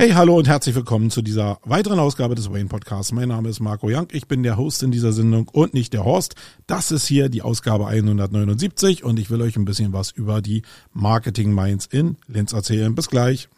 Hey, 0.00 0.12
hallo 0.12 0.38
und 0.38 0.48
herzlich 0.48 0.74
willkommen 0.74 1.10
zu 1.10 1.20
dieser 1.20 1.58
weiteren 1.62 1.98
Ausgabe 1.98 2.34
des 2.34 2.50
Wayne 2.50 2.70
Podcasts. 2.70 3.12
Mein 3.12 3.28
Name 3.28 3.50
ist 3.50 3.60
Marco 3.60 3.86
Young, 3.90 4.08
ich 4.12 4.26
bin 4.26 4.42
der 4.42 4.56
Host 4.56 4.82
in 4.82 4.90
dieser 4.90 5.12
Sendung 5.12 5.46
und 5.48 5.74
nicht 5.74 5.92
der 5.92 6.06
Horst. 6.06 6.36
Das 6.66 6.90
ist 6.90 7.06
hier 7.06 7.28
die 7.28 7.42
Ausgabe 7.42 7.86
179 7.86 9.04
und 9.04 9.18
ich 9.18 9.30
will 9.30 9.42
euch 9.42 9.56
ein 9.56 9.66
bisschen 9.66 9.92
was 9.92 10.10
über 10.10 10.40
die 10.40 10.62
Marketing 10.94 11.52
Minds 11.52 11.84
in 11.84 12.16
Linz 12.28 12.54
erzählen. 12.54 12.94
Bis 12.94 13.10
gleich. 13.10 13.50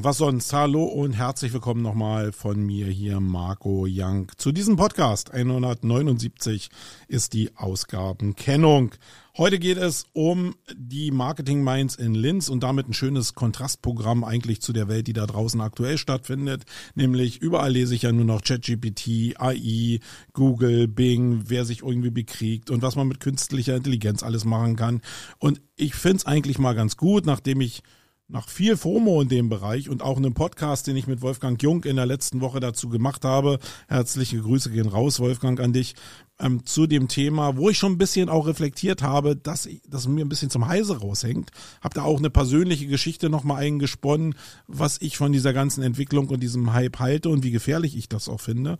Ja, 0.00 0.04
was 0.04 0.16
sonst? 0.16 0.50
Hallo 0.54 0.84
und 0.84 1.12
herzlich 1.12 1.52
willkommen 1.52 1.82
nochmal 1.82 2.32
von 2.32 2.58
mir 2.64 2.86
hier, 2.86 3.20
Marco 3.20 3.86
Young. 3.86 4.32
Zu 4.38 4.50
diesem 4.50 4.76
Podcast 4.76 5.30
179 5.30 6.70
ist 7.06 7.34
die 7.34 7.54
Ausgabenkennung. 7.54 8.92
Heute 9.36 9.58
geht 9.58 9.76
es 9.76 10.06
um 10.14 10.54
die 10.74 11.10
Marketing 11.10 11.62
Minds 11.62 11.96
in 11.96 12.14
Linz 12.14 12.48
und 12.48 12.62
damit 12.62 12.88
ein 12.88 12.94
schönes 12.94 13.34
Kontrastprogramm 13.34 14.24
eigentlich 14.24 14.62
zu 14.62 14.72
der 14.72 14.88
Welt, 14.88 15.06
die 15.06 15.12
da 15.12 15.26
draußen 15.26 15.60
aktuell 15.60 15.98
stattfindet. 15.98 16.64
Nämlich 16.94 17.42
überall 17.42 17.72
lese 17.72 17.94
ich 17.94 18.02
ja 18.02 18.12
nur 18.12 18.24
noch 18.24 18.40
ChatGPT, 18.40 19.38
AI, 19.38 20.00
Google, 20.32 20.88
Bing, 20.88 21.42
wer 21.48 21.66
sich 21.66 21.82
irgendwie 21.82 22.10
bekriegt 22.10 22.70
und 22.70 22.80
was 22.80 22.96
man 22.96 23.06
mit 23.06 23.20
künstlicher 23.20 23.76
Intelligenz 23.76 24.22
alles 24.22 24.46
machen 24.46 24.76
kann. 24.76 25.02
Und 25.38 25.60
ich 25.76 25.94
finde 25.94 26.16
es 26.16 26.26
eigentlich 26.26 26.58
mal 26.58 26.74
ganz 26.74 26.96
gut, 26.96 27.26
nachdem 27.26 27.60
ich 27.60 27.82
nach 28.30 28.48
viel 28.48 28.76
FOMO 28.76 29.20
in 29.22 29.28
dem 29.28 29.48
Bereich 29.48 29.88
und 29.88 30.02
auch 30.02 30.16
einem 30.16 30.34
Podcast, 30.34 30.86
den 30.86 30.96
ich 30.96 31.06
mit 31.06 31.20
Wolfgang 31.20 31.60
Jung 31.62 31.84
in 31.84 31.96
der 31.96 32.06
letzten 32.06 32.40
Woche 32.40 32.60
dazu 32.60 32.88
gemacht 32.88 33.24
habe. 33.24 33.58
Herzliche 33.88 34.40
Grüße 34.40 34.70
gehen 34.70 34.88
raus, 34.88 35.20
Wolfgang, 35.20 35.60
an 35.60 35.72
dich, 35.72 35.94
ähm, 36.38 36.64
zu 36.64 36.86
dem 36.86 37.08
Thema, 37.08 37.56
wo 37.56 37.70
ich 37.70 37.78
schon 37.78 37.92
ein 37.92 37.98
bisschen 37.98 38.28
auch 38.28 38.46
reflektiert 38.46 39.02
habe, 39.02 39.36
dass, 39.36 39.68
dass 39.86 40.08
mir 40.08 40.24
ein 40.24 40.28
bisschen 40.28 40.50
zum 40.50 40.68
Heise 40.68 41.00
raushängt. 41.00 41.50
Hab 41.80 41.94
da 41.94 42.02
auch 42.02 42.18
eine 42.18 42.30
persönliche 42.30 42.86
Geschichte 42.86 43.30
nochmal 43.30 43.62
eingesponnen, 43.62 44.34
was 44.66 44.98
ich 45.00 45.16
von 45.16 45.32
dieser 45.32 45.52
ganzen 45.52 45.82
Entwicklung 45.82 46.28
und 46.28 46.40
diesem 46.40 46.72
Hype 46.72 46.98
halte 46.98 47.28
und 47.28 47.42
wie 47.42 47.50
gefährlich 47.50 47.96
ich 47.96 48.08
das 48.08 48.28
auch 48.28 48.40
finde. 48.40 48.78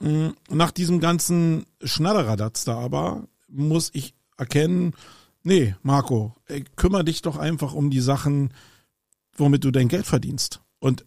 Mm, 0.00 0.28
nach 0.50 0.70
diesem 0.70 1.00
ganzen 1.00 1.66
Schnatteradatz 1.82 2.64
da 2.64 2.78
aber 2.78 3.28
muss 3.48 3.90
ich 3.92 4.14
erkennen, 4.36 4.94
nee, 5.42 5.74
Marco, 5.82 6.34
kümmere 6.76 7.04
dich 7.04 7.22
doch 7.22 7.36
einfach 7.36 7.72
um 7.74 7.90
die 7.90 8.00
Sachen, 8.00 8.50
womit 9.36 9.64
du 9.64 9.70
dein 9.70 9.88
Geld 9.88 10.06
verdienst. 10.06 10.60
Und 10.78 11.04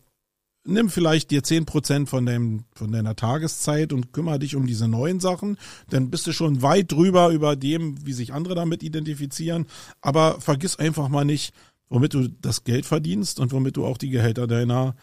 nimm 0.66 0.90
vielleicht 0.90 1.32
dir 1.32 1.44
zehn 1.44 1.66
Prozent 1.66 2.10
von, 2.10 2.26
deinem, 2.26 2.66
von 2.74 2.92
deiner 2.92 3.16
Tageszeit 3.16 3.94
und 3.94 4.14
kümmere 4.14 4.40
dich 4.40 4.56
um 4.56 4.68
diese 4.68 4.88
neuen 4.88 5.20
Sachen. 5.20 5.58
Dann 5.90 6.10
bist 6.10 6.28
du 6.28 6.34
schon 6.34 6.62
weit 6.62 6.92
drüber 6.92 7.30
über 7.30 7.56
dem, 7.56 8.06
wie 8.06 8.14
sich 8.14 8.34
andere 8.34 8.56
damit 8.56 8.84
identifizieren. 8.84 9.66
Aber 10.02 10.40
vergiss 10.42 10.78
einfach 10.78 11.10
mal 11.10 11.26
nicht, 11.26 11.54
womit 11.90 12.14
du 12.14 12.28
das 12.28 12.64
Geld 12.64 12.86
verdienst 12.86 13.40
und 13.40 13.52
womit 13.52 13.78
du 13.78 13.86
auch 13.86 13.98
die 13.98 14.10
Gehälter 14.10 14.48
deiner 14.48 14.96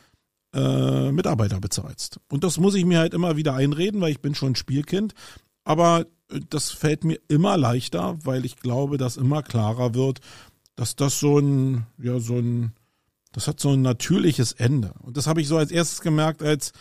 äh, 0.54 1.12
Mitarbeiter 1.12 1.60
bezahlst. 1.60 2.20
Und 2.28 2.44
das 2.44 2.58
muss 2.58 2.74
ich 2.74 2.84
mir 2.84 2.98
halt 2.98 3.14
immer 3.14 3.36
wieder 3.36 3.54
einreden, 3.54 4.00
weil 4.00 4.12
ich 4.12 4.20
bin 4.20 4.34
schon 4.34 4.54
Spielkind. 4.54 5.14
Aber 5.64 6.06
äh, 6.30 6.40
das 6.48 6.70
fällt 6.70 7.04
mir 7.04 7.18
immer 7.28 7.56
leichter, 7.56 8.18
weil 8.24 8.44
ich 8.44 8.56
glaube, 8.56 8.96
dass 8.98 9.16
immer 9.16 9.42
klarer 9.42 9.94
wird, 9.94 10.20
dass 10.76 10.94
das 10.94 11.18
so 11.18 11.38
ein, 11.38 11.86
ja, 11.98 12.20
so 12.20 12.36
ein, 12.36 12.72
das 13.36 13.48
hat 13.48 13.60
so 13.60 13.74
ein 13.74 13.82
natürliches 13.82 14.52
Ende. 14.52 14.94
Und 15.02 15.18
das 15.18 15.26
habe 15.26 15.42
ich 15.42 15.46
so 15.46 15.58
als 15.58 15.70
erstes 15.70 16.00
gemerkt, 16.00 16.42
als 16.42 16.72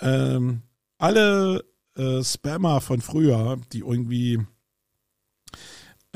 ähm, 0.00 0.62
alle 0.96 1.66
äh, 1.96 2.24
Spammer 2.24 2.80
von 2.80 3.02
früher, 3.02 3.58
die 3.74 3.80
irgendwie 3.80 4.40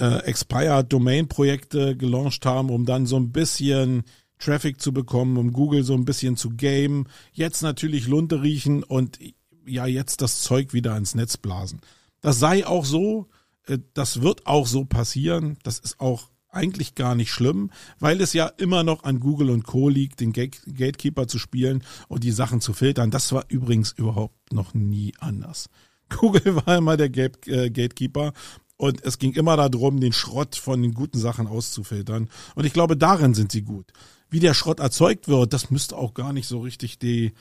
äh, 0.00 0.25
Expired 0.25 0.91
Domain 0.91 1.28
Projekte 1.28 1.94
gelauncht 1.94 2.47
haben, 2.47 2.70
um 2.70 2.86
dann 2.86 3.04
so 3.04 3.16
ein 3.16 3.32
bisschen 3.32 4.04
Traffic 4.38 4.80
zu 4.80 4.94
bekommen, 4.94 5.36
um 5.36 5.53
Google 5.53 5.84
so 5.84 5.92
ein 5.92 6.06
bisschen 6.06 6.38
zu 6.38 6.48
game, 6.48 7.06
jetzt 7.34 7.60
natürlich 7.60 8.06
Lunte 8.09 8.41
riechen 8.41 8.84
und 8.84 9.19
ja, 9.66 9.84
jetzt 9.84 10.22
das 10.22 10.41
Zeug 10.41 10.72
wieder 10.72 10.97
ins 10.97 11.14
Netz 11.14 11.36
blasen. 11.36 11.82
Das 12.22 12.38
sei 12.38 12.66
auch 12.66 12.86
so, 12.86 13.28
äh, 13.66 13.78
das 13.92 14.22
wird 14.22 14.47
auch 14.47 14.66
so 14.66 14.86
passieren, 14.86 15.59
das 15.64 15.78
ist 15.78 16.00
auch 16.00 16.31
eigentlich 16.52 16.94
gar 16.94 17.14
nicht 17.14 17.32
schlimm, 17.32 17.70
weil 17.98 18.20
es 18.20 18.32
ja 18.32 18.46
immer 18.46 18.84
noch 18.84 19.04
an 19.04 19.20
Google 19.20 19.50
und 19.50 19.64
Co. 19.64 19.88
liegt, 19.88 20.20
den 20.20 20.32
Gatekeeper 20.32 21.26
zu 21.26 21.38
spielen 21.38 21.82
und 22.08 22.24
die 22.24 22.30
Sachen 22.30 22.60
zu 22.60 22.72
filtern. 22.72 23.10
Das 23.10 23.32
war 23.32 23.44
übrigens 23.48 23.92
überhaupt 23.92 24.52
noch 24.52 24.74
nie 24.74 25.14
anders. 25.18 25.68
Google 26.08 26.56
war 26.66 26.76
immer 26.76 26.96
der 26.96 27.08
äh, 27.08 27.70
Gatekeeper 27.70 28.32
und 28.76 29.02
es 29.04 29.18
ging 29.18 29.32
immer 29.32 29.56
darum, 29.56 30.00
den 30.00 30.12
Schrott 30.12 30.56
von 30.56 30.82
den 30.82 30.92
guten 30.92 31.18
Sachen 31.18 31.46
auszufiltern. 31.46 32.28
Und 32.54 32.64
ich 32.64 32.72
glaube, 32.72 32.96
darin 32.96 33.32
sind 33.32 33.52
sie 33.52 33.62
gut. 33.62 33.92
Wie 34.28 34.41
der 34.41 34.54
Schrott 34.54 34.80
erzeugt 34.80 35.28
wird, 35.28 35.52
das 35.52 35.70
müsste 35.70 35.96
auch 35.96 36.14
gar 36.14 36.32
nicht 36.32 36.48
so 36.48 36.60
richtig 36.60 36.98
die, 36.98 37.32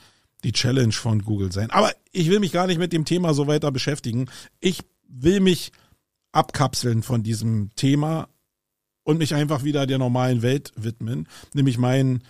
die 0.44 0.52
Challenge 0.52 0.92
von 0.92 1.22
Google 1.22 1.52
sein. 1.52 1.70
Aber 1.70 1.92
ich 2.12 2.30
will 2.30 2.40
mich 2.40 2.52
gar 2.52 2.66
nicht 2.66 2.78
mit 2.78 2.92
dem 2.92 3.04
Thema 3.04 3.34
so 3.34 3.46
weiter 3.46 3.72
beschäftigen. 3.72 4.28
Ich 4.60 4.80
will 5.08 5.40
mich 5.40 5.72
abkapseln 6.32 7.02
von 7.02 7.22
diesem 7.22 7.70
Thema 7.76 8.28
und 9.04 9.18
mich 9.18 9.34
einfach 9.34 9.64
wieder 9.64 9.86
der 9.86 9.98
normalen 9.98 10.42
Welt 10.42 10.72
widmen, 10.76 11.26
nämlich 11.54 11.78
meinen 11.78 12.22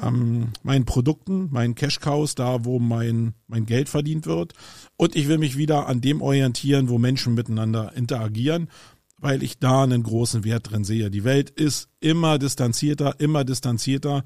ähm, 0.00 0.52
meinen 0.62 0.84
Produkten, 0.84 1.48
meinen 1.50 1.74
Cash 1.74 2.00
Cows, 2.00 2.34
da 2.34 2.64
wo 2.64 2.78
mein 2.78 3.34
mein 3.46 3.66
Geld 3.66 3.88
verdient 3.88 4.26
wird. 4.26 4.52
Und 4.96 5.16
ich 5.16 5.28
will 5.28 5.38
mich 5.38 5.56
wieder 5.56 5.86
an 5.86 6.00
dem 6.00 6.22
orientieren, 6.22 6.88
wo 6.88 6.98
Menschen 6.98 7.34
miteinander 7.34 7.92
interagieren, 7.94 8.68
weil 9.18 9.42
ich 9.42 9.58
da 9.58 9.82
einen 9.82 10.02
großen 10.02 10.44
Wert 10.44 10.70
drin 10.70 10.84
sehe. 10.84 11.10
Die 11.10 11.24
Welt 11.24 11.50
ist 11.50 11.88
immer 12.00 12.38
distanzierter, 12.38 13.20
immer 13.20 13.44
distanzierter. 13.44 14.24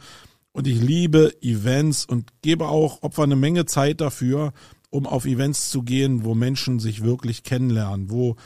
Und 0.53 0.67
ich 0.67 0.81
liebe 0.81 1.34
Events 1.43 2.07
und 2.07 2.31
gebe 2.41 2.69
auch 2.69 3.03
Opfer 3.03 3.25
eine 3.25 3.37
Menge 3.37 3.67
Zeit 3.67 4.01
dafür, 4.01 4.55
um 4.89 5.07
auf 5.07 5.27
Events 5.27 5.71
zu 5.71 5.83
gehen, 5.83 6.25
wo 6.25 6.34
Menschen 6.34 6.78
sich 6.78 7.03
wirklich 7.03 7.43
kennenlernen, 7.43 8.09
wo 8.09 8.37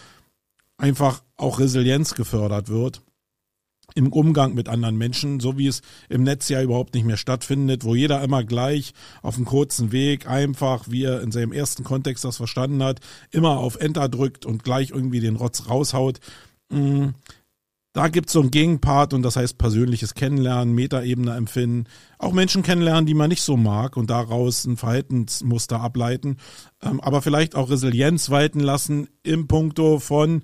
einfach 0.76 1.22
auch 1.36 1.60
Resilienz 1.60 2.14
gefördert 2.14 2.68
wird 2.68 3.02
im 3.94 4.12
Umgang 4.12 4.54
mit 4.54 4.68
anderen 4.68 4.96
Menschen, 4.96 5.40
so 5.40 5.58
wie 5.58 5.66
es 5.66 5.82
im 6.08 6.22
Netz 6.22 6.48
ja 6.48 6.62
überhaupt 6.62 6.94
nicht 6.94 7.04
mehr 7.04 7.16
stattfindet, 7.16 7.84
wo 7.84 7.94
jeder 7.94 8.22
immer 8.22 8.44
gleich 8.44 8.92
auf 9.22 9.36
einem 9.36 9.46
kurzen 9.46 9.92
Weg 9.92 10.28
einfach, 10.28 10.86
wie 10.88 11.04
er 11.04 11.22
in 11.22 11.32
seinem 11.32 11.52
ersten 11.52 11.84
Kontext 11.84 12.24
das 12.24 12.36
verstanden 12.36 12.82
hat, 12.82 13.00
immer 13.30 13.58
auf 13.58 13.76
Enter 13.76 14.08
drückt 14.08 14.46
und 14.46 14.64
gleich 14.64 14.90
irgendwie 14.90 15.20
den 15.20 15.36
Rotz 15.36 15.68
raushaut. 15.68 16.20
Mm, 16.70 17.08
da 17.92 18.06
gibt's 18.06 18.32
so 18.32 18.40
einen 18.40 18.52
Gegenpart 18.52 19.14
und 19.14 19.22
das 19.22 19.34
heißt 19.34 19.58
persönliches 19.58 20.14
Kennenlernen, 20.14 20.74
Metaebene 20.74 21.34
empfinden, 21.34 21.88
auch 22.18 22.32
Menschen 22.32 22.62
kennenlernen, 22.62 23.06
die 23.06 23.14
man 23.14 23.30
nicht 23.30 23.42
so 23.42 23.56
mag 23.56 23.96
und 23.96 24.10
daraus 24.10 24.64
ein 24.64 24.76
Verhaltensmuster 24.76 25.80
ableiten, 25.80 26.36
ähm, 26.82 27.00
aber 27.00 27.20
vielleicht 27.20 27.56
auch 27.56 27.68
Resilienz 27.68 28.30
walten 28.30 28.60
lassen 28.60 29.08
im 29.24 29.48
Punkto 29.48 29.98
von, 29.98 30.42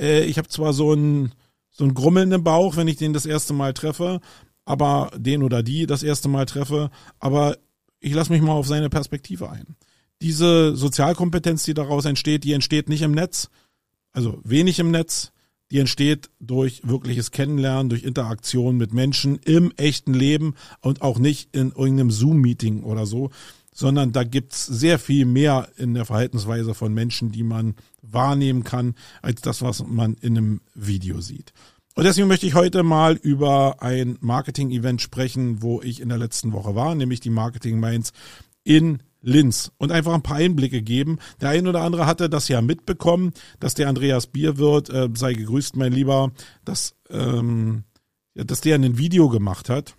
äh, 0.00 0.24
ich 0.24 0.38
habe 0.38 0.48
zwar 0.48 0.72
so 0.72 0.92
ein 0.92 1.32
so 1.78 1.84
ein 1.84 1.94
Grummeln 1.94 2.32
im 2.32 2.42
Bauch, 2.42 2.76
wenn 2.76 2.88
ich 2.88 2.96
den 2.96 3.12
das 3.12 3.24
erste 3.24 3.54
Mal 3.54 3.72
treffe, 3.72 4.20
aber 4.64 5.10
den 5.16 5.42
oder 5.42 5.62
die 5.62 5.86
das 5.86 6.02
erste 6.02 6.28
Mal 6.28 6.44
treffe, 6.44 6.90
aber 7.20 7.56
ich 8.00 8.12
lasse 8.12 8.32
mich 8.32 8.42
mal 8.42 8.52
auf 8.52 8.66
seine 8.66 8.90
Perspektive 8.90 9.48
ein. 9.50 9.76
Diese 10.20 10.76
Sozialkompetenz, 10.76 11.62
die 11.64 11.74
daraus 11.74 12.04
entsteht, 12.04 12.44
die 12.44 12.52
entsteht 12.52 12.88
nicht 12.88 13.02
im 13.02 13.12
Netz, 13.12 13.48
also 14.12 14.40
wenig 14.42 14.80
im 14.80 14.90
Netz, 14.90 15.32
die 15.70 15.78
entsteht 15.78 16.30
durch 16.40 16.80
wirkliches 16.84 17.30
Kennenlernen, 17.30 17.90
durch 17.90 18.02
Interaktion 18.02 18.76
mit 18.76 18.92
Menschen 18.92 19.36
im 19.36 19.72
echten 19.76 20.14
Leben 20.14 20.54
und 20.80 21.02
auch 21.02 21.18
nicht 21.18 21.54
in 21.54 21.70
irgendeinem 21.70 22.10
Zoom-Meeting 22.10 22.82
oder 22.82 23.06
so, 23.06 23.30
sondern 23.78 24.10
da 24.10 24.24
gibt's 24.24 24.66
sehr 24.66 24.98
viel 24.98 25.24
mehr 25.24 25.68
in 25.76 25.94
der 25.94 26.04
Verhaltensweise 26.04 26.74
von 26.74 26.92
Menschen, 26.92 27.30
die 27.30 27.44
man 27.44 27.76
wahrnehmen 28.02 28.64
kann, 28.64 28.96
als 29.22 29.40
das, 29.40 29.62
was 29.62 29.86
man 29.86 30.14
in 30.14 30.36
einem 30.36 30.60
Video 30.74 31.20
sieht. 31.20 31.52
Und 31.94 32.02
deswegen 32.02 32.26
möchte 32.26 32.46
ich 32.46 32.56
heute 32.56 32.82
mal 32.82 33.14
über 33.14 33.80
ein 33.80 34.18
Marketing-Event 34.20 35.00
sprechen, 35.00 35.62
wo 35.62 35.80
ich 35.80 36.00
in 36.00 36.08
der 36.08 36.18
letzten 36.18 36.52
Woche 36.52 36.74
war, 36.74 36.96
nämlich 36.96 37.20
die 37.20 37.30
Marketing 37.30 37.78
Minds 37.78 38.12
in 38.64 38.98
Linz 39.22 39.70
und 39.78 39.92
einfach 39.92 40.12
ein 40.12 40.22
paar 40.22 40.38
Einblicke 40.38 40.82
geben. 40.82 41.20
Der 41.40 41.50
ein 41.50 41.68
oder 41.68 41.82
andere 41.82 42.04
hatte 42.04 42.28
das 42.28 42.48
ja 42.48 42.60
mitbekommen, 42.60 43.32
dass 43.60 43.74
der 43.74 43.88
Andreas 43.88 44.26
Bierwirt, 44.26 44.90
äh, 44.90 45.08
sei 45.14 45.34
gegrüßt, 45.34 45.76
mein 45.76 45.92
Lieber, 45.92 46.32
dass, 46.64 46.96
ähm, 47.10 47.84
dass 48.34 48.60
der 48.60 48.74
ein 48.74 48.98
Video 48.98 49.28
gemacht 49.28 49.68
hat. 49.68 49.94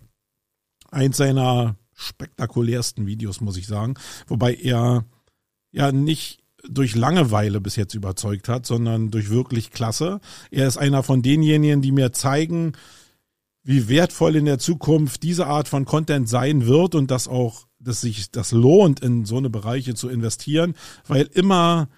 Eins 0.91 1.15
seiner 1.15 1.77
spektakulärsten 1.99 3.05
Videos, 3.05 3.41
muss 3.41 3.57
ich 3.57 3.67
sagen. 3.67 3.95
Wobei 4.27 4.55
er 4.55 5.05
ja 5.71 5.91
nicht 5.91 6.39
durch 6.67 6.95
Langeweile 6.95 7.61
bis 7.61 7.75
jetzt 7.75 7.93
überzeugt 7.93 8.49
hat, 8.49 8.65
sondern 8.65 9.11
durch 9.11 9.29
wirklich 9.29 9.71
Klasse. 9.71 10.19
Er 10.51 10.67
ist 10.67 10.77
einer 10.77 11.03
von 11.03 11.21
denjenigen, 11.21 11.81
die 11.81 11.91
mir 11.91 12.11
zeigen, 12.11 12.73
wie 13.63 13.87
wertvoll 13.87 14.35
in 14.35 14.45
der 14.45 14.59
Zukunft 14.59 15.23
diese 15.23 15.47
Art 15.47 15.67
von 15.67 15.85
Content 15.85 16.27
sein 16.27 16.65
wird 16.65 16.95
und 16.95 17.11
dass 17.11 17.27
auch, 17.27 17.67
dass 17.79 18.01
sich 18.01 18.31
das 18.31 18.51
lohnt, 18.51 18.99
in 19.01 19.25
so 19.25 19.37
eine 19.37 19.49
Bereiche 19.49 19.93
zu 19.93 20.09
investieren, 20.09 20.75
weil 21.07 21.29
immer 21.33 21.89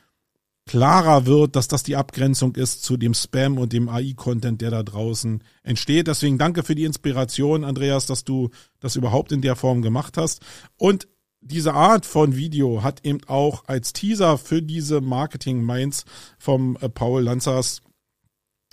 klarer 0.71 1.25
wird, 1.25 1.57
dass 1.57 1.67
das 1.67 1.83
die 1.83 1.97
Abgrenzung 1.97 2.55
ist 2.55 2.81
zu 2.85 2.95
dem 2.95 3.13
Spam 3.13 3.57
und 3.57 3.73
dem 3.73 3.89
AI-Content, 3.89 4.61
der 4.61 4.71
da 4.71 4.83
draußen 4.83 5.43
entsteht. 5.63 6.07
Deswegen 6.07 6.37
danke 6.37 6.63
für 6.63 6.75
die 6.75 6.85
Inspiration, 6.85 7.65
Andreas, 7.65 8.05
dass 8.05 8.23
du 8.23 8.51
das 8.79 8.95
überhaupt 8.95 9.33
in 9.33 9.41
der 9.41 9.57
Form 9.57 9.81
gemacht 9.81 10.15
hast. 10.15 10.41
Und 10.77 11.09
diese 11.41 11.73
Art 11.73 12.05
von 12.05 12.37
Video 12.37 12.83
hat 12.83 13.05
eben 13.05 13.19
auch 13.27 13.65
als 13.67 13.91
Teaser 13.91 14.37
für 14.37 14.61
diese 14.61 15.01
Marketing 15.01 15.61
Minds 15.65 16.05
vom 16.39 16.77
äh, 16.79 16.87
Paul 16.87 17.23
Lanzers 17.23 17.81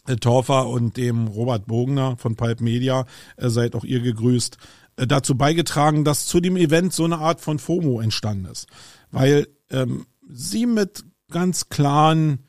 äh, 0.07 0.15
Torfer 0.15 0.69
und 0.69 0.97
dem 0.97 1.27
Robert 1.27 1.67
Bogner 1.67 2.17
von 2.17 2.37
Pulp 2.37 2.61
Media, 2.61 3.07
äh, 3.39 3.49
seid 3.49 3.75
auch 3.75 3.85
ihr 3.85 3.99
gegrüßt, 3.99 4.57
dazu 4.95 5.37
beigetragen, 5.37 6.05
dass 6.05 6.27
zu 6.27 6.39
dem 6.39 6.57
Event 6.57 6.93
so 6.93 7.05
eine 7.05 7.19
Art 7.19 7.41
von 7.41 7.59
FOMO 7.59 8.01
entstanden 8.01 8.45
ist. 8.45 8.69
Weil 9.11 9.49
ähm, 9.71 10.07
sie 10.29 10.67
mit 10.67 11.05
ganz 11.31 11.69
klaren 11.69 12.45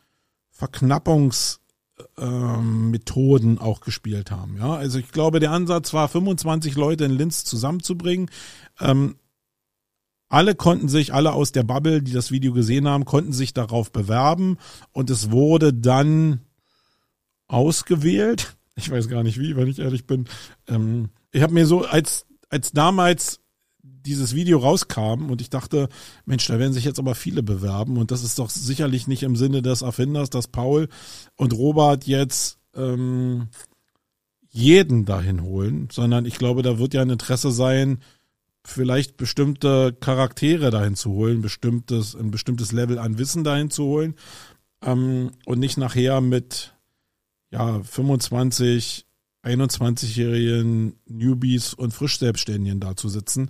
Verknappungsmethoden 0.51 3.51
ähm, 3.51 3.59
auch 3.59 3.81
gespielt 3.81 4.31
haben. 4.31 4.57
Ja, 4.57 4.73
also 4.73 4.99
ich 4.99 5.11
glaube, 5.11 5.39
der 5.39 5.51
Ansatz 5.51 5.93
war, 5.93 6.07
25 6.07 6.75
Leute 6.75 7.05
in 7.05 7.11
Linz 7.11 7.45
zusammenzubringen. 7.45 8.29
Ähm, 8.79 9.15
alle 10.29 10.53
konnten 10.53 10.89
sich, 10.89 11.13
alle 11.13 11.33
aus 11.33 11.51
der 11.51 11.63
Bubble, 11.63 12.03
die 12.03 12.13
das 12.13 12.31
Video 12.31 12.53
gesehen 12.53 12.87
haben, 12.87 13.05
konnten 13.05 13.33
sich 13.33 13.53
darauf 13.53 13.91
bewerben 13.91 14.57
und 14.91 15.09
es 15.09 15.31
wurde 15.31 15.73
dann 15.73 16.41
ausgewählt. 17.47 18.55
Ich 18.75 18.91
weiß 18.91 19.09
gar 19.09 19.23
nicht 19.23 19.39
wie, 19.39 19.55
wenn 19.55 19.67
ich 19.67 19.79
ehrlich 19.79 20.05
bin. 20.05 20.25
Ähm, 20.67 21.09
ich 21.31 21.41
habe 21.41 21.53
mir 21.53 21.65
so, 21.65 21.85
als, 21.85 22.27
als 22.49 22.71
damals 22.71 23.41
dieses 24.09 24.33
Video 24.35 24.57
rauskam 24.57 25.29
und 25.29 25.39
ich 25.39 25.49
dachte, 25.49 25.87
Mensch, 26.25 26.47
da 26.47 26.59
werden 26.59 26.73
sich 26.73 26.83
jetzt 26.83 26.99
aber 26.99 27.15
viele 27.15 27.43
bewerben 27.43 27.97
und 27.97 28.11
das 28.11 28.23
ist 28.23 28.39
doch 28.39 28.49
sicherlich 28.49 29.07
nicht 29.07 29.23
im 29.23 29.35
Sinne 29.35 29.61
des 29.61 29.81
Erfinders, 29.81 30.29
dass 30.29 30.47
Paul 30.47 30.89
und 31.35 31.53
Robert 31.53 32.05
jetzt 32.05 32.57
ähm, 32.75 33.49
jeden 34.49 35.05
dahin 35.05 35.43
holen, 35.43 35.89
sondern 35.91 36.25
ich 36.25 36.37
glaube, 36.37 36.63
da 36.63 36.79
wird 36.79 36.93
ja 36.93 37.03
ein 37.03 37.11
Interesse 37.11 37.51
sein, 37.51 37.99
vielleicht 38.65 39.15
bestimmte 39.15 39.95
Charaktere 39.99 40.71
dahin 40.71 40.95
zu 40.95 41.11
holen, 41.11 41.41
bestimmtes, 41.41 42.15
ein 42.15 42.31
bestimmtes 42.31 42.71
Level 42.71 42.97
an 42.97 43.17
Wissen 43.17 43.43
dahin 43.43 43.69
zu 43.69 43.85
holen 43.85 44.15
ähm, 44.83 45.31
und 45.45 45.59
nicht 45.59 45.77
nachher 45.77 46.19
mit 46.21 46.73
ja 47.51 47.81
25, 47.83 49.05
21-jährigen 49.43 50.95
Newbies 51.07 51.73
und 51.73 51.93
Frischselbstständigen 51.93 52.79
da 52.79 52.95
zu 52.95 53.09
sitzen. 53.09 53.49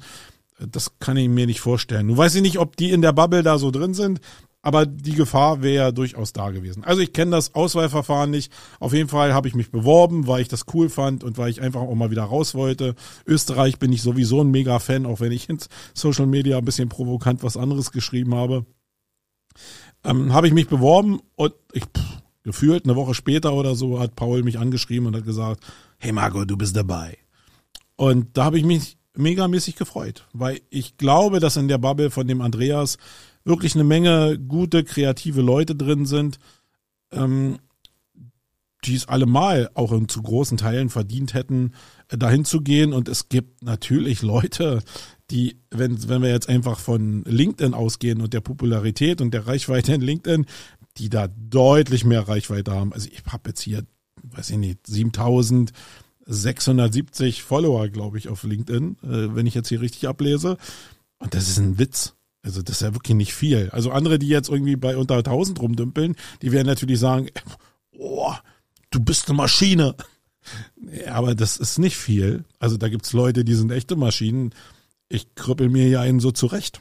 Das 0.67 1.00
kann 1.00 1.17
ich 1.17 1.29
mir 1.29 1.45
nicht 1.45 1.61
vorstellen. 1.61 2.07
Nun 2.07 2.17
weiß 2.17 2.35
ich 2.35 2.41
nicht, 2.41 2.59
ob 2.59 2.75
die 2.75 2.91
in 2.91 3.01
der 3.01 3.13
Bubble 3.13 3.44
da 3.44 3.57
so 3.57 3.71
drin 3.71 3.94
sind, 3.94 4.19
aber 4.61 4.85
die 4.85 5.13
Gefahr 5.13 5.61
wäre 5.61 5.75
ja 5.85 5.91
durchaus 5.91 6.33
da 6.33 6.50
gewesen. 6.51 6.83
Also 6.83 7.01
ich 7.01 7.13
kenne 7.13 7.31
das 7.31 7.56
Auswahlverfahren 7.56 8.29
nicht. 8.29 8.51
Auf 8.79 8.94
jeden 8.94 9.07
Fall 9.07 9.33
habe 9.33 9.47
ich 9.47 9.56
mich 9.56 9.71
beworben, 9.71 10.27
weil 10.27 10.41
ich 10.41 10.50
das 10.50 10.65
cool 10.73 10.89
fand 10.89 11.23
und 11.23 11.38
weil 11.38 11.50
ich 11.50 11.61
einfach 11.61 11.81
auch 11.81 11.95
mal 11.95 12.11
wieder 12.11 12.23
raus 12.23 12.56
wollte. 12.56 12.95
Österreich 13.25 13.79
bin 13.79 13.94
ich 13.94 14.01
sowieso 14.01 14.41
ein 14.41 14.51
Mega-Fan, 14.51 15.06
auch 15.06 15.21
wenn 15.21 15.31
ich 15.31 15.47
in 15.47 15.59
Social 15.94 16.25
Media 16.25 16.57
ein 16.57 16.65
bisschen 16.65 16.89
provokant 16.89 17.41
was 17.41 17.55
anderes 17.55 17.91
geschrieben 17.91 18.35
habe. 18.35 18.65
Ähm, 20.03 20.33
habe 20.33 20.47
ich 20.47 20.53
mich 20.53 20.67
beworben 20.67 21.19
und 21.35 21.53
ich 21.71 21.83
pff, 21.83 22.21
gefühlt 22.44 22.83
eine 22.83 22.95
Woche 22.95 23.13
später 23.13 23.53
oder 23.53 23.75
so 23.75 24.00
hat 24.00 24.15
Paul 24.15 24.44
mich 24.44 24.59
angeschrieben 24.59 25.07
und 25.07 25.15
hat 25.15 25.25
gesagt, 25.25 25.63
hey 26.00 26.12
Marco, 26.12 26.44
du 26.44 26.57
bist 26.57 26.75
dabei. 26.75 27.17
Und 27.95 28.38
da 28.38 28.45
habe 28.45 28.57
ich 28.57 28.65
mich 28.65 28.99
megamäßig 29.15 29.75
gefreut, 29.75 30.27
weil 30.33 30.61
ich 30.69 30.97
glaube, 30.97 31.39
dass 31.39 31.57
in 31.57 31.67
der 31.67 31.77
Bubble 31.77 32.11
von 32.11 32.27
dem 32.27 32.41
Andreas 32.41 32.97
wirklich 33.44 33.75
eine 33.75 33.83
Menge 33.83 34.38
gute, 34.38 34.83
kreative 34.83 35.41
Leute 35.41 35.75
drin 35.75 36.06
sind, 36.06 36.39
ähm, 37.11 37.57
die 38.85 38.95
es 38.95 39.07
allemal 39.07 39.69
auch 39.73 39.91
in 39.91 40.07
zu 40.07 40.21
großen 40.21 40.57
Teilen 40.57 40.89
verdient 40.89 41.33
hätten, 41.33 41.73
äh, 42.07 42.17
dahin 42.17 42.45
zu 42.45 42.61
gehen. 42.61 42.94
Und 42.94 43.09
es 43.09 43.29
gibt 43.29 43.61
natürlich 43.63 44.21
Leute, 44.21 44.81
die, 45.31 45.59
wenn, 45.69 46.07
wenn 46.07 46.21
wir 46.21 46.29
jetzt 46.29 46.50
einfach 46.50 46.79
von 46.79 47.23
LinkedIn 47.25 47.73
ausgehen 47.73 48.21
und 48.21 48.33
der 48.33 48.41
Popularität 48.41 49.21
und 49.21 49.33
der 49.33 49.47
Reichweite 49.47 49.94
in 49.94 50.01
LinkedIn, 50.01 50.45
die 50.97 51.09
da 51.09 51.27
deutlich 51.27 52.05
mehr 52.05 52.27
Reichweite 52.27 52.71
haben. 52.71 52.94
Also 52.94 53.09
ich 53.12 53.23
habe 53.25 53.50
jetzt 53.50 53.62
hier, 53.62 53.85
weiß 54.23 54.51
ich 54.51 54.57
nicht, 54.57 54.79
7670 56.29 57.41
Follower, 57.41 57.89
glaube 57.89 58.19
ich, 58.19 58.29
auf 58.29 58.43
LinkedIn, 58.43 58.97
äh, 59.03 59.35
wenn 59.35 59.47
ich 59.47 59.55
jetzt 59.55 59.69
hier 59.69 59.81
richtig 59.81 60.07
ablese. 60.07 60.57
Und 61.17 61.33
das 61.33 61.49
ist 61.49 61.57
ein 61.57 61.79
Witz. 61.79 62.13
Also 62.43 62.61
das 62.61 62.77
ist 62.77 62.81
ja 62.83 62.93
wirklich 62.93 63.17
nicht 63.17 63.33
viel. 63.33 63.69
Also 63.71 63.91
andere, 63.91 64.19
die 64.19 64.27
jetzt 64.27 64.49
irgendwie 64.49 64.75
bei 64.75 64.95
unter 64.95 65.15
1000 65.15 65.59
rumdümpeln, 65.59 66.15
die 66.41 66.51
werden 66.51 66.67
natürlich 66.67 66.99
sagen, 66.99 67.29
oh, 67.97 68.33
du 68.91 68.99
bist 68.99 69.27
eine 69.27 69.37
Maschine. 69.37 69.95
Aber 71.07 71.35
das 71.35 71.57
ist 71.57 71.79
nicht 71.79 71.97
viel. 71.97 72.45
Also 72.59 72.77
da 72.77 72.87
gibt's 72.89 73.11
Leute, 73.11 73.43
die 73.43 73.55
sind 73.55 73.71
echte 73.71 73.95
Maschinen. 73.95 74.53
Ich 75.09 75.33
krüppel 75.35 75.67
mir 75.67 75.85
hier 75.85 75.99
einen 75.99 76.19
so 76.19 76.31
zurecht. 76.31 76.79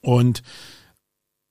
Und 0.00 0.42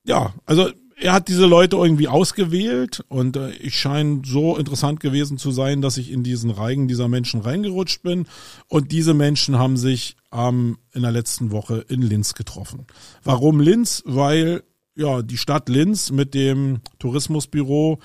ja, 0.06 0.34
also 0.46 0.72
er 1.04 1.12
hat 1.12 1.28
diese 1.28 1.46
Leute 1.46 1.76
irgendwie 1.76 2.08
ausgewählt 2.08 3.04
und 3.10 3.36
äh, 3.36 3.52
ich 3.58 3.78
scheine 3.78 4.22
so 4.26 4.56
interessant 4.56 5.02
gewesen 5.02 5.38
zu 5.38 5.52
sein, 5.52 5.82
dass 5.82 5.98
ich 5.98 6.10
in 6.10 6.24
diesen 6.24 6.50
Reigen 6.50 6.88
dieser 6.88 7.10
Menschen 7.10 7.42
reingerutscht 7.42 8.04
bin. 8.04 8.26
Und 8.70 8.94
diese 8.94 9.14
Menschen 9.14 9.60
haben 9.60 9.76
sich 9.76 10.16
ähm, 10.32 10.78
in 10.94 11.02
der 11.02 11.12
letzten 11.12 11.52
Woche 11.52 11.84
in 11.90 12.02
Linz 12.02 12.36
getroffen. 12.36 12.88
Warum 13.22 13.60
Linz? 13.60 14.02
Weil 14.06 14.64
ja 14.96 15.22
die 15.22 15.38
Stadt 15.38 15.68
Linz 15.68 16.10
mit 16.10 16.34
dem 16.34 16.80
Tourismusbüro 17.00 18.00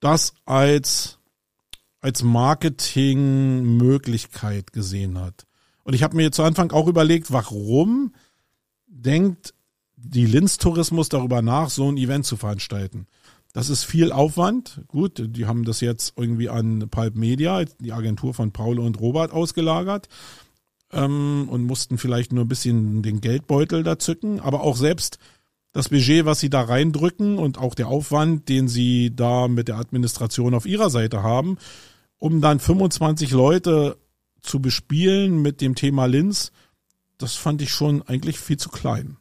das 0.00 0.34
als 0.44 1.20
als 2.00 2.24
Marketingmöglichkeit 2.24 4.72
gesehen 4.72 5.20
hat. 5.20 5.46
Und 5.84 5.94
ich 5.94 6.02
habe 6.02 6.16
mir 6.16 6.32
zu 6.32 6.42
Anfang 6.42 6.72
auch 6.72 6.88
überlegt, 6.88 7.32
warum 7.32 8.12
denkt 8.88 9.54
die 10.04 10.26
Linz 10.26 10.58
Tourismus 10.58 11.08
darüber 11.08 11.42
nach, 11.42 11.70
so 11.70 11.90
ein 11.90 11.96
Event 11.96 12.26
zu 12.26 12.36
veranstalten. 12.36 13.06
Das 13.52 13.68
ist 13.68 13.84
viel 13.84 14.10
Aufwand. 14.12 14.82
Gut, 14.88 15.22
die 15.24 15.46
haben 15.46 15.64
das 15.64 15.80
jetzt 15.80 16.14
irgendwie 16.16 16.48
an 16.48 16.88
Pulp 16.90 17.14
Media, 17.14 17.64
die 17.78 17.92
Agentur 17.92 18.34
von 18.34 18.52
Paul 18.52 18.80
und 18.80 19.00
Robert, 19.00 19.32
ausgelagert 19.32 20.08
ähm, 20.92 21.48
und 21.48 21.64
mussten 21.64 21.96
vielleicht 21.96 22.32
nur 22.32 22.44
ein 22.44 22.48
bisschen 22.48 23.02
den 23.02 23.20
Geldbeutel 23.20 23.82
da 23.82 23.98
zücken. 23.98 24.40
Aber 24.40 24.62
auch 24.62 24.76
selbst 24.76 25.18
das 25.72 25.88
Budget, 25.88 26.24
was 26.24 26.40
sie 26.40 26.50
da 26.50 26.62
reindrücken 26.62 27.38
und 27.38 27.58
auch 27.58 27.74
der 27.74 27.88
Aufwand, 27.88 28.48
den 28.48 28.68
sie 28.68 29.14
da 29.14 29.48
mit 29.48 29.68
der 29.68 29.78
Administration 29.78 30.54
auf 30.54 30.66
ihrer 30.66 30.90
Seite 30.90 31.22
haben, 31.22 31.56
um 32.18 32.40
dann 32.40 32.60
25 32.60 33.30
Leute 33.30 33.96
zu 34.40 34.60
bespielen 34.60 35.42
mit 35.42 35.60
dem 35.60 35.74
Thema 35.74 36.06
Linz, 36.06 36.52
das 37.18 37.34
fand 37.34 37.62
ich 37.62 37.70
schon 37.70 38.02
eigentlich 38.02 38.38
viel 38.38 38.56
zu 38.56 38.68
klein. 38.68 39.16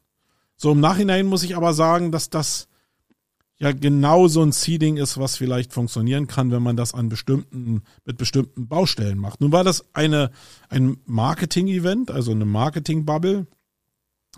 So 0.63 0.71
im 0.71 0.79
Nachhinein 0.79 1.25
muss 1.25 1.43
ich 1.43 1.57
aber 1.57 1.73
sagen, 1.73 2.13
dass 2.13 2.29
das 2.29 2.69
ja 3.57 3.73
genau 3.73 4.29
so 4.29 4.41
ein 4.41 4.53
Seeding 4.53 4.95
ist, 4.95 5.17
was 5.17 5.35
vielleicht 5.35 5.73
funktionieren 5.73 6.25
kann, 6.25 6.51
wenn 6.51 6.63
man 6.63 6.77
das 6.77 6.93
an 6.93 7.09
bestimmten, 7.09 7.81
mit 8.05 8.17
bestimmten 8.17 8.69
Baustellen 8.69 9.17
macht. 9.17 9.41
Nun 9.41 9.51
war 9.51 9.65
das 9.65 9.83
eine, 9.93 10.31
ein 10.69 10.95
Marketing-Event, 11.05 12.11
also 12.11 12.31
eine 12.31 12.45
Marketing-Bubble, 12.45 13.45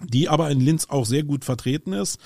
die 0.02 0.28
aber 0.28 0.50
in 0.50 0.62
Linz 0.62 0.88
auch 0.90 1.06
sehr 1.06 1.22
gut 1.22 1.46
vertreten 1.46 1.94
ist. 1.94 2.20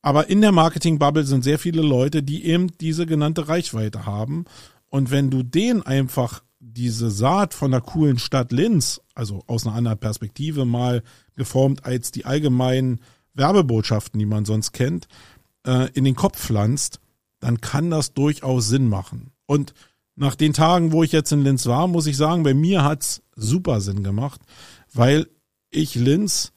Aber 0.00 0.30
in 0.30 0.40
der 0.40 0.52
Marketing-Bubble 0.52 1.24
sind 1.24 1.44
sehr 1.44 1.58
viele 1.58 1.82
Leute, 1.82 2.22
die 2.22 2.46
eben 2.46 2.68
diese 2.78 3.04
genannte 3.04 3.46
Reichweite 3.46 4.06
haben. 4.06 4.46
Und 4.88 5.10
wenn 5.10 5.28
du 5.28 5.42
denen 5.42 5.82
einfach 5.82 6.42
diese 6.60 7.10
Saat 7.10 7.52
von 7.52 7.72
der 7.72 7.82
coolen 7.82 8.18
Stadt 8.18 8.52
Linz, 8.52 9.02
also 9.14 9.42
aus 9.48 9.66
einer 9.66 9.76
anderen 9.76 9.98
Perspektive 9.98 10.64
mal 10.64 11.02
geformt 11.36 11.84
als 11.84 12.10
die 12.10 12.24
allgemeinen 12.24 13.00
Werbebotschaften, 13.38 14.18
die 14.18 14.26
man 14.26 14.44
sonst 14.44 14.72
kennt, 14.72 15.08
äh, 15.66 15.90
in 15.92 16.04
den 16.04 16.16
Kopf 16.16 16.38
pflanzt, 16.38 17.00
dann 17.40 17.60
kann 17.60 17.90
das 17.90 18.12
durchaus 18.12 18.68
Sinn 18.68 18.88
machen. 18.88 19.30
Und 19.46 19.72
nach 20.16 20.34
den 20.34 20.52
Tagen, 20.52 20.92
wo 20.92 21.02
ich 21.02 21.12
jetzt 21.12 21.32
in 21.32 21.44
Linz 21.44 21.66
war, 21.66 21.86
muss 21.86 22.06
ich 22.06 22.16
sagen, 22.16 22.42
bei 22.42 22.54
mir 22.54 22.82
hat's 22.82 23.22
super 23.36 23.80
Sinn 23.80 24.02
gemacht, 24.02 24.40
weil 24.92 25.28
ich 25.70 25.94
Linz 25.94 26.52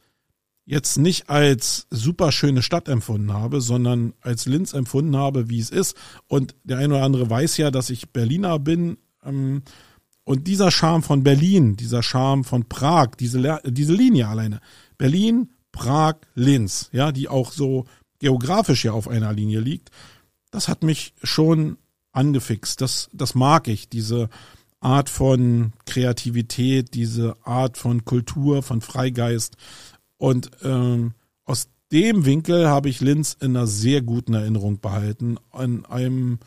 jetzt 0.66 0.98
nicht 0.98 1.30
als 1.30 1.88
super 1.90 2.32
schöne 2.32 2.64
Stadt 2.64 2.88
empfunden 2.88 3.34
habe, 3.34 3.62
sondern 3.62 4.14
als 4.22 4.46
Linz 4.46 4.74
empfunden 4.74 5.16
habe, 5.16 5.50
wie 5.50 5.60
es 5.60 5.70
ist. 5.70 5.96
Und 6.28 6.56
der 6.64 6.78
eine 6.78 6.96
oder 6.96 7.04
andere 7.04 7.30
weiß 7.30 7.58
ja, 7.58 7.72
dass 7.72 7.90
ich 7.90 8.12
Berliner 8.12 8.58
bin. 8.58 8.98
Ähm, 9.24 9.64
und 10.24 10.48
dieser 10.48 10.72
Charme 10.72 11.04
von 11.04 11.24
Berlin, 11.24 11.76
dieser 11.76 12.04
Charme 12.04 12.44
von 12.44 12.70
Prag, 12.70 13.16
diese, 13.20 13.60
diese 13.66 13.94
Linie 13.94 14.28
alleine. 14.28 14.62
Berlin, 14.98 15.50
Prag, 15.72 16.16
Linz, 16.36 16.90
ja, 16.92 17.12
die 17.12 17.28
auch 17.28 17.51
so 17.51 17.86
geografisch 18.20 18.86
ja 18.86 18.92
auf 18.92 19.08
einer 19.08 19.34
Linie 19.34 19.60
liegt, 19.60 19.90
das 20.51 20.68
hat 20.68 20.84
mich 20.84 21.13
schon 21.24 21.78
angefixt. 22.12 22.82
Das, 22.82 23.10
das 23.13 23.36
mag 23.36 23.68
ich, 23.68 23.90
diese 23.90 24.30
Art 24.80 25.10
von 25.10 25.74
Kreativität, 25.86 26.94
diese 26.94 27.36
Art 27.46 27.78
von 27.78 28.04
Kultur, 28.04 28.63
von 28.63 28.82
Freigeist. 28.82 29.56
Und 30.18 30.51
ähm, 30.63 31.13
aus 31.46 31.70
dem 31.92 32.25
Winkel 32.25 32.68
habe 32.68 32.90
ich 32.90 33.00
Linz 33.00 33.36
in 33.40 33.56
einer 33.56 33.68
sehr 33.68 34.01
guten 34.01 34.34
Erinnerung 34.34 34.80
behalten, 34.80 35.38
in 35.58 35.86
einem 35.86 36.40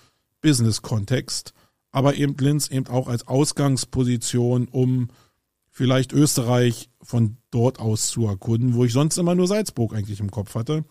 Business-Kontext, 0.42 1.54
aber 1.90 2.16
eben 2.16 2.36
Linz 2.38 2.68
eben 2.68 2.86
auch 2.88 3.08
als 3.08 3.26
Ausgangsposition, 3.26 4.68
um 4.68 5.08
vielleicht 5.76 6.12
Österreich 6.12 6.88
von 7.02 7.36
dort 7.50 7.80
aus 7.80 8.06
zu 8.06 8.26
erkunden, 8.26 8.74
wo 8.74 8.84
ich 8.84 8.92
sonst 8.92 9.18
immer 9.18 9.34
nur 9.34 9.48
Salzburg 9.48 9.92
eigentlich 9.92 10.20
im 10.20 10.30
Kopf 10.30 10.54
hatte. 10.54 10.84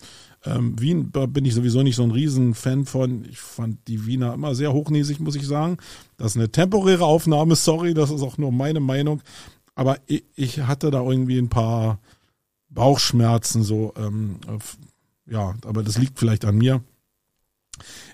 Ähm, 0.43 0.77
Wien 0.79 1.09
bin 1.09 1.45
ich 1.45 1.53
sowieso 1.53 1.83
nicht 1.83 1.95
so 1.95 2.03
ein 2.03 2.11
Riesenfan 2.11 2.85
von. 2.85 3.23
Ich 3.23 3.39
fand 3.39 3.87
die 3.87 4.05
Wiener 4.05 4.33
immer 4.33 4.55
sehr 4.55 4.73
hochnäsig, 4.73 5.21
muss 5.21 5.35
ich 5.35 5.47
sagen. 5.47 5.77
Das 6.17 6.31
ist 6.31 6.37
eine 6.37 6.51
temporäre 6.51 7.05
Aufnahme, 7.05 7.55
sorry, 7.55 7.93
das 7.93 8.11
ist 8.11 8.21
auch 8.21 8.37
nur 8.37 8.51
meine 8.51 8.81
Meinung. 8.81 9.21
Aber 9.73 9.99
ich, 10.05 10.25
ich 10.35 10.59
hatte 10.59 10.91
da 10.91 11.01
irgendwie 11.01 11.37
ein 11.37 11.49
paar 11.49 11.99
Bauchschmerzen 12.69 13.63
so. 13.63 13.93
Ähm, 13.95 14.35
ja, 15.25 15.55
aber 15.65 15.81
das 15.81 15.97
liegt 15.97 16.19
vielleicht 16.19 16.43
an 16.43 16.57
mir. 16.57 16.83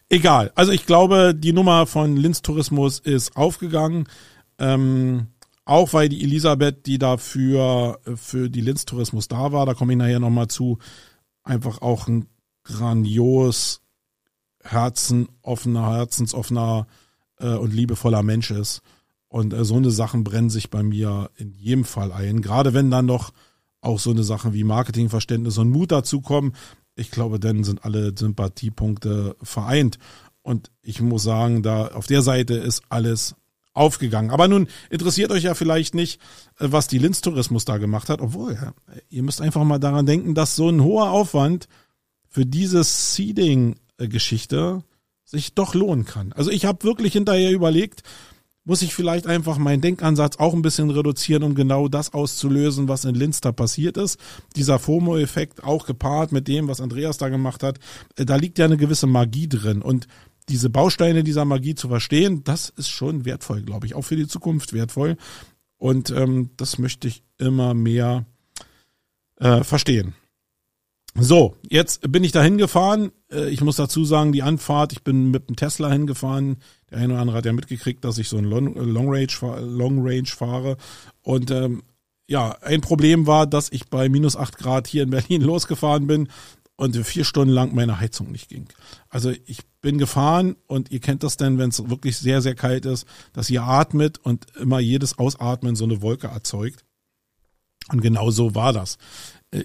Egal. 0.08 0.52
Also 0.54 0.72
ich 0.72 0.86
glaube, 0.86 1.34
die 1.34 1.52
Nummer 1.52 1.88
von 1.88 2.16
Linz 2.16 2.44
Tourismus 2.44 3.00
ist 3.00 3.36
aufgegangen. 3.36 4.08
Ähm, 4.60 5.28
auch 5.70 5.94
weil 5.94 6.10
die 6.10 6.24
Elisabeth, 6.24 6.86
die 6.86 6.98
dafür 6.98 8.00
für 8.16 8.50
die 8.50 8.62
Linz 8.62 8.86
Tourismus 8.86 9.28
da 9.28 9.52
war, 9.52 9.66
da 9.66 9.74
komme 9.74 9.94
ich 9.94 10.00
nachher 10.00 10.20
nochmal 10.20 10.48
zu, 10.48 10.80
einfach 11.44 11.82
auch 11.82 12.08
ein 12.08 12.26
grandios 12.64 13.82
herzenoffener, 14.64 15.92
herzensoffener 15.92 16.88
äh, 17.40 17.54
und 17.54 17.74
liebevoller 17.74 18.24
Mensch 18.24 18.52
ist. 18.52 18.82
Und 19.28 19.54
äh, 19.54 19.64
so 19.64 19.76
eine 19.76 19.92
Sachen 19.92 20.24
brennen 20.24 20.50
sich 20.50 20.70
bei 20.70 20.84
mir 20.84 21.30
in 21.38 21.54
jedem 21.54 21.86
Fall 21.86 22.12
ein. 22.12 22.42
Gerade 22.42 22.74
wenn 22.74 22.92
dann 22.92 23.06
noch 23.06 23.32
auch 23.82 24.00
so 24.00 24.10
eine 24.10 24.24
Sachen 24.24 24.54
wie 24.54 24.64
Marketingverständnis 24.64 25.58
und 25.58 25.70
Mut 25.70 25.92
dazu 25.92 26.22
kommen. 26.22 26.54
Ich 26.96 27.12
glaube, 27.12 27.40
dann 27.40 27.64
sind 27.64 27.86
alle 27.86 28.14
Sympathiepunkte 28.18 29.36
vereint. 29.42 30.00
Und 30.42 30.72
ich 30.82 31.02
muss 31.02 31.24
sagen, 31.24 31.64
da 31.64 31.90
auf 31.90 32.08
der 32.08 32.22
Seite 32.22 32.56
ist 32.56 32.82
alles 32.90 33.36
aufgegangen. 33.74 34.32
Aber 34.32 34.48
nun 34.48 34.68
interessiert 34.90 35.32
euch 35.32 35.44
ja 35.44 35.54
vielleicht 35.54 35.96
nicht, 35.96 36.22
äh, 36.60 36.68
was 36.72 36.88
die 36.88 36.98
Linz 36.98 37.22
Tourismus 37.22 37.66
da 37.66 37.78
gemacht 37.78 38.10
hat, 38.10 38.22
obwohl 38.22 38.54
ja, 38.54 38.74
ihr 39.10 39.24
müsst 39.24 39.42
einfach 39.42 39.64
mal 39.64 39.80
daran 39.80 40.06
denken, 40.06 40.36
dass 40.36 40.56
so 40.56 40.70
ein 40.70 40.84
hoher 40.84 41.12
Aufwand 41.12 41.68
für 42.28 42.46
diese 42.46 42.84
Seeding-Geschichte 42.84 44.84
sich 45.26 45.54
doch 45.54 45.76
lohnen 45.76 46.06
kann. 46.06 46.34
Also 46.34 46.52
ich 46.52 46.66
habe 46.66 46.84
wirklich 46.84 47.14
hinterher 47.14 47.52
überlegt, 47.52 48.04
muss 48.66 48.82
ich 48.82 48.94
vielleicht 48.94 49.26
einfach 49.26 49.58
meinen 49.58 49.82
Denkansatz 49.82 50.38
auch 50.38 50.54
ein 50.54 50.62
bisschen 50.62 50.92
reduzieren, 50.92 51.44
um 51.44 51.56
genau 51.56 51.88
das 51.88 52.14
auszulösen, 52.14 52.88
was 52.88 53.06
in 53.06 53.16
Linz 53.16 53.42
da 53.42 53.52
passiert 53.52 53.98
ist. 53.98 54.20
Dieser 54.56 54.78
FOMO-Effekt 54.78 55.64
auch 55.64 55.88
gepaart 55.88 56.32
mit 56.32 56.48
dem, 56.48 56.68
was 56.68 56.82
Andreas 56.82 57.18
da 57.18 57.30
gemacht 57.30 57.64
hat, 57.64 57.80
äh, 58.16 58.26
da 58.26 58.36
liegt 58.36 58.60
ja 58.60 58.66
eine 58.66 58.78
gewisse 58.78 59.08
Magie 59.08 59.48
drin. 59.48 59.82
Und 59.82 60.08
diese 60.50 60.70
Bausteine 60.70 61.24
dieser 61.24 61.46
Magie 61.46 61.76
zu 61.76 61.88
verstehen, 61.88 62.44
das 62.44 62.70
ist 62.70 62.90
schon 62.90 63.26
wertvoll, 63.26 63.62
glaube 63.62 63.86
ich, 63.86 63.96
auch 63.96 64.02
für 64.02 64.16
die 64.16 64.28
Zukunft 64.28 64.74
wertvoll. 64.74 65.18
Und 65.78 66.10
ähm, 66.10 66.50
das 66.58 66.78
möchte 66.78 67.08
ich 67.08 67.24
immer 67.38 67.74
mehr 67.74 68.26
äh, 69.38 69.64
verstehen. 69.64 70.14
So, 71.16 71.56
jetzt 71.70 72.12
bin 72.12 72.24
ich 72.24 72.32
da 72.32 72.44
hingefahren. 72.44 73.12
Äh, 73.32 73.50
ich 73.50 73.62
muss 73.62 73.78
dazu 73.78 74.06
sagen, 74.06 74.32
die 74.32 74.44
Anfahrt, 74.44 74.92
ich 74.92 75.04
bin 75.04 75.32
mit 75.32 75.50
dem 75.50 75.56
Tesla 75.56 75.90
hingefahren. 75.90 76.58
Der 76.92 77.00
eine 77.00 77.14
oder 77.14 77.22
andere 77.22 77.38
hat 77.38 77.46
ja 77.46 77.54
mitgekriegt, 77.54 78.04
dass 78.04 78.18
ich 78.18 78.30
so 78.30 78.38
ein 78.38 78.46
Long, 78.46 78.76
Long 78.76 79.08
Range, 79.10 79.62
Long 79.62 80.06
Range 80.06 80.28
fahre. 80.28 80.78
Und 81.22 81.52
ähm, 81.52 81.84
ja, 82.28 82.58
ein 82.62 82.82
Problem 82.82 83.26
war, 83.26 83.48
dass 83.48 83.72
ich 83.72 83.88
bei 83.90 84.08
minus 84.08 84.36
acht 84.36 84.58
Grad 84.58 84.88
hier 84.88 85.04
in 85.04 85.10
Berlin 85.10 85.42
losgefahren 85.44 86.08
bin 86.08 86.30
und 86.80 86.96
vier 86.96 87.26
Stunden 87.26 87.54
lang 87.54 87.76
meine 87.76 88.00
Heizung 88.00 88.32
nicht 88.32 88.48
ging. 88.48 88.70
Also 89.10 89.34
ich 89.46 89.68
bin 89.82 89.98
gefahren 89.98 90.56
und 90.66 90.92
ihr 90.92 91.02
kennt 91.02 91.24
das 91.24 91.36
denn, 91.36 91.58
wenn 91.58 91.72
es 91.72 91.90
wirklich 91.90 92.18
sehr, 92.18 92.42
sehr 92.42 92.56
kalt 92.56 92.86
ist, 92.86 93.06
dass 93.34 93.50
ihr 93.50 93.64
atmet 93.64 94.18
und 94.20 94.46
immer 94.56 94.80
jedes 94.80 95.20
Ausatmen 95.20 95.76
so 95.76 95.84
eine 95.84 96.02
Wolke 96.02 96.28
erzeugt. 96.28 96.86
Und 97.92 98.02
genau 98.02 98.32
so 98.32 98.56
war 98.56 98.72
das. 98.72 98.98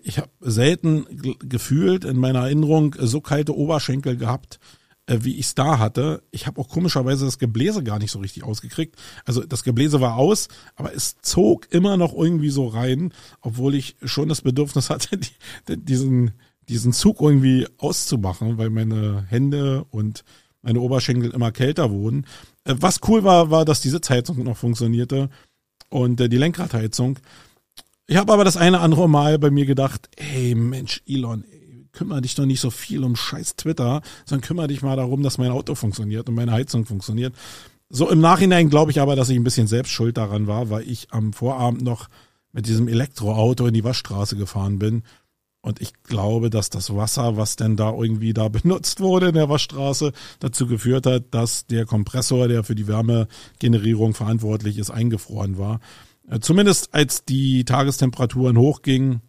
Ich 0.02 0.18
habe 0.18 0.30
selten 0.40 1.06
gefühlt 1.38 2.04
in 2.04 2.16
meiner 2.16 2.40
Erinnerung 2.40 2.96
so 2.98 3.20
kalte 3.20 3.56
Oberschenkel 3.56 4.16
gehabt, 4.16 4.58
äh, 5.06 5.18
wie 5.20 5.36
ich 5.36 5.46
es 5.46 5.54
da 5.54 5.78
hatte. 5.78 6.24
Ich 6.32 6.48
habe 6.48 6.60
auch 6.60 6.68
komischerweise 6.68 7.26
das 7.26 7.38
Gebläse 7.38 7.84
gar 7.84 8.00
nicht 8.00 8.10
so 8.10 8.18
richtig 8.18 8.42
ausgekriegt. 8.42 8.96
Also 9.24 9.44
das 9.44 9.62
Gebläse 9.62 10.00
war 10.00 10.16
aus, 10.16 10.48
aber 10.74 10.92
es 10.92 11.20
zog 11.20 11.72
immer 11.72 11.96
noch 11.96 12.12
irgendwie 12.12 12.50
so 12.50 12.66
rein, 12.66 13.12
obwohl 13.40 13.76
ich 13.76 13.94
schon 14.02 14.28
das 14.28 14.40
Bedürfnis 14.40 14.90
hatte, 14.90 15.16
die, 15.16 15.76
diesen 15.76 16.32
diesen 16.68 16.92
Zug 16.92 17.20
irgendwie 17.20 17.66
auszumachen, 17.78 18.58
weil 18.58 18.70
meine 18.70 19.24
Hände 19.28 19.84
und 19.90 20.24
meine 20.62 20.80
Oberschenkel 20.80 21.30
immer 21.30 21.52
kälter 21.52 21.90
wurden. 21.90 22.26
Äh, 22.64 22.74
was 22.78 23.00
cool 23.06 23.24
war, 23.24 23.50
war, 23.50 23.64
dass 23.64 23.80
diese 23.80 24.00
Heizung 24.08 24.42
noch 24.42 24.56
funktionierte 24.56 25.28
und 25.90 26.20
äh, 26.20 26.28
die 26.28 26.38
Lenkradheizung. 26.38 27.18
Ich 28.06 28.16
habe 28.16 28.32
aber 28.32 28.44
das 28.44 28.56
eine 28.56 28.80
andere 28.80 29.08
Mal 29.08 29.38
bei 29.38 29.50
mir 29.50 29.66
gedacht, 29.66 30.08
ey 30.16 30.54
Mensch, 30.54 31.02
Elon, 31.06 31.44
ey, 31.44 31.86
kümmere 31.92 32.22
dich 32.22 32.34
doch 32.34 32.46
nicht 32.46 32.60
so 32.60 32.70
viel 32.70 33.04
um 33.04 33.16
scheiß 33.16 33.56
Twitter, 33.56 34.02
sondern 34.24 34.46
kümmere 34.46 34.68
dich 34.68 34.82
mal 34.82 34.96
darum, 34.96 35.22
dass 35.22 35.38
mein 35.38 35.50
Auto 35.50 35.74
funktioniert 35.74 36.28
und 36.28 36.34
meine 36.34 36.52
Heizung 36.52 36.84
funktioniert. 36.84 37.34
So 37.88 38.10
im 38.10 38.20
Nachhinein 38.20 38.70
glaube 38.70 38.90
ich 38.90 39.00
aber, 39.00 39.14
dass 39.14 39.28
ich 39.28 39.36
ein 39.36 39.44
bisschen 39.44 39.66
selbst 39.66 39.90
schuld 39.90 40.16
daran 40.16 40.46
war, 40.46 40.70
weil 40.70 40.88
ich 40.88 41.08
am 41.12 41.32
Vorabend 41.32 41.82
noch 41.82 42.08
mit 42.52 42.66
diesem 42.66 42.88
Elektroauto 42.88 43.66
in 43.66 43.74
die 43.74 43.84
Waschstraße 43.84 44.36
gefahren 44.36 44.78
bin 44.78 45.02
und 45.64 45.80
ich 45.80 45.94
glaube, 46.02 46.50
dass 46.50 46.68
das 46.68 46.94
Wasser, 46.94 47.38
was 47.38 47.56
denn 47.56 47.76
da 47.76 47.90
irgendwie 47.90 48.34
da 48.34 48.48
benutzt 48.50 49.00
wurde 49.00 49.28
in 49.28 49.34
der 49.34 49.48
Waschstraße, 49.48 50.12
dazu 50.38 50.66
geführt 50.66 51.06
hat, 51.06 51.24
dass 51.30 51.66
der 51.66 51.86
Kompressor, 51.86 52.48
der 52.48 52.64
für 52.64 52.74
die 52.74 52.86
Wärmegenerierung 52.86 54.12
verantwortlich 54.12 54.76
ist, 54.76 54.90
eingefroren 54.90 55.56
war. 55.56 55.80
Äh, 56.28 56.40
zumindest 56.40 56.92
als 56.92 57.24
die 57.24 57.64
Tagestemperaturen 57.64 58.58
hochgingen, 58.58 59.22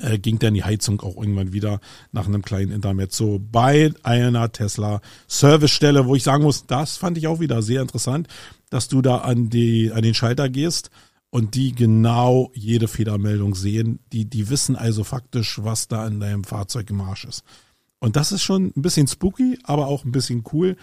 äh, 0.00 0.18
ging 0.18 0.38
dann 0.38 0.54
die 0.54 0.64
Heizung 0.64 1.02
auch 1.02 1.18
irgendwann 1.18 1.52
wieder 1.52 1.80
nach 2.10 2.26
einem 2.26 2.40
kleinen 2.40 2.72
Intermezzo 2.72 3.38
bei 3.38 3.92
einer 4.04 4.50
Tesla 4.52 5.02
Servicestelle, 5.28 6.06
wo 6.06 6.14
ich 6.14 6.22
sagen 6.22 6.44
muss, 6.44 6.66
das 6.66 6.96
fand 6.96 7.18
ich 7.18 7.26
auch 7.26 7.40
wieder 7.40 7.60
sehr 7.60 7.82
interessant, 7.82 8.26
dass 8.70 8.88
du 8.88 9.02
da 9.02 9.18
an 9.18 9.50
die, 9.50 9.92
an 9.92 10.02
den 10.02 10.14
Schalter 10.14 10.48
gehst 10.48 10.90
und 11.34 11.56
die 11.56 11.74
genau 11.74 12.52
jede 12.54 12.86
Fehlermeldung 12.86 13.56
sehen. 13.56 13.98
Die, 14.12 14.24
die 14.24 14.50
wissen 14.50 14.76
also 14.76 15.02
faktisch, 15.02 15.58
was 15.64 15.88
da 15.88 16.06
in 16.06 16.20
deinem 16.20 16.44
Fahrzeug 16.44 16.88
im 16.90 17.00
Arsch 17.00 17.24
ist. 17.24 17.42
Und 17.98 18.14
das 18.14 18.30
ist 18.30 18.44
schon 18.44 18.66
ein 18.76 18.82
bisschen 18.82 19.08
spooky, 19.08 19.58
aber 19.64 19.88
auch 19.88 20.04
ein 20.04 20.12
bisschen 20.12 20.44
cool. 20.52 20.76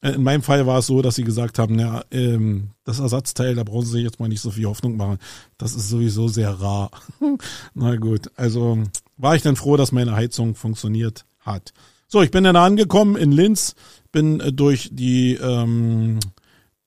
Äh, 0.00 0.12
in 0.12 0.22
meinem 0.22 0.42
Fall 0.42 0.68
war 0.68 0.78
es 0.78 0.86
so, 0.86 1.02
dass 1.02 1.16
sie 1.16 1.24
gesagt 1.24 1.58
haben, 1.58 1.80
ja, 1.80 2.04
ähm, 2.12 2.70
das 2.84 3.00
Ersatzteil, 3.00 3.56
da 3.56 3.64
brauchen 3.64 3.86
sie 3.86 3.98
jetzt 3.98 4.20
mal 4.20 4.28
nicht 4.28 4.40
so 4.40 4.52
viel 4.52 4.66
Hoffnung 4.66 4.96
machen. 4.96 5.18
Das 5.56 5.74
ist 5.74 5.88
sowieso 5.88 6.28
sehr 6.28 6.50
rar. 6.50 6.92
Na 7.74 7.96
gut, 7.96 8.30
also 8.36 8.80
war 9.16 9.34
ich 9.34 9.42
dann 9.42 9.56
froh, 9.56 9.76
dass 9.76 9.90
meine 9.90 10.14
Heizung 10.14 10.54
funktioniert 10.54 11.24
hat. 11.40 11.72
So, 12.06 12.22
ich 12.22 12.30
bin 12.30 12.44
dann 12.44 12.54
angekommen 12.54 13.16
in 13.16 13.32
Linz, 13.32 13.74
bin 14.12 14.38
äh, 14.38 14.52
durch 14.52 14.90
die 14.92 15.34
ähm, 15.34 16.20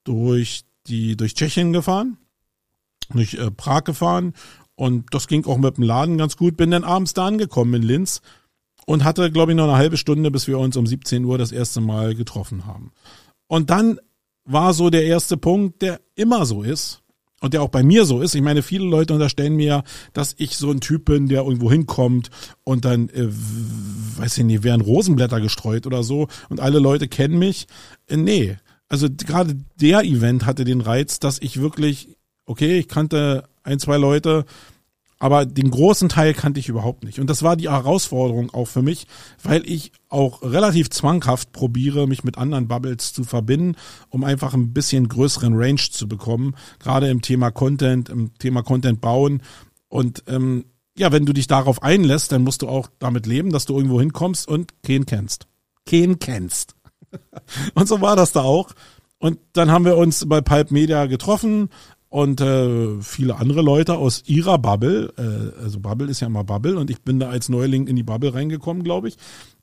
durch 0.05 0.63
die 0.87 1.17
durch 1.17 1.33
Tschechien 1.33 1.73
gefahren 1.73 2.15
durch 3.17 3.35
äh, 3.35 3.51
Prag 3.51 3.83
gefahren 3.83 4.33
und 4.75 5.05
das 5.11 5.27
ging 5.27 5.45
auch 5.45 5.57
mit 5.57 5.77
dem 5.77 5.83
Laden 5.83 6.17
ganz 6.17 6.37
gut. 6.37 6.57
Bin 6.57 6.71
dann 6.71 6.83
abends 6.83 7.13
da 7.13 7.27
angekommen 7.27 7.73
in 7.75 7.83
Linz 7.83 8.21
und 8.85 9.03
hatte, 9.03 9.31
glaube 9.31 9.51
ich, 9.51 9.55
noch 9.55 9.65
eine 9.65 9.77
halbe 9.77 9.97
Stunde, 9.97 10.31
bis 10.31 10.47
wir 10.47 10.57
uns 10.57 10.75
um 10.75 10.87
17 10.87 11.23
Uhr 11.23 11.37
das 11.37 11.51
erste 11.51 11.81
Mal 11.81 12.15
getroffen 12.15 12.65
haben. 12.65 12.91
Und 13.47 13.69
dann 13.69 13.99
war 14.43 14.73
so 14.73 14.89
der 14.89 15.03
erste 15.05 15.37
Punkt, 15.37 15.81
der 15.81 16.01
immer 16.15 16.45
so 16.45 16.63
ist 16.63 17.01
und 17.41 17.53
der 17.53 17.61
auch 17.61 17.69
bei 17.69 17.83
mir 17.83 18.05
so 18.05 18.21
ist. 18.21 18.33
Ich 18.33 18.41
meine, 18.41 18.63
viele 18.63 18.85
Leute 18.85 19.13
unterstellen 19.13 19.55
mir, 19.55 19.83
dass 20.13 20.33
ich 20.37 20.57
so 20.57 20.71
ein 20.71 20.79
Typ 20.79 21.05
bin, 21.05 21.27
der 21.27 21.43
irgendwo 21.43 21.71
hinkommt 21.71 22.29
und 22.63 22.85
dann, 22.85 23.09
äh, 23.09 23.27
weiß 23.27 24.39
ich 24.39 24.45
nicht, 24.45 24.63
werden 24.63 24.81
Rosenblätter 24.81 25.41
gestreut 25.41 25.85
oder 25.85 26.03
so 26.03 26.27
und 26.49 26.59
alle 26.59 26.79
Leute 26.79 27.07
kennen 27.07 27.37
mich. 27.37 27.67
Äh, 28.07 28.17
nee, 28.17 28.57
also 28.89 29.07
gerade 29.09 29.57
der 29.79 30.03
Event 30.03 30.45
hatte 30.45 30.63
den 30.63 30.81
Reiz, 30.81 31.19
dass 31.19 31.39
ich 31.39 31.61
wirklich 31.61 32.17
okay, 32.51 32.79
ich 32.79 32.87
kannte 32.87 33.45
ein, 33.63 33.79
zwei 33.79 33.97
Leute, 33.97 34.45
Aber 35.21 35.45
den 35.45 35.69
großen 35.69 36.09
Teil 36.09 36.33
kannte 36.33 36.59
ich 36.59 36.67
überhaupt 36.67 37.03
nicht. 37.03 37.19
Und 37.19 37.29
das 37.29 37.43
war 37.43 37.55
die 37.55 37.69
Herausforderung 37.69 38.49
auch 38.55 38.65
für 38.65 38.81
mich, 38.81 39.05
weil 39.43 39.61
ich 39.69 39.91
auch 40.09 40.41
relativ 40.41 40.89
zwanghaft 40.89 41.51
probiere, 41.51 42.07
mich 42.07 42.23
mit 42.23 42.39
anderen 42.39 42.67
Bubbles 42.67 43.13
zu 43.13 43.23
verbinden, 43.23 43.75
um 44.09 44.23
einfach 44.23 44.55
ein 44.55 44.73
bisschen 44.73 45.07
größeren 45.07 45.53
Range 45.53 45.79
zu 45.91 46.07
bekommen. 46.07 46.55
Gerade 46.79 47.07
im 47.11 47.21
Thema 47.21 47.51
Content, 47.51 48.09
im 48.09 48.33
Thema 48.39 48.63
Content 48.63 48.99
bauen. 48.99 49.43
Und 49.89 50.23
ähm, 50.25 50.65
ja, 50.97 51.11
wenn 51.11 51.27
du 51.27 51.33
dich 51.33 51.45
darauf 51.45 51.83
einlässt, 51.83 52.31
dann 52.31 52.43
musst 52.43 52.63
du 52.63 52.67
auch 52.67 52.89
damit 52.97 53.27
leben, 53.27 53.51
dass 53.51 53.65
du 53.65 53.77
irgendwo 53.77 53.99
hinkommst 53.99 54.47
und 54.47 54.81
keinen 54.81 55.05
kennst. 55.05 55.45
Keinen 55.85 56.17
kennst. 56.17 56.73
und 57.75 57.87
so 57.87 58.01
war 58.01 58.15
das 58.15 58.31
da 58.31 58.41
auch. 58.41 58.71
Und 59.19 59.37
dann 59.53 59.69
haben 59.69 59.85
wir 59.85 59.97
uns 59.97 60.25
bei 60.27 60.41
Pulp 60.41 60.71
Media 60.71 61.05
getroffen, 61.05 61.69
und 62.11 62.41
äh, 62.41 63.01
viele 63.01 63.37
andere 63.37 63.61
Leute 63.61 63.95
aus 63.95 64.23
ihrer 64.25 64.57
Bubble, 64.57 65.13
äh, 65.17 65.63
also 65.63 65.79
Bubble 65.79 66.09
ist 66.09 66.19
ja 66.19 66.27
immer 66.27 66.43
Bubble 66.43 66.77
und 66.77 66.89
ich 66.89 67.01
bin 67.03 67.21
da 67.21 67.29
als 67.29 67.47
Neuling 67.47 67.87
in 67.87 67.95
die 67.95 68.03
Bubble 68.03 68.33
reingekommen, 68.33 68.83
glaube 68.83 69.07
ich, 69.07 69.15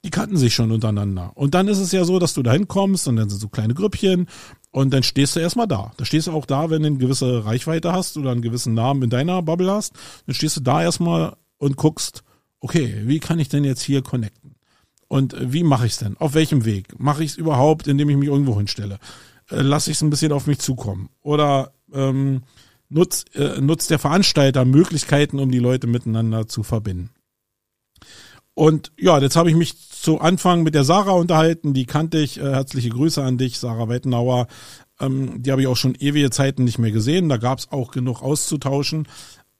die 0.02 0.08
kannten 0.08 0.38
sich 0.38 0.54
schon 0.54 0.72
untereinander. 0.72 1.32
Und 1.34 1.52
dann 1.52 1.68
ist 1.68 1.76
es 1.76 1.92
ja 1.92 2.04
so, 2.04 2.18
dass 2.18 2.32
du 2.32 2.42
da 2.42 2.52
hinkommst 2.52 3.06
und 3.06 3.16
dann 3.16 3.28
sind 3.28 3.38
so 3.38 3.48
kleine 3.48 3.74
Grüppchen 3.74 4.28
und 4.70 4.94
dann 4.94 5.02
stehst 5.02 5.36
du 5.36 5.40
erstmal 5.40 5.68
da. 5.68 5.92
Da 5.98 6.06
stehst 6.06 6.26
du 6.26 6.32
auch 6.32 6.46
da, 6.46 6.70
wenn 6.70 6.80
du 6.80 6.86
eine 6.86 6.96
gewisse 6.96 7.44
Reichweite 7.44 7.92
hast 7.92 8.16
oder 8.16 8.30
einen 8.30 8.40
gewissen 8.40 8.72
Namen 8.72 9.02
in 9.02 9.10
deiner 9.10 9.42
Bubble 9.42 9.70
hast, 9.70 9.92
dann 10.24 10.34
stehst 10.34 10.56
du 10.56 10.62
da 10.62 10.82
erstmal 10.82 11.36
und 11.58 11.76
guckst, 11.76 12.24
okay, 12.60 13.02
wie 13.04 13.20
kann 13.20 13.40
ich 13.40 13.50
denn 13.50 13.64
jetzt 13.64 13.82
hier 13.82 14.00
connecten? 14.00 14.54
Und 15.06 15.34
äh, 15.34 15.52
wie 15.52 15.64
mache 15.64 15.84
ich 15.84 15.92
es 15.92 15.98
denn? 15.98 16.16
Auf 16.16 16.32
welchem 16.32 16.64
Weg? 16.64 16.98
Mache 16.98 17.22
ich 17.24 17.32
es 17.32 17.36
überhaupt, 17.36 17.88
indem 17.88 18.08
ich 18.08 18.16
mich 18.16 18.28
irgendwo 18.28 18.56
hinstelle? 18.56 18.98
Äh, 19.50 19.62
Lasse 19.62 19.90
ich 19.90 19.96
es 19.96 20.02
ein 20.02 20.10
bisschen 20.10 20.32
auf 20.32 20.46
mich 20.46 20.58
zukommen? 20.58 21.08
Oder 21.22 21.72
ähm, 21.92 22.42
nutzt, 22.88 23.34
äh, 23.36 23.60
nutzt 23.60 23.90
der 23.90 23.98
Veranstalter 23.98 24.64
Möglichkeiten, 24.64 25.38
um 25.38 25.50
die 25.50 25.58
Leute 25.58 25.86
miteinander 25.86 26.48
zu 26.48 26.62
verbinden. 26.62 27.10
Und 28.54 28.92
ja, 28.98 29.18
jetzt 29.20 29.36
habe 29.36 29.50
ich 29.50 29.56
mich 29.56 29.88
zu 29.88 30.20
Anfang 30.20 30.64
mit 30.64 30.74
der 30.74 30.84
Sarah 30.84 31.12
unterhalten, 31.12 31.74
die 31.74 31.86
kannte 31.86 32.18
ich. 32.18 32.38
Äh, 32.38 32.50
herzliche 32.50 32.88
Grüße 32.88 33.22
an 33.22 33.38
dich, 33.38 33.58
Sarah 33.58 33.88
Weitenauer. 33.88 34.48
Ähm, 35.00 35.42
die 35.42 35.52
habe 35.52 35.62
ich 35.62 35.68
auch 35.68 35.76
schon 35.76 35.94
ewige 35.94 36.30
Zeiten 36.30 36.64
nicht 36.64 36.78
mehr 36.78 36.90
gesehen. 36.90 37.28
Da 37.28 37.36
gab 37.36 37.58
es 37.58 37.70
auch 37.70 37.92
genug 37.92 38.22
auszutauschen. 38.22 39.06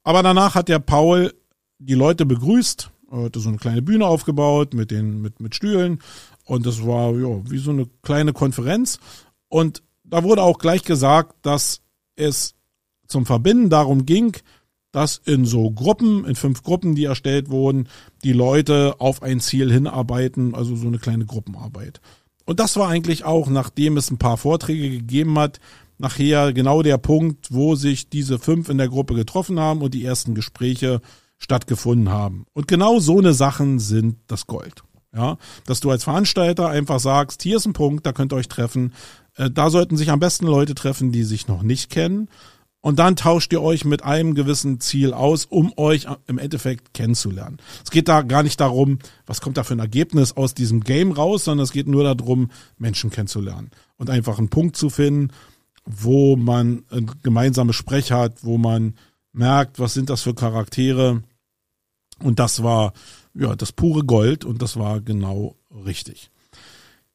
Aber 0.02 0.23
danach 0.23 0.54
hat 0.54 0.68
der 0.68 0.80
Paul 0.80 1.33
die 1.78 1.95
Leute 1.95 2.26
begrüßt, 2.26 2.90
hatte 3.11 3.40
so 3.40 3.49
eine 3.49 3.59
kleine 3.59 3.83
Bühne 3.83 4.07
aufgebaut 4.07 4.75
mit 4.75 4.90
den 4.90 5.21
mit 5.21 5.40
mit 5.40 5.54
Stühlen 5.54 6.00
und 6.45 6.66
das 6.66 6.85
war 6.85 7.12
ja 7.12 7.50
wie 7.50 7.59
so 7.59 7.71
eine 7.71 7.87
kleine 8.02 8.33
Konferenz 8.33 8.99
und 9.49 9.83
da 10.05 10.23
wurde 10.25 10.43
auch 10.43 10.59
gleich 10.59 10.85
gesagt, 10.85 11.35
dass 11.43 11.81
es 12.17 12.55
zum 13.07 13.26
Verbinden 13.26 13.71
darum 13.71 14.07
ging, 14.07 14.37
dass 14.93 15.19
in 15.25 15.45
so 15.45 15.71
Gruppen, 15.71 16.25
in 16.25 16.35
fünf 16.35 16.62
Gruppen, 16.62 16.95
die 16.95 17.05
erstellt 17.05 17.50
wurden, 17.50 17.88
die 18.25 18.33
Leute 18.33 18.97
auf 18.99 19.23
ein 19.23 19.40
Ziel 19.40 19.71
hinarbeiten, 19.73 20.55
also 20.55 20.76
so 20.76 20.87
eine 20.87 20.99
kleine 20.99 21.26
Gruppenarbeit. 21.26 22.00
Und 22.47 22.61
das 22.61 22.76
war 22.76 22.88
eigentlich 22.88 23.25
auch, 23.25 23.49
nachdem 23.49 23.99
es 23.99 24.11
ein 24.11 24.19
paar 24.19 24.38
Vorträge 24.38 24.90
gegeben 24.90 25.38
hat, 25.38 25.61
nachher 25.99 26.52
genau 26.52 26.83
der 26.83 26.97
Punkt, 26.97 27.52
wo 27.52 27.75
sich 27.75 28.09
diese 28.09 28.38
fünf 28.38 28.69
in 28.71 28.78
der 28.78 28.88
Gruppe 28.88 29.14
getroffen 29.14 29.61
haben 29.61 29.83
und 29.83 29.93
die 29.93 30.05
ersten 30.05 30.35
Gespräche 30.35 31.00
stattgefunden 31.37 32.09
haben. 32.09 32.47
Und 32.55 32.67
genau 32.67 32.99
so 33.00 33.19
eine 33.19 33.35
Sachen 33.35 33.78
sind 33.78 34.17
das 34.26 34.47
Gold. 34.47 34.83
Ja, 35.14 35.38
dass 35.64 35.81
du 35.81 35.90
als 35.90 36.05
Veranstalter 36.05 36.69
einfach 36.69 37.00
sagst, 37.00 37.43
hier 37.43 37.57
ist 37.57 37.67
ein 37.67 37.73
Punkt, 37.73 38.05
da 38.05 38.12
könnt 38.12 38.33
ihr 38.33 38.37
euch 38.37 38.49
treffen. 38.49 38.93
Äh, 39.38 39.50
da 39.50 39.71
sollten 39.71 39.97
sich 39.97 40.11
am 40.11 40.21
besten 40.21 40.47
Leute 40.47 40.75
treffen, 40.75 41.12
die 41.12 41.23
sich 41.23 41.49
noch 41.49 41.62
nicht 41.62 41.90
kennen. 41.90 42.28
Und 42.80 43.00
dann 43.00 43.16
tauscht 43.16 43.52
ihr 43.52 43.61
euch 43.61 43.85
mit 43.85 44.04
einem 44.04 44.35
gewissen 44.35 44.80
Ziel 44.80 45.12
aus, 45.12 45.47
um 45.47 45.73
euch 45.76 46.07
im 46.28 46.38
Endeffekt 46.38 46.95
kennenzulernen. 46.95 47.59
Es 47.85 47.90
geht 47.90 48.07
da 48.07 48.23
gar 48.23 48.45
nicht 48.45 48.61
darum, 48.61 49.00
was 49.26 49.40
kommt 49.40 49.57
da 49.57 49.64
für 49.64 49.75
ein 49.75 49.80
Ergebnis 49.80 50.37
aus 50.37 50.54
diesem 50.54 50.85
Game 50.85 51.11
raus, 51.11 51.45
sondern 51.45 51.64
es 51.64 51.73
geht 51.73 51.88
nur 51.88 52.04
darum, 52.04 52.50
Menschen 52.76 53.11
kennenzulernen 53.11 53.71
und 53.97 54.11
einfach 54.11 54.38
einen 54.38 54.49
Punkt 54.49 54.76
zu 54.76 54.90
finden, 54.90 55.32
wo 55.84 56.36
man 56.36 56.84
ein 56.91 57.10
gemeinsames 57.23 57.75
Sprech 57.75 58.13
hat, 58.13 58.45
wo 58.45 58.58
man 58.58 58.95
merkt, 59.32 59.80
was 59.80 59.95
sind 59.95 60.08
das 60.08 60.23
für 60.23 60.34
Charaktere. 60.34 61.23
Und 62.21 62.39
das 62.39 62.63
war 62.63 62.93
ja 63.34 63.56
das 63.56 63.73
pure 63.73 64.04
Gold 64.04 64.45
und 64.45 64.63
das 64.63 64.76
war 64.76 65.00
genau 65.00 65.56
richtig. 65.84 66.30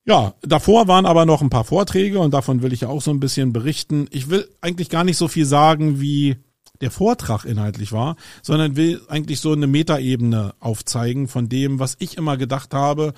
Ja, 0.06 0.34
davor 0.42 0.88
waren 0.88 1.06
aber 1.06 1.26
noch 1.26 1.42
ein 1.42 1.50
paar 1.50 1.64
Vorträge 1.64 2.20
und 2.20 2.34
davon 2.34 2.62
will 2.62 2.74
ich 2.74 2.82
ja 2.82 2.90
auch 2.90 3.02
so 3.02 3.12
ein 3.12 3.22
bisschen 3.22 3.54
berichten. 3.54 4.08
Ich 4.12 4.30
will 4.30 4.50
eigentlich 4.60 4.90
gar 4.90 5.06
nicht 5.06 5.18
so 5.18 5.30
viel 5.30 5.46
sagen, 5.46 6.02
wie 6.02 6.38
der 6.82 6.92
Vortrag 6.92 7.46
inhaltlich 7.46 7.94
war, 7.94 8.18
sondern 8.42 8.76
will 8.76 9.02
eigentlich 9.08 9.40
so 9.40 9.54
eine 9.54 9.68
Metaebene 9.68 10.56
aufzeigen 10.60 11.30
von 11.30 11.48
dem, 11.48 11.80
was 11.80 11.96
ich 12.00 12.18
immer 12.18 12.36
gedacht 12.36 12.74
habe, 12.74 13.14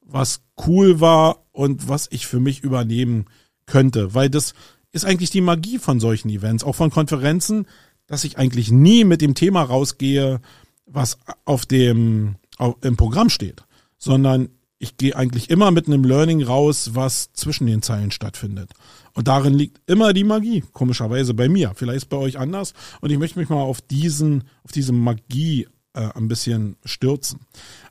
was 0.00 0.40
cool 0.66 1.00
war 1.00 1.44
und 1.52 1.88
was 1.88 2.08
ich 2.10 2.26
für 2.26 2.40
mich 2.40 2.60
übernehmen 2.60 3.26
könnte, 3.66 4.14
weil 4.14 4.30
das 4.30 4.54
ist 4.92 5.04
eigentlich 5.04 5.30
die 5.30 5.42
Magie 5.42 5.78
von 5.78 6.00
solchen 6.00 6.30
Events, 6.30 6.64
auch 6.64 6.74
von 6.74 6.90
Konferenzen, 6.90 7.66
dass 8.06 8.24
ich 8.24 8.38
eigentlich 8.38 8.70
nie 8.70 9.04
mit 9.04 9.20
dem 9.20 9.34
Thema 9.34 9.62
rausgehe, 9.62 10.40
was 10.86 11.18
auf 11.44 11.66
dem 11.66 12.36
auf, 12.56 12.76
im 12.82 12.96
Programm 12.96 13.28
steht, 13.28 13.62
sondern 13.98 14.48
ich 14.82 14.96
gehe 14.96 15.14
eigentlich 15.14 15.50
immer 15.50 15.70
mit 15.70 15.86
einem 15.86 16.04
Learning 16.04 16.42
raus, 16.42 16.92
was 16.94 17.32
zwischen 17.34 17.66
den 17.66 17.82
Zeilen 17.82 18.10
stattfindet. 18.10 18.72
Und 19.12 19.28
darin 19.28 19.52
liegt 19.52 19.78
immer 19.86 20.14
die 20.14 20.24
Magie, 20.24 20.64
komischerweise 20.72 21.34
bei 21.34 21.50
mir. 21.50 21.72
Vielleicht 21.76 22.08
bei 22.08 22.16
euch 22.16 22.38
anders. 22.38 22.72
Und 23.02 23.10
ich 23.10 23.18
möchte 23.18 23.38
mich 23.38 23.50
mal 23.50 23.60
auf 23.60 23.82
diesen, 23.82 24.44
auf 24.64 24.72
diese 24.72 24.92
Magie 24.92 25.68
äh, 25.92 26.08
ein 26.14 26.28
bisschen 26.28 26.76
stürzen. 26.86 27.40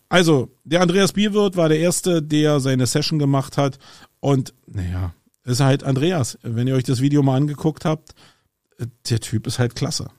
Also, 0.10 0.50
der 0.64 0.82
Andreas 0.82 1.14
Bierwirt 1.14 1.56
war 1.56 1.70
der 1.70 1.80
Erste, 1.80 2.24
der 2.24 2.60
seine 2.60 2.88
Session 2.88 3.20
gemacht 3.20 3.58
hat. 3.58 3.78
Und 4.20 4.56
naja, 4.66 5.14
ist 5.44 5.60
halt 5.60 5.84
Andreas. 5.84 6.40
Wenn 6.42 6.68
ihr 6.68 6.74
euch 6.74 6.86
das 6.86 7.02
Video 7.02 7.22
mal 7.22 7.38
angeguckt 7.38 7.86
habt, 7.86 8.16
äh, 8.80 8.88
der 9.08 9.20
Typ 9.20 9.46
ist 9.46 9.60
halt 9.60 9.76
klasse. 9.76 10.10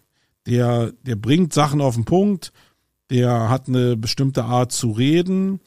Der, 0.47 0.93
der 1.03 1.17
bringt 1.17 1.53
Sachen 1.53 1.81
auf 1.81 1.97
den 1.97 2.05
Punkt, 2.05 2.53
der 3.11 3.49
hat 3.49 3.67
eine 3.67 3.97
bestimmte 3.97 4.45
Art 4.45 4.71
zu 4.71 4.93
reden 4.93 5.59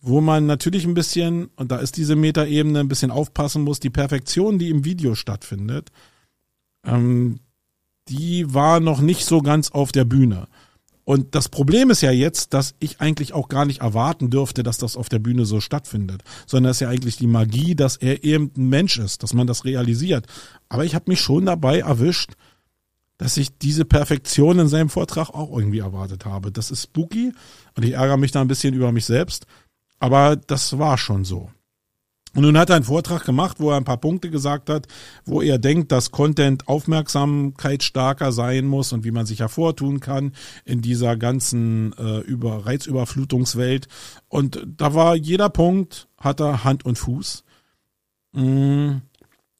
wo 0.00 0.20
man 0.20 0.46
natürlich 0.46 0.86
ein 0.86 0.94
bisschen, 0.94 1.50
und 1.56 1.70
da 1.70 1.76
ist 1.76 1.96
diese 1.96 2.16
Metaebene 2.16 2.80
ein 2.80 2.88
bisschen 2.88 3.10
aufpassen 3.10 3.62
muss, 3.62 3.80
die 3.80 3.90
Perfektion, 3.90 4.58
die 4.58 4.70
im 4.70 4.84
Video 4.84 5.14
stattfindet, 5.14 5.90
ähm, 6.84 7.40
die 8.08 8.52
war 8.52 8.80
noch 8.80 9.00
nicht 9.00 9.24
so 9.24 9.42
ganz 9.42 9.70
auf 9.70 9.92
der 9.92 10.04
Bühne. 10.04 10.48
Und 11.04 11.34
das 11.34 11.48
Problem 11.48 11.90
ist 11.90 12.02
ja 12.02 12.12
jetzt, 12.12 12.54
dass 12.54 12.74
ich 12.78 13.00
eigentlich 13.00 13.32
auch 13.32 13.48
gar 13.48 13.64
nicht 13.64 13.80
erwarten 13.80 14.30
dürfte, 14.30 14.62
dass 14.62 14.78
das 14.78 14.96
auf 14.96 15.08
der 15.08 15.18
Bühne 15.18 15.44
so 15.44 15.60
stattfindet, 15.60 16.22
sondern 16.46 16.70
es 16.70 16.76
ist 16.76 16.80
ja 16.80 16.88
eigentlich 16.88 17.16
die 17.16 17.26
Magie, 17.26 17.74
dass 17.74 17.96
er 17.96 18.22
eben 18.22 18.52
ein 18.56 18.68
Mensch 18.68 18.98
ist, 18.98 19.22
dass 19.22 19.34
man 19.34 19.46
das 19.46 19.64
realisiert. 19.64 20.26
Aber 20.68 20.84
ich 20.84 20.94
habe 20.94 21.06
mich 21.08 21.20
schon 21.20 21.46
dabei 21.46 21.80
erwischt, 21.80 22.34
dass 23.18 23.36
ich 23.36 23.58
diese 23.58 23.84
Perfektion 23.84 24.60
in 24.60 24.68
seinem 24.68 24.88
Vortrag 24.88 25.30
auch 25.30 25.54
irgendwie 25.56 25.80
erwartet 25.80 26.24
habe. 26.24 26.52
Das 26.52 26.70
ist 26.70 26.84
spooky 26.84 27.32
und 27.76 27.84
ich 27.84 27.92
ärgere 27.92 28.16
mich 28.16 28.30
da 28.30 28.40
ein 28.40 28.48
bisschen 28.48 28.72
über 28.72 28.92
mich 28.92 29.04
selbst. 29.04 29.46
Aber 30.00 30.34
das 30.34 30.78
war 30.78 30.98
schon 30.98 31.24
so. 31.24 31.50
Und 32.34 32.42
nun 32.42 32.56
hat 32.56 32.70
er 32.70 32.76
einen 32.76 32.84
Vortrag 32.84 33.24
gemacht, 33.24 33.58
wo 33.58 33.70
er 33.70 33.76
ein 33.76 33.84
paar 33.84 33.96
Punkte 33.96 34.30
gesagt 34.30 34.70
hat, 34.70 34.86
wo 35.24 35.42
er 35.42 35.58
denkt, 35.58 35.90
dass 35.90 36.12
Content 36.12 36.68
aufmerksamkeitsstarker 36.68 38.30
sein 38.30 38.66
muss 38.66 38.92
und 38.92 39.04
wie 39.04 39.10
man 39.10 39.26
sich 39.26 39.40
hervortun 39.40 39.98
kann 39.98 40.32
in 40.64 40.80
dieser 40.80 41.16
ganzen 41.16 41.92
äh, 41.94 42.18
über 42.20 42.66
Reizüberflutungswelt. 42.66 43.88
Und 44.28 44.64
da 44.64 44.94
war 44.94 45.16
jeder 45.16 45.48
Punkt, 45.48 46.08
hat 46.18 46.40
er 46.40 46.62
Hand 46.62 46.84
und 46.84 46.98
Fuß. 46.98 47.42
Mm, 48.32 48.98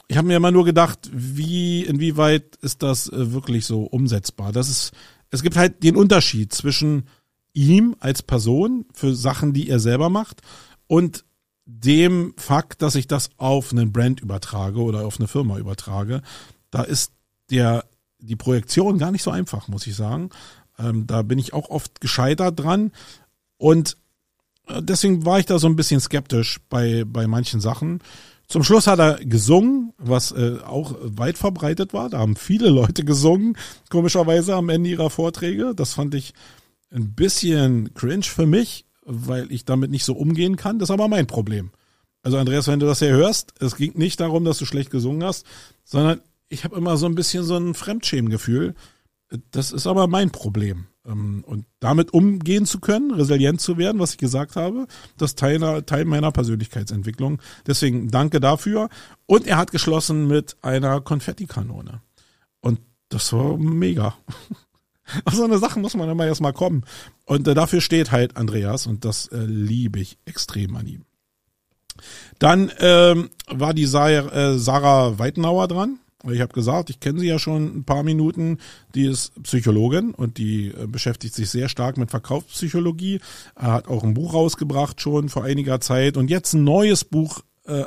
ich 0.06 0.16
habe 0.16 0.28
mir 0.28 0.36
immer 0.36 0.52
nur 0.52 0.64
gedacht, 0.64 1.10
wie, 1.12 1.82
inwieweit 1.82 2.54
ist 2.62 2.84
das 2.84 3.08
äh, 3.08 3.32
wirklich 3.32 3.66
so 3.66 3.82
umsetzbar? 3.82 4.52
Das 4.52 4.68
ist, 4.68 4.92
es 5.30 5.42
gibt 5.42 5.56
halt 5.56 5.82
den 5.82 5.96
Unterschied 5.96 6.52
zwischen 6.52 7.08
ihm 7.52 7.96
als 8.00 8.22
Person 8.22 8.86
für 8.92 9.14
Sachen, 9.14 9.52
die 9.52 9.68
er 9.68 9.80
selber 9.80 10.08
macht 10.08 10.42
und 10.86 11.24
dem 11.64 12.34
Fakt, 12.36 12.82
dass 12.82 12.94
ich 12.94 13.06
das 13.06 13.30
auf 13.36 13.72
einen 13.72 13.92
Brand 13.92 14.20
übertrage 14.20 14.80
oder 14.80 15.06
auf 15.06 15.18
eine 15.18 15.28
Firma 15.28 15.58
übertrage, 15.58 16.22
da 16.70 16.82
ist 16.82 17.12
der 17.50 17.84
die 18.18 18.36
Projektion 18.36 18.98
gar 18.98 19.12
nicht 19.12 19.22
so 19.22 19.30
einfach, 19.30 19.68
muss 19.68 19.86
ich 19.86 19.94
sagen. 19.94 20.30
Ähm, 20.78 21.06
da 21.06 21.22
bin 21.22 21.38
ich 21.38 21.52
auch 21.52 21.70
oft 21.70 22.00
gescheitert 22.00 22.58
dran 22.58 22.92
und 23.56 23.96
äh, 24.66 24.82
deswegen 24.82 25.24
war 25.24 25.38
ich 25.38 25.46
da 25.46 25.58
so 25.58 25.68
ein 25.68 25.76
bisschen 25.76 26.00
skeptisch 26.00 26.58
bei 26.68 27.04
bei 27.06 27.26
manchen 27.26 27.60
Sachen. 27.60 28.00
Zum 28.50 28.64
Schluss 28.64 28.88
hat 28.88 28.98
er 28.98 29.24
gesungen, 29.24 29.92
was 29.96 30.32
äh, 30.32 30.58
auch 30.66 30.96
weit 31.02 31.38
verbreitet 31.38 31.94
war. 31.94 32.10
Da 32.10 32.18
haben 32.18 32.34
viele 32.34 32.68
Leute 32.68 33.04
gesungen, 33.04 33.56
komischerweise 33.90 34.56
am 34.56 34.70
Ende 34.70 34.90
ihrer 34.90 35.08
Vorträge. 35.08 35.72
Das 35.76 35.94
fand 35.94 36.16
ich 36.16 36.34
ein 36.90 37.14
bisschen 37.14 37.94
cringe 37.94 38.24
für 38.24 38.46
mich, 38.46 38.84
weil 39.04 39.50
ich 39.52 39.64
damit 39.64 39.90
nicht 39.90 40.04
so 40.04 40.14
umgehen 40.14 40.56
kann. 40.56 40.78
Das 40.78 40.88
ist 40.88 40.94
aber 40.94 41.08
mein 41.08 41.26
Problem. 41.26 41.70
Also 42.22 42.36
Andreas, 42.36 42.68
wenn 42.68 42.80
du 42.80 42.86
das 42.86 42.98
hier 42.98 43.10
hörst, 43.10 43.54
es 43.60 43.76
ging 43.76 43.96
nicht 43.96 44.20
darum, 44.20 44.44
dass 44.44 44.58
du 44.58 44.66
schlecht 44.66 44.90
gesungen 44.90 45.24
hast, 45.24 45.46
sondern 45.84 46.20
ich 46.48 46.64
habe 46.64 46.76
immer 46.76 46.96
so 46.96 47.06
ein 47.06 47.14
bisschen 47.14 47.44
so 47.44 47.56
ein 47.56 47.74
Fremdschämengefühl. 47.74 48.74
Das 49.52 49.72
ist 49.72 49.86
aber 49.86 50.06
mein 50.06 50.30
Problem. 50.30 50.86
ähm, 51.06 51.44
und 51.46 51.64
damit 51.78 52.12
umgehen 52.12 52.66
zu 52.66 52.80
können, 52.80 53.12
resilient 53.12 53.60
zu 53.60 53.78
werden, 53.78 54.00
was 54.00 54.12
ich 54.12 54.18
gesagt 54.18 54.56
habe, 54.56 54.86
das 55.16 55.34
Teil, 55.34 55.82
Teil 55.82 56.04
meiner 56.04 56.32
Persönlichkeitsentwicklung. 56.32 57.40
Deswegen 57.66 58.10
danke 58.10 58.40
dafür. 58.40 58.88
Und 59.26 59.46
er 59.46 59.56
hat 59.56 59.70
geschlossen 59.70 60.26
mit 60.26 60.56
einer 60.62 61.00
Konfettikanone. 61.00 62.02
Und 62.60 62.80
das 63.08 63.32
war 63.32 63.56
mega. 63.56 64.14
Auf 65.24 65.34
so 65.34 65.44
eine 65.44 65.58
Sache 65.58 65.78
muss 65.78 65.96
man 65.96 66.08
immer 66.08 66.26
erstmal 66.26 66.52
kommen. 66.52 66.84
Und 67.24 67.46
äh, 67.48 67.54
dafür 67.54 67.80
steht 67.80 68.10
halt 68.12 68.36
Andreas 68.36 68.86
und 68.86 69.04
das 69.04 69.28
äh, 69.28 69.38
liebe 69.38 70.00
ich 70.00 70.18
extrem 70.24 70.76
an 70.76 70.86
ihm. 70.86 71.04
Dann 72.38 72.72
ähm, 72.78 73.30
war 73.48 73.74
die 73.74 73.86
Sarah, 73.86 74.32
äh, 74.32 74.58
Sarah 74.58 75.18
Weitenauer 75.18 75.68
dran. 75.68 75.98
Ich 76.30 76.40
habe 76.40 76.52
gesagt, 76.52 76.90
ich 76.90 77.00
kenne 77.00 77.20
sie 77.20 77.28
ja 77.28 77.38
schon 77.38 77.78
ein 77.78 77.84
paar 77.84 78.02
Minuten. 78.02 78.58
Die 78.94 79.06
ist 79.06 79.32
Psychologin 79.42 80.12
und 80.12 80.36
die 80.38 80.68
äh, 80.68 80.86
beschäftigt 80.86 81.34
sich 81.34 81.48
sehr 81.50 81.68
stark 81.68 81.96
mit 81.96 82.10
Verkaufspsychologie. 82.10 83.20
Er 83.54 83.72
hat 83.72 83.88
auch 83.88 84.04
ein 84.04 84.14
Buch 84.14 84.34
rausgebracht 84.34 85.00
schon 85.00 85.28
vor 85.28 85.44
einiger 85.44 85.80
Zeit 85.80 86.16
und 86.16 86.28
jetzt 86.28 86.52
ein 86.52 86.64
neues 86.64 87.04
Buch, 87.04 87.40
äh, 87.64 87.84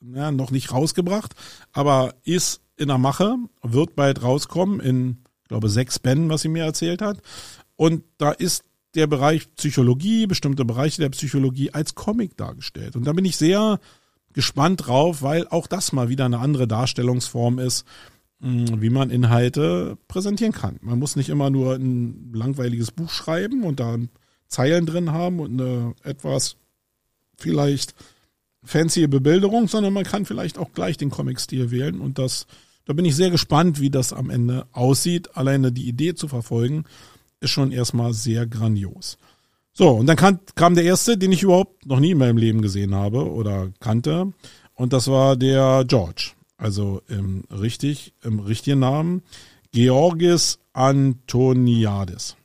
ja, 0.00 0.30
noch 0.32 0.50
nicht 0.50 0.72
rausgebracht, 0.72 1.34
aber 1.72 2.14
ist 2.24 2.62
in 2.76 2.88
der 2.88 2.98
Mache, 2.98 3.36
wird 3.62 3.96
bald 3.96 4.22
rauskommen 4.22 4.80
in, 4.80 5.18
glaube 5.48 5.68
sechs 5.68 5.98
Bänden, 5.98 6.30
was 6.30 6.42
sie 6.42 6.48
mir 6.48 6.64
erzählt 6.64 7.02
hat. 7.02 7.20
Und 7.76 8.04
da 8.18 8.30
ist 8.30 8.64
der 8.94 9.06
Bereich 9.06 9.54
Psychologie, 9.56 10.26
bestimmte 10.26 10.64
Bereiche 10.64 11.00
der 11.00 11.10
Psychologie 11.10 11.72
als 11.72 11.94
Comic 11.94 12.36
dargestellt. 12.36 12.96
Und 12.96 13.06
da 13.06 13.12
bin 13.12 13.24
ich 13.24 13.36
sehr 13.36 13.78
gespannt 14.32 14.86
drauf, 14.86 15.22
weil 15.22 15.46
auch 15.48 15.66
das 15.66 15.92
mal 15.92 16.08
wieder 16.08 16.24
eine 16.24 16.38
andere 16.38 16.68
Darstellungsform 16.68 17.58
ist, 17.58 17.84
hm, 18.40 18.80
wie 18.80 18.90
man 18.90 19.10
Inhalte 19.10 19.98
präsentieren 20.06 20.52
kann. 20.52 20.78
Man 20.80 20.98
muss 20.98 21.16
nicht 21.16 21.28
immer 21.28 21.50
nur 21.50 21.74
ein 21.74 22.32
langweiliges 22.32 22.90
Buch 22.90 23.10
schreiben 23.10 23.64
und 23.64 23.80
da 23.80 23.96
Zeilen 24.48 24.86
drin 24.86 25.12
haben 25.12 25.40
und 25.40 25.60
eine 25.60 25.94
etwas 26.02 26.56
vielleicht 27.36 27.94
fancy 28.62 29.06
Bebilderung, 29.06 29.68
sondern 29.68 29.92
man 29.92 30.04
kann 30.04 30.24
vielleicht 30.24 30.58
auch 30.58 30.72
gleich 30.72 30.96
den 30.96 31.10
Comic-Stil 31.10 31.70
wählen 31.70 32.00
und 32.00 32.18
das, 32.18 32.46
da 32.88 32.94
bin 32.94 33.04
ich 33.04 33.14
sehr 33.14 33.30
gespannt, 33.30 33.80
wie 33.80 33.90
das 33.90 34.14
am 34.14 34.30
Ende 34.30 34.66
aussieht. 34.72 35.36
Alleine 35.36 35.72
die 35.72 35.86
Idee 35.86 36.14
zu 36.14 36.26
verfolgen, 36.26 36.84
ist 37.38 37.50
schon 37.50 37.70
erstmal 37.70 38.14
sehr 38.14 38.46
grandios. 38.46 39.18
So, 39.74 39.90
und 39.90 40.06
dann 40.06 40.16
kam, 40.16 40.40
kam 40.54 40.74
der 40.74 40.84
erste, 40.84 41.18
den 41.18 41.30
ich 41.30 41.42
überhaupt 41.42 41.84
noch 41.84 42.00
nie 42.00 42.12
in 42.12 42.18
meinem 42.18 42.38
Leben 42.38 42.62
gesehen 42.62 42.94
habe 42.94 43.30
oder 43.30 43.70
kannte. 43.78 44.32
Und 44.72 44.94
das 44.94 45.06
war 45.06 45.36
der 45.36 45.84
George. 45.86 46.30
Also 46.56 47.02
im 47.08 47.44
richtig, 47.50 48.14
im 48.22 48.38
richtigen 48.40 48.78
Namen. 48.78 49.20
Georgis 49.70 50.58
Antoniadis. 50.72 52.36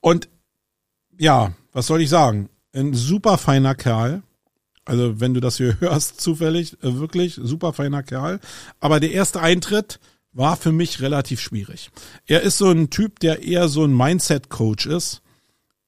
Und 0.00 0.28
ja, 1.16 1.52
was 1.72 1.86
soll 1.86 2.02
ich 2.02 2.10
sagen? 2.10 2.48
Ein 2.74 2.94
super 2.94 3.38
feiner 3.38 3.76
Kerl. 3.76 4.24
Also 4.88 5.20
wenn 5.20 5.34
du 5.34 5.40
das 5.40 5.56
hier 5.58 5.76
hörst, 5.80 6.20
zufällig, 6.20 6.74
äh, 6.82 6.98
wirklich 6.98 7.38
super 7.40 7.72
feiner 7.72 8.02
Kerl. 8.02 8.40
Aber 8.80 9.00
der 9.00 9.12
erste 9.12 9.40
Eintritt 9.40 10.00
war 10.32 10.56
für 10.56 10.72
mich 10.72 11.00
relativ 11.00 11.40
schwierig. 11.40 11.90
Er 12.26 12.42
ist 12.42 12.58
so 12.58 12.70
ein 12.70 12.90
Typ, 12.90 13.20
der 13.20 13.42
eher 13.42 13.68
so 13.68 13.84
ein 13.84 13.96
Mindset-Coach 13.96 14.86
ist 14.86 15.22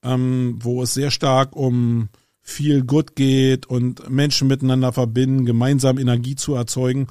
ähm, 0.02 0.58
wo 0.60 0.82
es 0.82 0.94
sehr 0.94 1.10
stark 1.10 1.54
um 1.54 2.08
viel 2.40 2.82
Good 2.82 3.16
geht 3.16 3.66
und 3.66 4.08
Menschen 4.10 4.48
miteinander 4.48 4.92
verbinden, 4.92 5.44
gemeinsam 5.44 5.98
Energie 5.98 6.36
zu 6.36 6.54
erzeugen. 6.54 7.06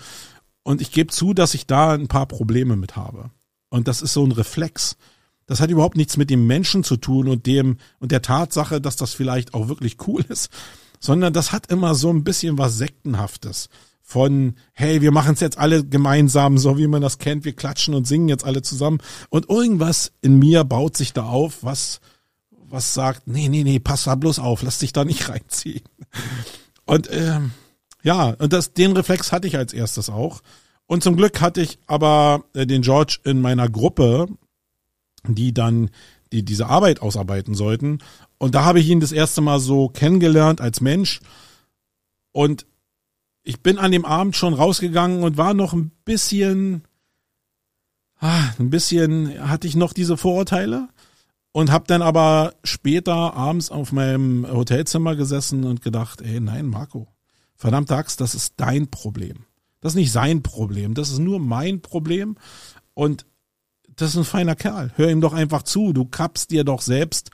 Und 0.63 0.82
ich 0.82 0.91
gebe 0.91 1.12
zu, 1.12 1.34
dass 1.34 1.54
ich 1.54 1.65
da 1.67 1.93
ein 1.93 2.08
paar 2.08 2.25
Probleme 2.25 2.75
mit 2.75 2.95
habe. 2.95 3.32
Und 3.69 3.88
das 3.88 4.02
ist 4.02 4.13
so 4.13 4.25
ein 4.25 4.32
Reflex. 4.32 4.97
Das 5.45 5.62
hat 5.62 5.69
überhaupt 5.69 5.97
nichts 5.97 6.17
mit 6.17 6.30
dem 6.30 6.45
Menschen 6.45 6.84
zu 6.84 6.97
tun 6.97 7.28
und 7.28 7.45
dem 7.45 7.78
und 7.99 8.12
der 8.12 8.21
Tatsache, 8.21 8.82
dass 8.82 8.95
das 8.95 9.13
vielleicht 9.13 9.54
auch 9.54 9.67
wirklich 9.67 9.97
cool 10.08 10.23
ist, 10.28 10.49
sondern 10.99 11.33
das 11.33 11.51
hat 11.51 11.71
immer 11.71 11.95
so 11.95 12.09
ein 12.09 12.23
bisschen 12.23 12.57
was 12.57 12.77
Sektenhaftes. 12.77 13.69
Von, 14.01 14.55
hey, 14.73 15.01
wir 15.01 15.12
machen 15.12 15.33
es 15.33 15.39
jetzt 15.39 15.59
alle 15.59 15.85
gemeinsam, 15.85 16.57
so 16.57 16.79
wie 16.79 16.88
man 16.88 17.01
das 17.01 17.19
kennt, 17.19 17.45
wir 17.45 17.53
klatschen 17.53 17.93
und 17.93 18.07
singen 18.07 18.27
jetzt 18.27 18.43
alle 18.43 18.63
zusammen. 18.63 18.97
Und 19.29 19.49
irgendwas 19.49 20.12
in 20.21 20.39
mir 20.39 20.63
baut 20.63 20.97
sich 20.97 21.13
da 21.13 21.25
auf, 21.25 21.63
was 21.63 22.01
was 22.71 22.93
sagt, 22.93 23.27
nee, 23.27 23.49
nee, 23.49 23.63
nee, 23.63 23.79
pass 23.79 24.03
da 24.03 24.15
bloß 24.15 24.39
auf, 24.39 24.62
lass 24.62 24.79
dich 24.79 24.93
da 24.93 25.05
nicht 25.05 25.29
reinziehen. 25.29 25.81
Und 26.85 27.09
ähm, 27.12 27.51
ja, 28.03 28.29
und 28.29 28.53
das, 28.53 28.73
den 28.73 28.93
Reflex 28.93 29.31
hatte 29.31 29.47
ich 29.47 29.57
als 29.57 29.73
erstes 29.73 30.09
auch. 30.09 30.41
Und 30.85 31.03
zum 31.03 31.15
Glück 31.15 31.41
hatte 31.41 31.62
ich 31.62 31.79
aber 31.85 32.45
äh, 32.53 32.65
den 32.65 32.81
George 32.81 33.19
in 33.23 33.41
meiner 33.41 33.69
Gruppe, 33.69 34.27
die 35.27 35.53
dann 35.53 35.89
die 36.31 36.43
diese 36.43 36.67
Arbeit 36.67 37.01
ausarbeiten 37.01 37.55
sollten. 37.55 37.99
Und 38.39 38.56
da 38.56 38.63
habe 38.63 38.80
ich 38.80 38.88
ihn 38.88 39.02
das 39.02 39.12
erste 39.12 39.41
Mal 39.41 39.60
so 39.60 39.89
kennengelernt 39.89 40.62
als 40.62 40.82
Mensch. 40.82 41.19
Und 42.32 42.65
ich 43.43 43.62
bin 43.62 43.78
an 43.78 43.91
dem 43.91 44.06
Abend 44.06 44.36
schon 44.36 44.54
rausgegangen 44.54 45.23
und 45.23 45.38
war 45.38 45.54
noch 45.54 45.73
ein 45.73 45.91
bisschen, 46.06 46.84
ah, 48.19 48.49
ein 48.58 48.69
bisschen 48.69 49.47
hatte 49.49 49.67
ich 49.67 49.75
noch 49.75 49.93
diese 49.93 50.17
Vorurteile 50.17 50.88
und 51.52 51.69
habe 51.69 51.86
dann 51.88 52.02
aber 52.02 52.54
später 52.63 53.34
abends 53.34 53.71
auf 53.71 53.91
meinem 53.91 54.47
Hotelzimmer 54.49 55.15
gesessen 55.15 55.65
und 55.65 55.82
gedacht, 55.82 56.21
ey, 56.21 56.39
nein, 56.39 56.67
Marco, 56.67 57.08
verdammt 57.56 57.91
Axt, 57.91 58.21
das 58.21 58.36
ist 58.36 58.54
dein 58.58 58.88
Problem. 58.88 59.45
Das 59.82 59.93
ist 59.93 59.97
nicht 59.97 60.12
sein 60.12 60.43
Problem, 60.43 60.93
das 60.93 61.10
ist 61.10 61.19
nur 61.19 61.39
mein 61.39 61.82
Problem. 61.82 62.38
Und 62.93 63.25
das 63.95 64.12
ist 64.12 64.17
ein 64.17 64.23
feiner 64.23 64.56
Kerl. 64.56 64.93
Hör 64.95 65.10
ihm 65.10 65.19
doch 65.19 65.34
einfach 65.34 65.63
zu. 65.63 65.91
Du 65.91 66.06
kappst 66.06 66.52
dir 66.52 66.63
doch 66.63 66.82
selbst 66.82 67.32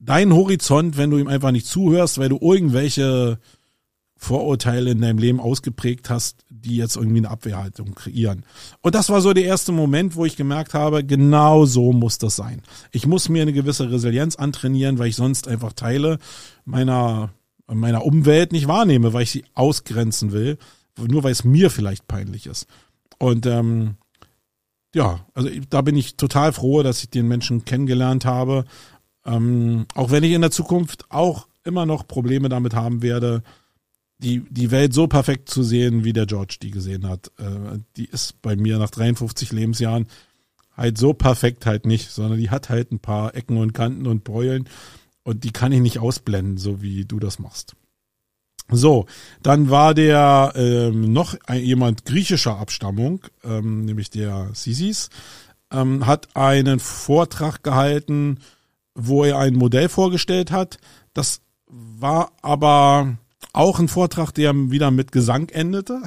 deinen 0.00 0.34
Horizont, 0.34 0.96
wenn 0.96 1.10
du 1.10 1.18
ihm 1.18 1.28
einfach 1.28 1.52
nicht 1.52 1.66
zuhörst, 1.66 2.18
weil 2.18 2.30
du 2.30 2.38
irgendwelche 2.40 3.38
Vorurteile 4.16 4.90
in 4.90 5.00
deinem 5.00 5.18
Leben 5.18 5.40
ausgeprägt 5.40 6.10
hast, 6.10 6.44
die 6.50 6.76
jetzt 6.76 6.96
irgendwie 6.96 7.18
eine 7.18 7.30
Abwehrhaltung 7.30 7.94
kreieren. 7.94 8.44
Und 8.82 8.94
das 8.94 9.08
war 9.08 9.22
so 9.22 9.32
der 9.32 9.44
erste 9.44 9.72
Moment, 9.72 10.14
wo 10.14 10.26
ich 10.26 10.36
gemerkt 10.36 10.74
habe, 10.74 11.04
genau 11.04 11.64
so 11.64 11.92
muss 11.92 12.18
das 12.18 12.36
sein. 12.36 12.62
Ich 12.92 13.06
muss 13.06 13.30
mir 13.30 13.42
eine 13.42 13.54
gewisse 13.54 13.90
Resilienz 13.90 14.36
antrainieren, 14.36 14.98
weil 14.98 15.08
ich 15.08 15.16
sonst 15.16 15.48
einfach 15.48 15.72
Teile 15.72 16.18
meiner, 16.66 17.30
meiner 17.66 18.04
Umwelt 18.04 18.52
nicht 18.52 18.68
wahrnehme, 18.68 19.14
weil 19.14 19.22
ich 19.22 19.30
sie 19.30 19.44
ausgrenzen 19.54 20.32
will, 20.32 20.58
nur 20.98 21.22
weil 21.24 21.32
es 21.32 21.44
mir 21.44 21.70
vielleicht 21.70 22.06
peinlich 22.06 22.46
ist. 22.46 22.66
Und 23.18 23.46
ähm, 23.46 23.96
ja, 24.94 25.24
also 25.34 25.48
da 25.70 25.80
bin 25.80 25.96
ich 25.96 26.16
total 26.16 26.52
froh, 26.52 26.82
dass 26.82 27.02
ich 27.02 27.08
den 27.08 27.26
Menschen 27.26 27.64
kennengelernt 27.64 28.26
habe. 28.26 28.64
Ähm, 29.30 29.86
auch 29.94 30.10
wenn 30.10 30.24
ich 30.24 30.32
in 30.32 30.40
der 30.40 30.50
Zukunft 30.50 31.06
auch 31.10 31.46
immer 31.64 31.86
noch 31.86 32.06
Probleme 32.06 32.48
damit 32.48 32.74
haben 32.74 33.02
werde, 33.02 33.42
die, 34.18 34.40
die 34.50 34.70
Welt 34.70 34.92
so 34.92 35.06
perfekt 35.06 35.48
zu 35.48 35.62
sehen, 35.62 36.04
wie 36.04 36.12
der 36.12 36.26
George 36.26 36.56
die 36.60 36.70
gesehen 36.70 37.08
hat. 37.08 37.30
Äh, 37.38 37.78
die 37.96 38.06
ist 38.06 38.42
bei 38.42 38.56
mir 38.56 38.78
nach 38.78 38.90
53 38.90 39.52
Lebensjahren 39.52 40.06
halt 40.76 40.98
so 40.98 41.12
perfekt 41.12 41.66
halt 41.66 41.86
nicht, 41.86 42.10
sondern 42.10 42.38
die 42.38 42.50
hat 42.50 42.68
halt 42.68 42.92
ein 42.92 43.00
paar 43.00 43.34
Ecken 43.34 43.56
und 43.56 43.72
Kanten 43.72 44.06
und 44.06 44.24
Beulen 44.24 44.68
und 45.22 45.44
die 45.44 45.52
kann 45.52 45.72
ich 45.72 45.80
nicht 45.80 45.98
ausblenden, 45.98 46.58
so 46.58 46.82
wie 46.82 47.04
du 47.04 47.18
das 47.18 47.38
machst. 47.38 47.74
So, 48.70 49.06
dann 49.42 49.68
war 49.68 49.94
der 49.94 50.52
ähm, 50.54 51.12
noch 51.12 51.34
ein, 51.46 51.62
jemand 51.62 52.04
griechischer 52.04 52.58
Abstammung, 52.58 53.20
ähm, 53.42 53.84
nämlich 53.84 54.10
der 54.10 54.50
Sisis, 54.54 55.10
ähm, 55.72 56.06
hat 56.06 56.28
einen 56.36 56.78
Vortrag 56.78 57.62
gehalten, 57.62 58.38
wo 59.06 59.24
er 59.24 59.38
ein 59.38 59.54
Modell 59.54 59.88
vorgestellt 59.88 60.50
hat. 60.50 60.78
Das 61.14 61.40
war 61.66 62.32
aber 62.42 63.16
auch 63.52 63.78
ein 63.78 63.88
Vortrag, 63.88 64.32
der 64.32 64.54
wieder 64.70 64.90
mit 64.90 65.12
Gesang 65.12 65.48
endete. 65.48 66.02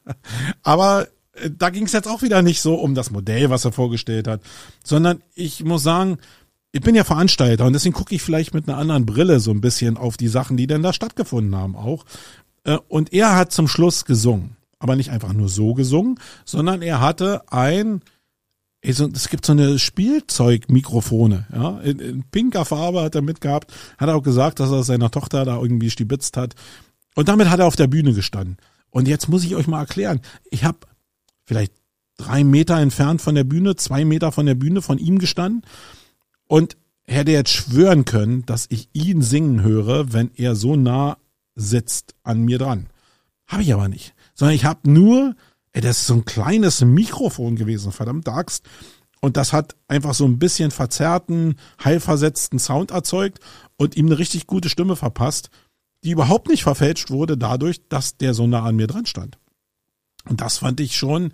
Aber 0.62 1.08
äh, 1.32 1.50
da 1.50 1.70
ging 1.70 1.84
es 1.84 1.92
jetzt 1.92 2.08
auch 2.08 2.22
wieder 2.22 2.42
nicht 2.42 2.60
so 2.60 2.74
um 2.74 2.94
das 2.94 3.10
Modell, 3.10 3.50
was 3.50 3.64
er 3.64 3.72
vorgestellt 3.72 4.28
hat, 4.28 4.40
sondern 4.82 5.22
ich 5.34 5.64
muss 5.64 5.82
sagen, 5.82 6.18
ich 6.72 6.80
bin 6.80 6.94
ja 6.94 7.04
Veranstalter 7.04 7.66
und 7.66 7.72
deswegen 7.72 7.94
gucke 7.94 8.14
ich 8.14 8.22
vielleicht 8.22 8.52
mit 8.52 8.68
einer 8.68 8.78
anderen 8.78 9.06
Brille 9.06 9.38
so 9.38 9.52
ein 9.52 9.60
bisschen 9.60 9.96
auf 9.96 10.16
die 10.16 10.28
Sachen, 10.28 10.56
die 10.56 10.66
denn 10.66 10.82
da 10.82 10.92
stattgefunden 10.92 11.54
haben 11.54 11.76
auch. 11.76 12.04
Äh, 12.64 12.78
und 12.88 13.12
er 13.12 13.36
hat 13.36 13.52
zum 13.52 13.68
Schluss 13.68 14.04
gesungen, 14.04 14.56
aber 14.78 14.96
nicht 14.96 15.10
einfach 15.10 15.32
nur 15.32 15.48
so 15.48 15.74
gesungen, 15.74 16.18
sondern 16.44 16.82
er 16.82 17.00
hatte 17.00 17.42
ein 17.52 18.02
es 18.84 19.28
gibt 19.30 19.46
so 19.46 19.52
eine 19.52 19.78
Spielzeugmikrofone, 19.78 21.46
ja, 21.52 21.80
in, 21.80 21.98
in, 21.98 22.24
pinker 22.24 22.64
Farbe 22.64 23.02
hat 23.02 23.14
er 23.14 23.22
mitgehabt, 23.22 23.72
hat 23.96 24.08
er 24.08 24.16
auch 24.16 24.22
gesagt, 24.22 24.60
dass 24.60 24.70
er 24.70 24.82
seiner 24.82 25.10
Tochter 25.10 25.44
da 25.44 25.60
irgendwie 25.60 25.90
stibitzt 25.90 26.36
hat. 26.36 26.54
Und 27.14 27.28
damit 27.28 27.48
hat 27.48 27.60
er 27.60 27.66
auf 27.66 27.76
der 27.76 27.86
Bühne 27.86 28.12
gestanden. 28.12 28.58
Und 28.90 29.08
jetzt 29.08 29.28
muss 29.28 29.44
ich 29.44 29.54
euch 29.56 29.66
mal 29.66 29.80
erklären, 29.80 30.20
ich 30.50 30.64
habe 30.64 30.78
vielleicht 31.44 31.72
drei 32.16 32.44
Meter 32.44 32.78
entfernt 32.78 33.22
von 33.22 33.34
der 33.34 33.44
Bühne, 33.44 33.76
zwei 33.76 34.04
Meter 34.04 34.32
von 34.32 34.46
der 34.46 34.54
Bühne 34.54 34.82
von 34.82 34.98
ihm 34.98 35.18
gestanden 35.18 35.62
und 36.46 36.76
hätte 37.06 37.32
jetzt 37.32 37.50
schwören 37.50 38.04
können, 38.04 38.44
dass 38.46 38.66
ich 38.68 38.88
ihn 38.92 39.22
singen 39.22 39.62
höre, 39.62 40.12
wenn 40.12 40.30
er 40.36 40.54
so 40.54 40.76
nah 40.76 41.16
sitzt 41.54 42.14
an 42.22 42.42
mir 42.42 42.58
dran. 42.58 42.86
Habe 43.46 43.62
ich 43.62 43.72
aber 43.72 43.88
nicht. 43.88 44.14
Sondern 44.34 44.54
ich 44.54 44.64
habe 44.64 44.90
nur 44.90 45.34
Ey, 45.74 45.80
das 45.80 45.98
ist 45.98 46.06
so 46.06 46.14
ein 46.14 46.24
kleines 46.24 46.80
Mikrofon 46.82 47.56
gewesen, 47.56 47.92
verdammt 47.92 48.28
Axt. 48.28 48.64
Und 49.20 49.36
das 49.36 49.52
hat 49.52 49.74
einfach 49.88 50.14
so 50.14 50.24
ein 50.24 50.38
bisschen 50.38 50.70
verzerrten, 50.70 51.56
heilversetzten 51.82 52.58
Sound 52.58 52.90
erzeugt 52.90 53.40
und 53.76 53.96
ihm 53.96 54.06
eine 54.06 54.18
richtig 54.18 54.46
gute 54.46 54.68
Stimme 54.68 54.96
verpasst, 54.96 55.50
die 56.04 56.10
überhaupt 56.10 56.48
nicht 56.48 56.62
verfälscht 56.62 57.10
wurde 57.10 57.36
dadurch, 57.36 57.88
dass 57.88 58.16
der 58.16 58.34
so 58.34 58.46
nah 58.46 58.62
an 58.62 58.76
mir 58.76 58.86
dran 58.86 59.06
stand. 59.06 59.38
Und 60.28 60.40
das 60.40 60.58
fand 60.58 60.78
ich 60.80 60.96
schon 60.96 61.32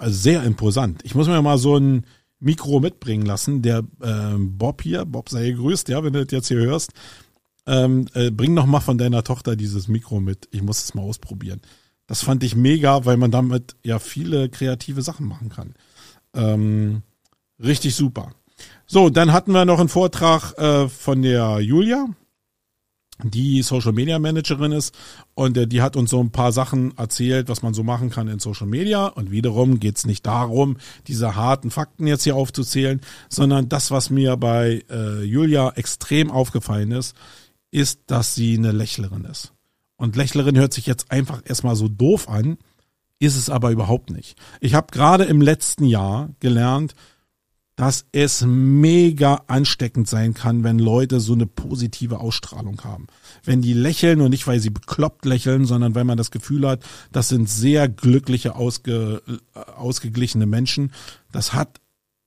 sehr 0.00 0.42
imposant. 0.42 1.02
Ich 1.04 1.14
muss 1.14 1.26
mir 1.26 1.42
mal 1.42 1.58
so 1.58 1.76
ein 1.76 2.06
Mikro 2.40 2.80
mitbringen 2.80 3.26
lassen. 3.26 3.62
Der 3.62 3.78
äh, 4.00 4.36
Bob 4.38 4.82
hier, 4.82 5.04
Bob 5.04 5.28
sei 5.28 5.50
gegrüßt, 5.50 5.88
ja, 5.88 6.02
wenn 6.02 6.12
du 6.12 6.24
das 6.24 6.32
jetzt 6.32 6.48
hier 6.48 6.58
hörst. 6.58 6.92
Ähm, 7.66 8.06
äh, 8.14 8.30
bring 8.30 8.54
noch 8.54 8.66
mal 8.66 8.80
von 8.80 8.98
deiner 8.98 9.24
Tochter 9.24 9.56
dieses 9.56 9.88
Mikro 9.88 10.20
mit. 10.20 10.48
Ich 10.50 10.62
muss 10.62 10.82
es 10.82 10.94
mal 10.94 11.02
ausprobieren. 11.02 11.60
Das 12.06 12.22
fand 12.22 12.42
ich 12.44 12.54
mega, 12.54 13.04
weil 13.04 13.16
man 13.16 13.30
damit 13.30 13.76
ja 13.82 13.98
viele 13.98 14.48
kreative 14.48 15.02
Sachen 15.02 15.26
machen 15.26 15.48
kann. 15.48 15.74
Ähm, 16.34 17.02
richtig 17.62 17.94
super. 17.94 18.32
So, 18.86 19.08
dann 19.10 19.32
hatten 19.32 19.52
wir 19.52 19.64
noch 19.64 19.80
einen 19.80 19.88
Vortrag 19.88 20.52
äh, 20.58 20.88
von 20.88 21.22
der 21.22 21.60
Julia, 21.60 22.06
die 23.22 23.62
Social 23.62 23.92
Media 23.92 24.18
Managerin 24.18 24.72
ist 24.72 24.94
und 25.34 25.56
äh, 25.56 25.66
die 25.66 25.80
hat 25.80 25.96
uns 25.96 26.10
so 26.10 26.20
ein 26.20 26.30
paar 26.30 26.52
Sachen 26.52 26.96
erzählt, 26.98 27.48
was 27.48 27.62
man 27.62 27.72
so 27.72 27.82
machen 27.82 28.10
kann 28.10 28.28
in 28.28 28.40
Social 28.40 28.66
Media. 28.66 29.06
Und 29.06 29.30
wiederum 29.30 29.80
geht's 29.80 30.04
nicht 30.04 30.26
darum, 30.26 30.76
diese 31.06 31.36
harten 31.36 31.70
Fakten 31.70 32.06
jetzt 32.06 32.24
hier 32.24 32.36
aufzuzählen, 32.36 33.00
sondern 33.28 33.68
das, 33.68 33.90
was 33.90 34.10
mir 34.10 34.36
bei 34.36 34.84
äh, 34.90 35.22
Julia 35.22 35.70
extrem 35.70 36.30
aufgefallen 36.30 36.92
ist, 36.92 37.16
ist, 37.70 38.00
dass 38.06 38.34
sie 38.34 38.58
eine 38.58 38.72
Lächlerin 38.72 39.24
ist. 39.24 39.52
Und 39.96 40.16
Lächlerin 40.16 40.58
hört 40.58 40.72
sich 40.72 40.86
jetzt 40.86 41.10
einfach 41.10 41.42
erstmal 41.44 41.76
so 41.76 41.88
doof 41.88 42.28
an, 42.28 42.58
ist 43.18 43.36
es 43.36 43.48
aber 43.48 43.70
überhaupt 43.70 44.10
nicht. 44.10 44.36
Ich 44.60 44.74
habe 44.74 44.88
gerade 44.90 45.24
im 45.24 45.40
letzten 45.40 45.84
Jahr 45.84 46.30
gelernt, 46.40 46.94
dass 47.76 48.06
es 48.12 48.44
mega 48.46 49.42
ansteckend 49.48 50.08
sein 50.08 50.32
kann, 50.32 50.62
wenn 50.62 50.78
Leute 50.78 51.18
so 51.18 51.32
eine 51.32 51.46
positive 51.46 52.20
Ausstrahlung 52.20 52.80
haben. 52.84 53.08
Wenn 53.42 53.62
die 53.62 53.72
lächeln 53.72 54.20
und 54.20 54.30
nicht, 54.30 54.46
weil 54.46 54.60
sie 54.60 54.70
bekloppt 54.70 55.24
lächeln, 55.24 55.64
sondern 55.64 55.94
weil 55.94 56.04
man 56.04 56.16
das 56.16 56.30
Gefühl 56.30 56.68
hat, 56.68 56.84
das 57.10 57.28
sind 57.28 57.48
sehr 57.48 57.88
glückliche, 57.88 58.54
ausge, 58.54 59.22
äh, 59.26 59.58
ausgeglichene 59.58 60.46
Menschen. 60.46 60.92
Das 61.32 61.52
hat 61.52 61.80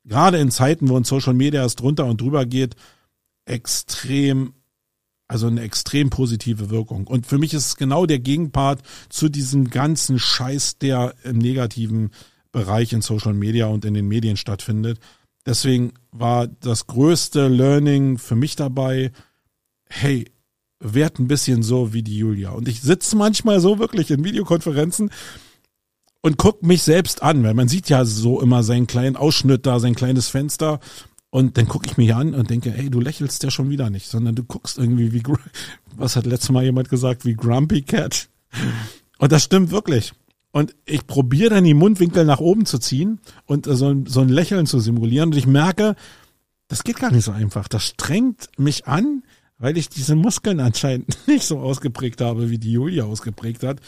gerade 0.03 0.38
in 0.38 0.51
Zeiten, 0.51 0.89
wo 0.89 0.97
in 0.97 1.06
Social 1.06 1.34
Media 1.34 1.63
es 1.63 1.75
drunter 1.75 2.06
und 2.06 2.19
drüber 2.19 2.45
geht, 2.45 2.75
extrem 3.45 4.53
also 5.28 5.48
eine 5.48 5.62
extrem 5.62 6.10
positive 6.10 6.70
Wirkung. 6.70 7.08
Und 7.08 7.26
für 7.26 7.38
mich 7.38 7.54
ist 7.54 7.66
es 7.66 7.76
genau 7.76 8.06
der 8.06 8.20
Gegenpart 8.20 8.82
zu 9.10 9.30
diesem 9.30 9.70
ganzen 9.70 10.20
Scheiß, 10.20 10.78
der 10.78 11.16
im 11.24 11.38
negativen 11.38 12.12
Bereich 12.52 12.94
in 12.94 13.02
Social 13.02 13.34
Media 13.34 13.68
und 13.68 13.86
in 13.86 13.94
den 13.94 14.08
Medien 14.08 14.38
stattfindet. 14.38 15.00
Deswegen 15.46 15.94
war 16.12 16.48
das 16.48 16.88
größte 16.88 17.48
Learning 17.48 18.18
für 18.18 18.36
mich 18.36 18.56
dabei, 18.56 19.12
hey, 19.90 20.26
werd 20.80 21.20
ein 21.20 21.28
bisschen 21.28 21.63
so 21.63 21.94
wie 21.94 22.04
die 22.04 22.18
Julia. 22.18 22.52
Und 22.52 22.68
ich 22.68 22.82
sitze 22.82 23.16
manchmal 23.16 23.60
so 23.60 23.80
wirklich 23.80 24.12
in 24.12 24.24
Videokonferenzen 24.24 25.12
und 26.22 26.38
guck 26.38 26.63
mich 26.63 26.84
selbst 26.84 27.24
an, 27.24 27.44
weil 27.44 27.54
man 27.54 27.68
sieht 27.68 27.90
ja 27.90 28.06
so 28.06 28.42
immer 28.42 28.63
seinen 28.63 28.88
kleinen 28.88 29.16
Ausschnitt 29.16 29.66
da, 29.66 29.80
sein 29.80 29.96
kleines 29.96 30.28
Fenster 30.28 30.80
und 31.30 31.58
dann 31.58 31.68
gucke 31.68 31.88
ich 31.88 31.98
mich 31.98 32.13
an 32.13 32.34
und 32.34 32.50
denke, 32.50 32.74
ey, 32.74 32.90
du 32.90 33.00
lächelst 33.00 33.44
ja 33.44 33.52
schon 33.52 33.70
wieder 33.70 33.90
nicht, 33.90 34.08
sondern 34.08 34.36
du 34.36 34.44
guckst 34.44 34.78
irgendwie 34.78 35.13
wie, 35.13 35.24
was 35.96 36.16
hat 36.16 36.26
letztes 36.26 36.52
Mal 36.52 36.63
jemand 36.63 36.90
gesagt, 36.90 37.26
wie 37.26 37.36
Grumpy 37.36 37.82
Cat. 37.82 38.30
Und 39.18 39.32
das 39.32 39.44
stimmt 39.44 39.72
wirklich. 39.72 40.13
Und 40.52 40.76
ich 40.86 41.06
probiere 41.06 41.52
dann 41.52 41.66
die 41.66 41.74
Mundwinkel 41.74 42.26
nach 42.26 42.40
oben 42.40 42.66
zu 42.66 42.80
ziehen 42.80 43.20
und 43.46 43.66
so 43.66 43.90
ein, 43.90 44.06
so 44.06 44.22
ein 44.22 44.30
Lächeln 44.30 44.66
zu 44.66 44.80
simulieren. 44.80 45.30
Und 45.30 45.38
ich 45.38 45.48
merke, 45.48 45.96
das 46.68 46.84
geht 46.84 47.00
gar 47.00 47.12
nicht 47.12 47.26
so 47.26 47.32
einfach. 47.32 47.68
Das 47.68 47.84
strengt 47.84 48.50
mich 48.58 48.88
an, 48.88 49.24
weil 49.58 49.78
ich 49.78 49.90
diese 49.90 50.16
Muskeln 50.16 50.60
anscheinend 50.60 51.18
nicht 51.28 51.44
so 51.44 51.60
ausgeprägt 51.60 52.22
habe, 52.22 52.50
wie 52.50 52.58
die 52.58 52.72
Julia 52.72 53.04
ausgeprägt 53.04 53.63
hat. 53.63 53.82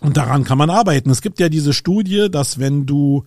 Und 0.00 0.16
daran 0.16 0.44
kann 0.44 0.58
man 0.58 0.70
arbeiten. 0.70 1.10
Es 1.10 1.22
gibt 1.22 1.40
ja 1.40 1.48
diese 1.48 1.72
Studie, 1.72 2.28
dass 2.30 2.58
wenn 2.58 2.84
du 2.84 3.24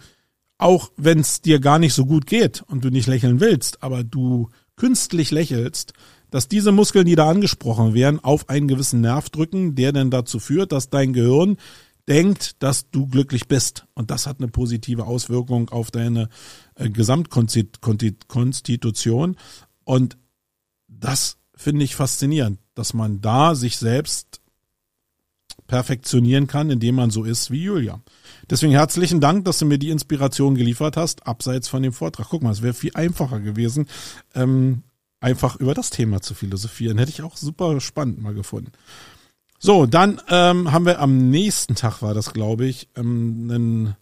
auch 0.58 0.91
wenn 0.98 1.20
es 1.20 1.41
dir 1.41 1.60
gar 1.60 1.80
nicht 1.80 1.93
so 1.93 2.06
gut 2.06 2.26
geht 2.26 2.63
und 2.67 2.84
du 2.84 2.89
nicht 2.89 3.08
lächeln 3.08 3.39
willst, 3.39 3.84
aber 3.84 4.04
du 4.04 4.50
künstlich 4.76 5.32
lächelst, 5.32 5.93
dass 6.30 6.48
diese 6.48 6.72
Muskeln, 6.72 7.06
die 7.06 7.15
da 7.15 7.30
angesprochen 7.30 7.93
werden, 7.93 8.24
auf 8.24 8.50
einen 8.50 8.67
gewissen 8.67 9.02
Nerv 9.02 9.30
drücken, 9.30 9.76
der 9.76 9.91
dann 9.91 10.12
dazu 10.12 10.39
führt, 10.39 10.72
dass 10.72 10.89
dein 10.89 11.13
Gehirn 11.13 11.58
denkt, 12.08 12.62
dass 12.63 12.89
du 12.89 13.06
glücklich 13.08 13.48
bist. 13.48 13.86
Und 13.93 14.12
das 14.12 14.28
hat 14.28 14.39
eine 14.39 14.48
positive 14.48 15.06
Auswirkung 15.06 15.70
auf 15.70 15.91
deine 15.91 16.30
äh, 16.76 16.89
Gesamtkonstitution. 16.89 19.36
Und 19.84 20.17
das 20.88 21.38
finde 21.56 21.86
ich 21.86 21.96
faszinierend, 21.96 22.60
dass 22.76 22.93
man 22.93 23.22
da 23.22 23.56
sich 23.56 23.78
selbst 23.78 24.41
perfektionieren 25.67 26.48
kann, 26.48 26.70
indem 26.70 26.96
man 26.96 27.12
so 27.12 27.26
ist 27.26 27.52
wie 27.52 27.63
Julia. 27.63 28.02
Deswegen 28.49 28.71
herzlichen 28.71 29.19
Dank, 29.19 29.45
dass 29.45 29.60
du 29.60 29.65
mir 29.65 29.77
die 29.77 29.89
Inspiration 29.89 30.55
geliefert 30.55 30.97
hast, 30.97 31.27
abseits 31.27 31.67
von 31.67 31.83
dem 31.83 31.93
Vortrag. 31.93 32.27
Guck 32.29 32.43
mal, 32.43 32.51
es 32.51 32.62
wäre 32.62 32.73
viel 32.73 32.91
einfacher 32.93 33.39
gewesen, 33.39 33.88
ähm, 34.36 34.83
einfach 35.19 35.57
über 35.57 35.73
das 35.73 35.89
Thema 35.89 36.21
zu 36.21 36.33
philosophieren. 36.33 36.97
Hätte 36.97 37.12
ich 37.12 37.21
auch 37.23 37.38
super 37.38 37.79
spannend 37.81 38.21
mal 38.21 38.33
gefunden. 38.33 38.71
So, 39.60 39.86
dann 39.86 40.21
ähm, 40.29 40.71
haben 40.71 40.86
wir 40.86 40.99
am 40.99 41.29
nächsten 41.29 41.75
Tag, 41.75 42.01
war 42.01 42.13
das, 42.13 42.33
glaube 42.33 42.65
ich, 42.65 42.89
ähm, 42.95 43.49
einen 43.49 43.95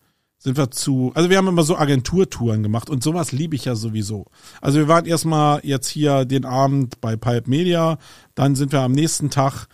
sind 0.46 0.58
wir 0.58 0.70
zu, 0.70 1.12
also 1.16 1.32
wir 1.32 1.38
haben 1.38 1.48
immer 1.48 1.64
so 1.64 1.76
Agenturtouren 1.76 2.62
gemacht 2.62 2.88
und 2.92 3.02
sowas 3.02 3.32
liebe 3.32 3.56
ich 3.56 3.66
ja 3.66 3.74
sowieso. 3.74 4.28
Also 4.62 4.78
wir 4.78 4.88
waren 4.88 5.06
erstmal 5.06 5.60
jetzt 5.64 5.88
hier 5.88 6.24
den 6.24 6.46
Abend 6.46 7.02
bei 7.02 7.16
Pipe 7.16 7.50
Media, 7.50 7.98
dann 8.36 8.56
sind 8.56 8.72
wir 8.72 8.82
am 8.82 8.92
nächsten 8.92 9.32
Tag 9.32 9.66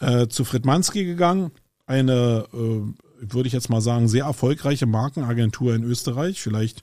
äh, 0.00 0.26
zu 0.28 0.46
Fritmanski 0.46 1.04
gegangen, 1.04 1.50
eine 1.84 2.46
äh, 2.54 2.80
würde 3.20 3.46
ich 3.46 3.52
jetzt 3.52 3.70
mal 3.70 3.80
sagen, 3.80 4.08
sehr 4.08 4.24
erfolgreiche 4.24 4.86
Markenagentur 4.86 5.74
in 5.74 5.84
Österreich, 5.84 6.40
vielleicht 6.40 6.82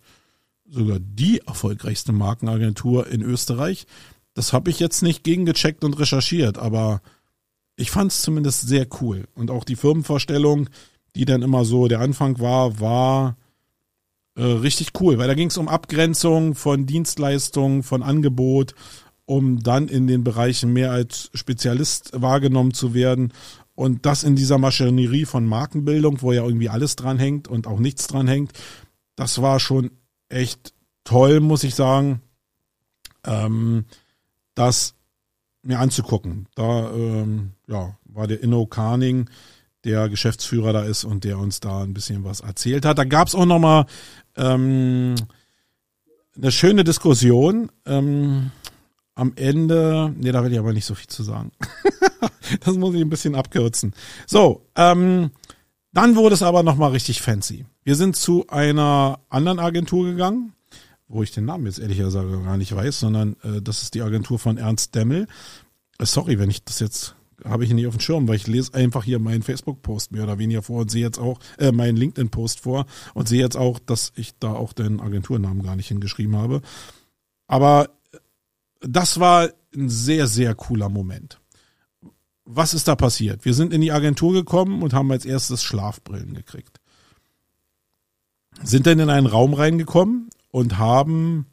sogar 0.66 1.00
die 1.00 1.40
erfolgreichste 1.46 2.12
Markenagentur 2.12 3.08
in 3.08 3.22
Österreich. 3.22 3.86
Das 4.34 4.54
habe 4.54 4.70
ich 4.70 4.80
jetzt 4.80 5.04
nicht 5.04 5.24
gegengecheckt 5.24 5.84
und 5.84 6.00
recherchiert, 6.00 6.58
aber 6.58 7.02
ich 7.76 7.92
fand 7.92 8.12
es 8.12 8.22
zumindest 8.22 8.68
sehr 8.68 8.88
cool. 9.02 9.26
Und 9.36 9.52
auch 9.52 9.64
die 9.64 9.76
Firmenvorstellung, 9.76 10.70
die 11.16 11.26
dann 11.26 11.42
immer 11.42 11.66
so 11.66 11.88
der 11.88 12.00
Anfang 12.00 12.40
war, 12.40 12.80
war 12.80 13.38
äh, 14.36 14.44
richtig 14.44 15.00
cool, 15.00 15.18
weil 15.18 15.28
da 15.28 15.36
ging 15.36 15.50
es 15.50 15.58
um 15.58 15.68
Abgrenzung 15.68 16.56
von 16.56 16.86
Dienstleistungen, 16.86 17.84
von 17.84 18.02
Angebot, 18.02 18.74
um 19.26 19.62
dann 19.62 19.88
in 19.88 20.08
den 20.08 20.24
Bereichen 20.24 20.74
mehr 20.74 20.92
als 20.92 21.30
Spezialist 21.34 22.12
wahrgenommen 22.14 22.74
zu 22.74 22.94
werden 22.94 23.32
und 23.76 24.06
das 24.06 24.24
in 24.24 24.36
dieser 24.36 24.58
Maschinerie 24.58 25.26
von 25.26 25.46
Markenbildung, 25.46 26.22
wo 26.22 26.32
ja 26.32 26.44
irgendwie 26.44 26.70
alles 26.70 26.96
dran 26.96 27.18
hängt 27.18 27.48
und 27.48 27.68
auch 27.68 27.80
nichts 27.80 28.08
dran 28.08 28.28
hängt, 28.28 28.54
das 29.16 29.42
war 29.42 29.60
schon 29.60 29.92
echt 30.30 30.74
toll, 31.04 31.40
muss 31.40 31.64
ich 31.64 31.76
sagen, 31.76 32.22
ähm, 33.26 33.86
das 34.56 34.96
mir 35.64 35.80
anzugucken. 35.80 36.48
Da 36.56 36.92
ähm, 36.92 37.52
ja, 37.68 37.98
war 38.06 38.28
der 38.28 38.42
Inno 38.44 38.66
Carning, 38.66 39.30
der 39.84 40.10
Geschäftsführer 40.10 40.74
da 40.74 40.84
ist 40.84 41.04
und 41.04 41.24
der 41.24 41.38
uns 41.40 41.60
da 41.60 41.84
ein 41.84 41.94
bisschen 41.94 42.24
was 42.24 42.42
erzählt 42.42 42.86
hat. 42.86 42.98
Da 42.98 43.04
gab 43.06 43.28
es 43.28 43.36
auch 43.36 43.46
noch 43.46 43.60
mal 43.60 43.86
ähm, 44.36 45.16
eine 46.36 46.52
schöne 46.52 46.84
Diskussion. 46.84 47.72
Ähm, 47.86 48.52
am 49.16 49.34
Ende, 49.36 50.14
nee, 50.18 50.32
da 50.32 50.44
will 50.44 50.52
ich 50.52 50.60
aber 50.60 50.74
nicht 50.74 50.86
so 50.86 50.96
viel 50.96 51.08
zu 51.08 51.24
sagen. 51.24 51.52
das 52.66 52.76
muss 52.76 52.96
ich 52.96 53.02
ein 53.02 53.10
bisschen 53.10 53.36
abkürzen. 53.36 53.94
So, 54.28 54.66
ähm, 54.76 55.32
dann 55.92 56.16
wurde 56.16 56.36
es 56.36 56.42
aber 56.42 56.64
nochmal 56.64 56.92
richtig 56.92 57.22
fancy. 57.22 57.66
Wir 57.84 57.96
sind 57.96 58.16
zu 58.16 58.48
einer 58.48 59.20
anderen 59.30 59.60
Agentur 59.60 60.06
gegangen, 60.06 60.54
wo 61.08 61.22
ich 61.22 61.32
den 61.32 61.46
Namen 61.46 61.66
jetzt 61.66 61.80
ehrlicherweise 61.80 62.42
gar 62.44 62.58
nicht 62.58 62.76
weiß, 62.76 63.00
sondern 63.00 63.36
äh, 63.44 63.62
das 63.62 63.84
ist 63.84 63.94
die 63.94 64.02
Agentur 64.02 64.40
von 64.40 64.58
Ernst 64.58 64.96
Demmel. 64.96 65.28
Äh, 66.00 66.06
sorry, 66.06 66.40
wenn 66.40 66.50
ich 66.50 66.64
das 66.64 66.80
jetzt 66.80 67.16
habe 67.46 67.66
ich 67.66 67.74
nicht 67.74 67.88
auf 67.88 67.96
dem 67.96 68.00
Schirm, 68.00 68.28
weil 68.28 68.36
ich 68.36 68.48
lese 68.48 68.74
einfach 68.74 69.04
hier 69.04 69.20
meinen 69.20 69.44
Facebook-Post 69.44 70.12
mehr 70.12 70.24
oder 70.24 70.40
weniger 70.40 70.62
vor 70.62 70.82
und 70.82 70.92
sehe 70.92 71.02
jetzt 71.02 71.20
auch 71.20 71.40
äh, 71.58 71.72
meinen 71.72 71.98
LinkedIn-Post 71.98 72.62
vor 72.62 72.86
und 73.14 73.28
sehe 73.28 73.42
jetzt 73.42 73.58
auch, 73.58 73.80
dass 73.80 74.14
ich 74.16 74.38
da 74.40 74.54
auch 74.54 74.74
den 74.74 75.00
Agenturnamen 75.00 75.64
gar 75.64 75.76
nicht 75.76 75.88
hingeschrieben 75.88 76.38
habe. 76.38 76.62
Aber 77.48 77.90
das 78.82 79.20
war 79.20 79.50
ein 79.76 79.90
sehr, 79.90 80.28
sehr 80.28 80.56
cooler 80.56 80.90
Moment. 80.90 81.40
Was 82.46 82.74
ist 82.74 82.88
da 82.88 82.96
passiert? 82.96 83.46
Wir 83.46 83.54
sind 83.54 83.74
in 83.74 83.82
die 83.82 83.92
Agentur 83.92 84.34
gekommen 84.34 84.84
und 84.84 84.94
haben 84.94 85.12
als 85.12 85.26
erstes 85.26 85.64
Schlafbrillen 85.64 86.34
gekriegt. 86.34 86.80
Sind 88.62 88.86
dann 88.86 89.00
in 89.00 89.10
einen 89.10 89.28
Raum 89.28 89.54
reingekommen 89.54 90.30
und 90.52 90.78
haben 90.78 91.48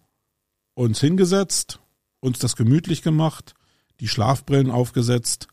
uns 0.74 1.00
hingesetzt, 1.00 1.80
uns 2.20 2.38
das 2.38 2.56
gemütlich 2.56 3.02
gemacht, 3.02 3.54
die 4.00 4.08
Schlafbrillen 4.08 4.70
aufgesetzt 4.70 5.48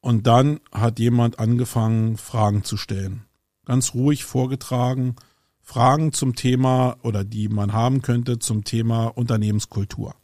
und 0.00 0.26
dann 0.26 0.60
hat 0.72 0.98
jemand 0.98 1.38
angefangen, 1.38 2.16
Fragen 2.16 2.64
zu 2.64 2.76
stellen. 2.76 3.24
Ganz 3.64 3.94
ruhig 3.94 4.24
vorgetragen, 4.24 5.16
Fragen 5.60 6.12
zum 6.12 6.34
Thema 6.34 6.96
oder 7.02 7.24
die 7.24 7.48
man 7.48 7.72
haben 7.72 8.02
könnte 8.02 8.38
zum 8.38 8.64
Thema 8.64 9.06
Unternehmenskultur. 9.06 10.14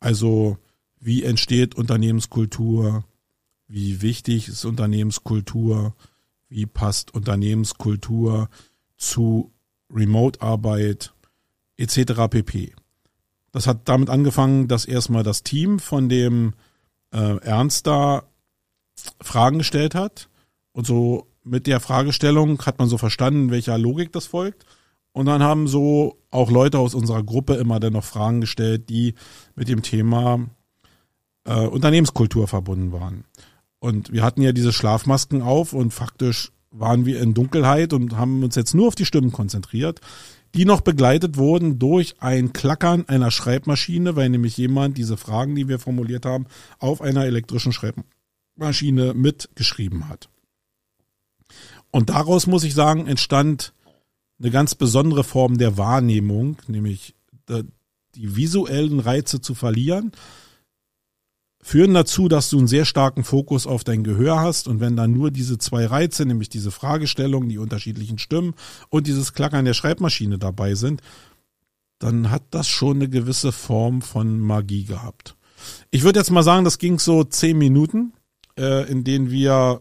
Also 0.00 0.58
wie 0.98 1.22
entsteht 1.22 1.76
Unternehmenskultur? 1.76 3.04
Wie 3.68 4.02
wichtig 4.02 4.48
ist 4.48 4.64
Unternehmenskultur? 4.64 5.94
Wie 6.48 6.66
passt 6.66 7.14
Unternehmenskultur 7.14 8.48
zu 8.96 9.52
Remote-Arbeit 9.92 11.12
etc. 11.76 12.28
pp. 12.30 12.72
Das 13.52 13.66
hat 13.66 13.88
damit 13.88 14.10
angefangen, 14.10 14.68
dass 14.68 14.84
erstmal 14.84 15.22
das 15.22 15.42
Team 15.42 15.78
von 15.78 16.08
dem 16.08 16.54
äh, 17.12 17.38
Ernst 17.38 17.86
da 17.86 18.24
Fragen 19.20 19.58
gestellt 19.58 19.94
hat. 19.94 20.28
Und 20.72 20.86
so 20.86 21.26
mit 21.42 21.66
der 21.66 21.80
Fragestellung 21.80 22.60
hat 22.66 22.78
man 22.78 22.88
so 22.88 22.98
verstanden, 22.98 23.50
welcher 23.50 23.78
Logik 23.78 24.12
das 24.12 24.26
folgt. 24.26 24.66
Und 25.12 25.26
dann 25.26 25.42
haben 25.42 25.68
so 25.68 26.18
auch 26.30 26.50
Leute 26.50 26.78
aus 26.78 26.94
unserer 26.94 27.22
Gruppe 27.22 27.54
immer 27.54 27.80
dann 27.80 27.94
noch 27.94 28.04
Fragen 28.04 28.42
gestellt, 28.42 28.90
die 28.90 29.14
mit 29.54 29.68
dem 29.68 29.80
Thema 29.82 30.46
äh, 31.44 31.66
Unternehmenskultur 31.66 32.48
verbunden 32.48 32.92
waren. 32.92 33.24
Und 33.86 34.12
wir 34.12 34.24
hatten 34.24 34.42
ja 34.42 34.50
diese 34.50 34.72
Schlafmasken 34.72 35.42
auf 35.42 35.72
und 35.72 35.94
faktisch 35.94 36.50
waren 36.72 37.06
wir 37.06 37.20
in 37.20 37.34
Dunkelheit 37.34 37.92
und 37.92 38.16
haben 38.16 38.42
uns 38.42 38.56
jetzt 38.56 38.74
nur 38.74 38.88
auf 38.88 38.96
die 38.96 39.04
Stimmen 39.04 39.30
konzentriert, 39.30 40.00
die 40.56 40.64
noch 40.64 40.80
begleitet 40.80 41.36
wurden 41.36 41.78
durch 41.78 42.16
ein 42.18 42.52
Klackern 42.52 43.04
einer 43.06 43.30
Schreibmaschine, 43.30 44.16
weil 44.16 44.28
nämlich 44.28 44.56
jemand 44.56 44.98
diese 44.98 45.16
Fragen, 45.16 45.54
die 45.54 45.68
wir 45.68 45.78
formuliert 45.78 46.26
haben, 46.26 46.46
auf 46.80 47.00
einer 47.00 47.26
elektrischen 47.26 47.72
Schreibmaschine 47.72 49.14
mitgeschrieben 49.14 50.08
hat. 50.08 50.30
Und 51.92 52.10
daraus 52.10 52.48
muss 52.48 52.64
ich 52.64 52.74
sagen, 52.74 53.06
entstand 53.06 53.72
eine 54.40 54.50
ganz 54.50 54.74
besondere 54.74 55.22
Form 55.22 55.58
der 55.58 55.78
Wahrnehmung, 55.78 56.56
nämlich 56.66 57.14
die 58.16 58.34
visuellen 58.34 58.98
Reize 58.98 59.40
zu 59.40 59.54
verlieren, 59.54 60.10
führen 61.66 61.94
dazu, 61.94 62.28
dass 62.28 62.48
du 62.48 62.58
einen 62.58 62.68
sehr 62.68 62.84
starken 62.84 63.24
Fokus 63.24 63.66
auf 63.66 63.82
dein 63.82 64.04
Gehör 64.04 64.38
hast 64.38 64.68
und 64.68 64.78
wenn 64.78 64.94
dann 64.94 65.12
nur 65.12 65.32
diese 65.32 65.58
zwei 65.58 65.84
Reize, 65.84 66.24
nämlich 66.24 66.48
diese 66.48 66.70
Fragestellung, 66.70 67.48
die 67.48 67.58
unterschiedlichen 67.58 68.18
Stimmen 68.18 68.54
und 68.88 69.08
dieses 69.08 69.32
Klackern 69.32 69.64
der 69.64 69.74
Schreibmaschine 69.74 70.38
dabei 70.38 70.76
sind, 70.76 71.02
dann 71.98 72.30
hat 72.30 72.44
das 72.52 72.68
schon 72.68 72.98
eine 72.98 73.08
gewisse 73.08 73.50
Form 73.50 74.00
von 74.00 74.38
Magie 74.38 74.84
gehabt. 74.84 75.34
Ich 75.90 76.04
würde 76.04 76.20
jetzt 76.20 76.30
mal 76.30 76.44
sagen, 76.44 76.64
das 76.64 76.78
ging 76.78 77.00
so 77.00 77.24
zehn 77.24 77.58
Minuten, 77.58 78.12
äh, 78.56 78.88
in 78.88 79.02
denen 79.02 79.32
wir 79.32 79.80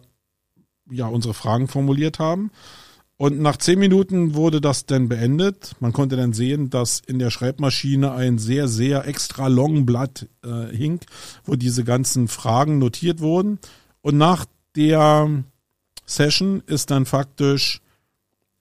ja 0.89 1.05
unsere 1.05 1.35
Fragen 1.35 1.67
formuliert 1.67 2.17
haben. 2.17 2.49
Und 3.17 3.39
nach 3.39 3.58
zehn 3.58 3.80
Minuten 3.80 4.34
wurde 4.34 4.60
das 4.60 4.86
dann 4.86 5.08
beendet. 5.08 5.75
Man 5.80 5.93
konnte 5.93 6.17
dann 6.17 6.34
sehen, 6.34 6.69
dass 6.69 6.99
in 6.99 7.17
der 7.17 7.30
Schreibmaschine 7.30 8.12
ein 8.12 8.38
sehr, 8.39 8.67
sehr 8.67 9.08
extra 9.08 9.47
long 9.47 9.86
Blatt 9.86 10.28
äh, 10.43 10.75
hing, 10.75 10.99
wo 11.45 11.56
diese 11.56 11.86
ganzen 11.86 12.28
Fragen 12.28 12.78
notiert 12.78 13.21
wurden. 13.21 13.60
Und 14.01 14.17
nach 14.17 14.45
der 14.75 15.43
Session 16.06 16.62
ist 16.67 16.91
dann 16.91 17.06
faktisch 17.06 17.82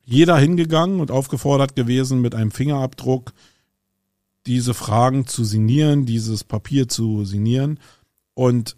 jeder 0.04 0.36
hingegangen 0.38 1.00
und 1.00 1.10
aufgefordert 1.10 1.74
gewesen, 1.74 2.20
mit 2.20 2.34
einem 2.34 2.52
Fingerabdruck 2.52 3.32
diese 4.46 4.74
Fragen 4.74 5.26
zu 5.26 5.44
signieren, 5.44 6.06
dieses 6.06 6.44
Papier 6.44 6.88
zu 6.88 7.24
signieren. 7.24 7.80
Und 8.34 8.76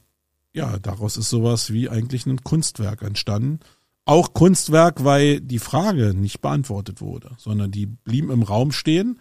ja, 0.54 0.78
daraus 0.78 1.16
ist 1.16 1.28
sowas 1.28 1.72
wie 1.72 1.90
eigentlich 1.90 2.24
ein 2.24 2.42
Kunstwerk 2.42 3.02
entstanden. 3.02 3.60
Auch 4.06 4.32
Kunstwerk, 4.32 5.04
weil 5.04 5.40
die 5.40 5.58
Frage 5.58 6.14
nicht 6.14 6.40
beantwortet 6.40 7.00
wurde, 7.00 7.32
sondern 7.38 7.72
die 7.72 7.86
blieben 7.86 8.30
im 8.30 8.44
Raum 8.44 8.70
stehen, 8.72 9.18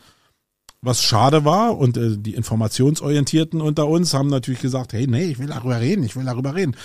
was 0.79 1.03
schade 1.03 1.43
war. 1.43 1.77
Und 1.77 1.97
äh, 1.97 2.17
die 2.17 2.35
Informationsorientierten 2.35 3.61
unter 3.61 3.87
uns 3.87 4.13
haben 4.13 4.29
natürlich 4.29 4.61
gesagt, 4.61 4.93
hey, 4.93 5.07
nee, 5.07 5.25
ich 5.25 5.39
will 5.39 5.47
darüber 5.47 5.81
reden, 5.81 6.03
ich 6.03 6.15
will 6.15 6.23
darüber 6.23 6.53
reden. 6.53 6.77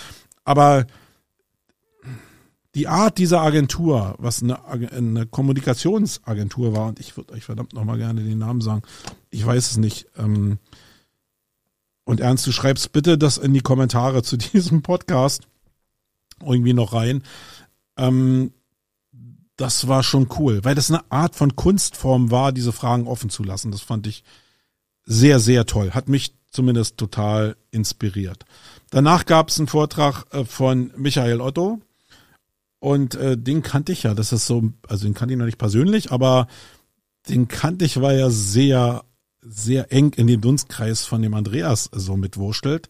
Aber 0.43 0.87
die 2.73 2.87
Art 2.87 3.17
dieser 3.17 3.41
Agentur, 3.41 4.15
was 4.17 4.41
eine, 4.41 4.65
eine 4.65 5.27
Kommunikationsagentur 5.27 6.73
war, 6.73 6.87
und 6.87 6.99
ich 6.99 7.15
würde 7.17 7.33
euch 7.33 7.43
verdammt 7.43 7.73
nochmal 7.73 7.97
gerne 7.97 8.23
den 8.23 8.39
Namen 8.39 8.61
sagen, 8.61 8.81
ich 9.29 9.45
weiß 9.45 9.71
es 9.71 9.77
nicht, 9.77 10.07
ähm, 10.17 10.57
und 12.03 12.19
Ernst, 12.19 12.47
du 12.47 12.51
schreibst 12.51 12.91
bitte 12.93 13.17
das 13.19 13.37
in 13.37 13.53
die 13.53 13.61
Kommentare 13.61 14.23
zu 14.23 14.37
diesem 14.37 14.81
Podcast 14.81 15.43
irgendwie 16.43 16.73
noch 16.73 16.93
rein. 16.93 17.23
Ähm, 17.97 18.53
das 19.57 19.87
war 19.87 20.03
schon 20.03 20.27
cool, 20.39 20.63
weil 20.63 20.75
das 20.75 20.89
eine 20.89 21.09
Art 21.11 21.35
von 21.35 21.55
Kunstform 21.55 22.31
war, 22.31 22.51
diese 22.51 22.71
Fragen 22.71 23.07
offen 23.07 23.29
zu 23.29 23.43
lassen. 23.43 23.71
Das 23.71 23.81
fand 23.81 24.07
ich 24.07 24.23
sehr, 25.03 25.39
sehr 25.39 25.65
toll. 25.65 25.91
Hat 25.91 26.09
mich 26.09 26.35
zumindest 26.49 26.97
total 26.97 27.55
inspiriert. 27.69 28.45
Danach 28.89 29.25
gab 29.25 29.49
es 29.49 29.59
einen 29.59 29.67
Vortrag 29.67 30.25
äh, 30.31 30.45
von 30.45 30.91
Michael 30.97 31.41
Otto. 31.41 31.79
Und 32.79 33.13
äh, 33.13 33.37
den 33.37 33.61
kannte 33.61 33.91
ich 33.91 34.03
ja. 34.03 34.15
Das 34.15 34.31
ist 34.31 34.47
so, 34.47 34.73
also 34.87 35.05
den 35.05 35.13
kannte 35.13 35.33
ich 35.33 35.37
noch 35.37 35.45
nicht 35.45 35.59
persönlich, 35.59 36.11
aber 36.11 36.47
den 37.29 37.47
kannte 37.47 37.85
ich, 37.85 38.01
weil 38.01 38.17
er 38.17 38.31
sehr 38.31 39.03
sehr 39.41 39.91
eng 39.91 40.13
in 40.13 40.27
den 40.27 40.41
Dunstkreis 40.41 41.05
von 41.05 41.21
dem 41.21 41.33
Andreas 41.33 41.89
so 41.91 42.15
mitwurschtelt. 42.15 42.89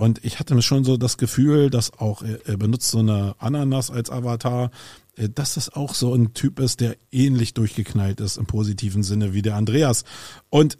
Und 0.00 0.24
ich 0.24 0.38
hatte 0.38 0.54
mir 0.54 0.62
schon 0.62 0.84
so 0.84 0.96
das 0.96 1.18
Gefühl, 1.18 1.70
dass 1.70 1.92
auch 1.98 2.22
er 2.22 2.56
benutzt 2.56 2.90
so 2.90 2.98
eine 2.98 3.34
Ananas 3.38 3.90
als 3.90 4.10
Avatar, 4.10 4.70
äh, 5.16 5.28
dass 5.28 5.54
das 5.54 5.70
auch 5.70 5.94
so 5.94 6.14
ein 6.14 6.34
Typ 6.34 6.58
ist, 6.58 6.80
der 6.80 6.96
ähnlich 7.12 7.54
durchgeknallt 7.54 8.20
ist 8.20 8.36
im 8.38 8.46
positiven 8.46 9.02
Sinne 9.02 9.34
wie 9.34 9.42
der 9.42 9.56
Andreas. 9.56 10.04
Und 10.48 10.78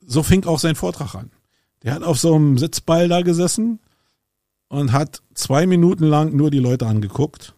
so 0.00 0.22
fing 0.22 0.44
auch 0.46 0.58
sein 0.58 0.74
Vortrag 0.74 1.14
an. 1.14 1.30
Der 1.82 1.94
hat 1.94 2.02
auf 2.02 2.18
so 2.18 2.34
einem 2.34 2.58
Sitzball 2.58 3.08
da 3.08 3.22
gesessen 3.22 3.78
und 4.68 4.92
hat 4.92 5.22
zwei 5.34 5.66
Minuten 5.66 6.04
lang 6.04 6.34
nur 6.34 6.50
die 6.50 6.58
Leute 6.58 6.86
angeguckt. 6.86 7.54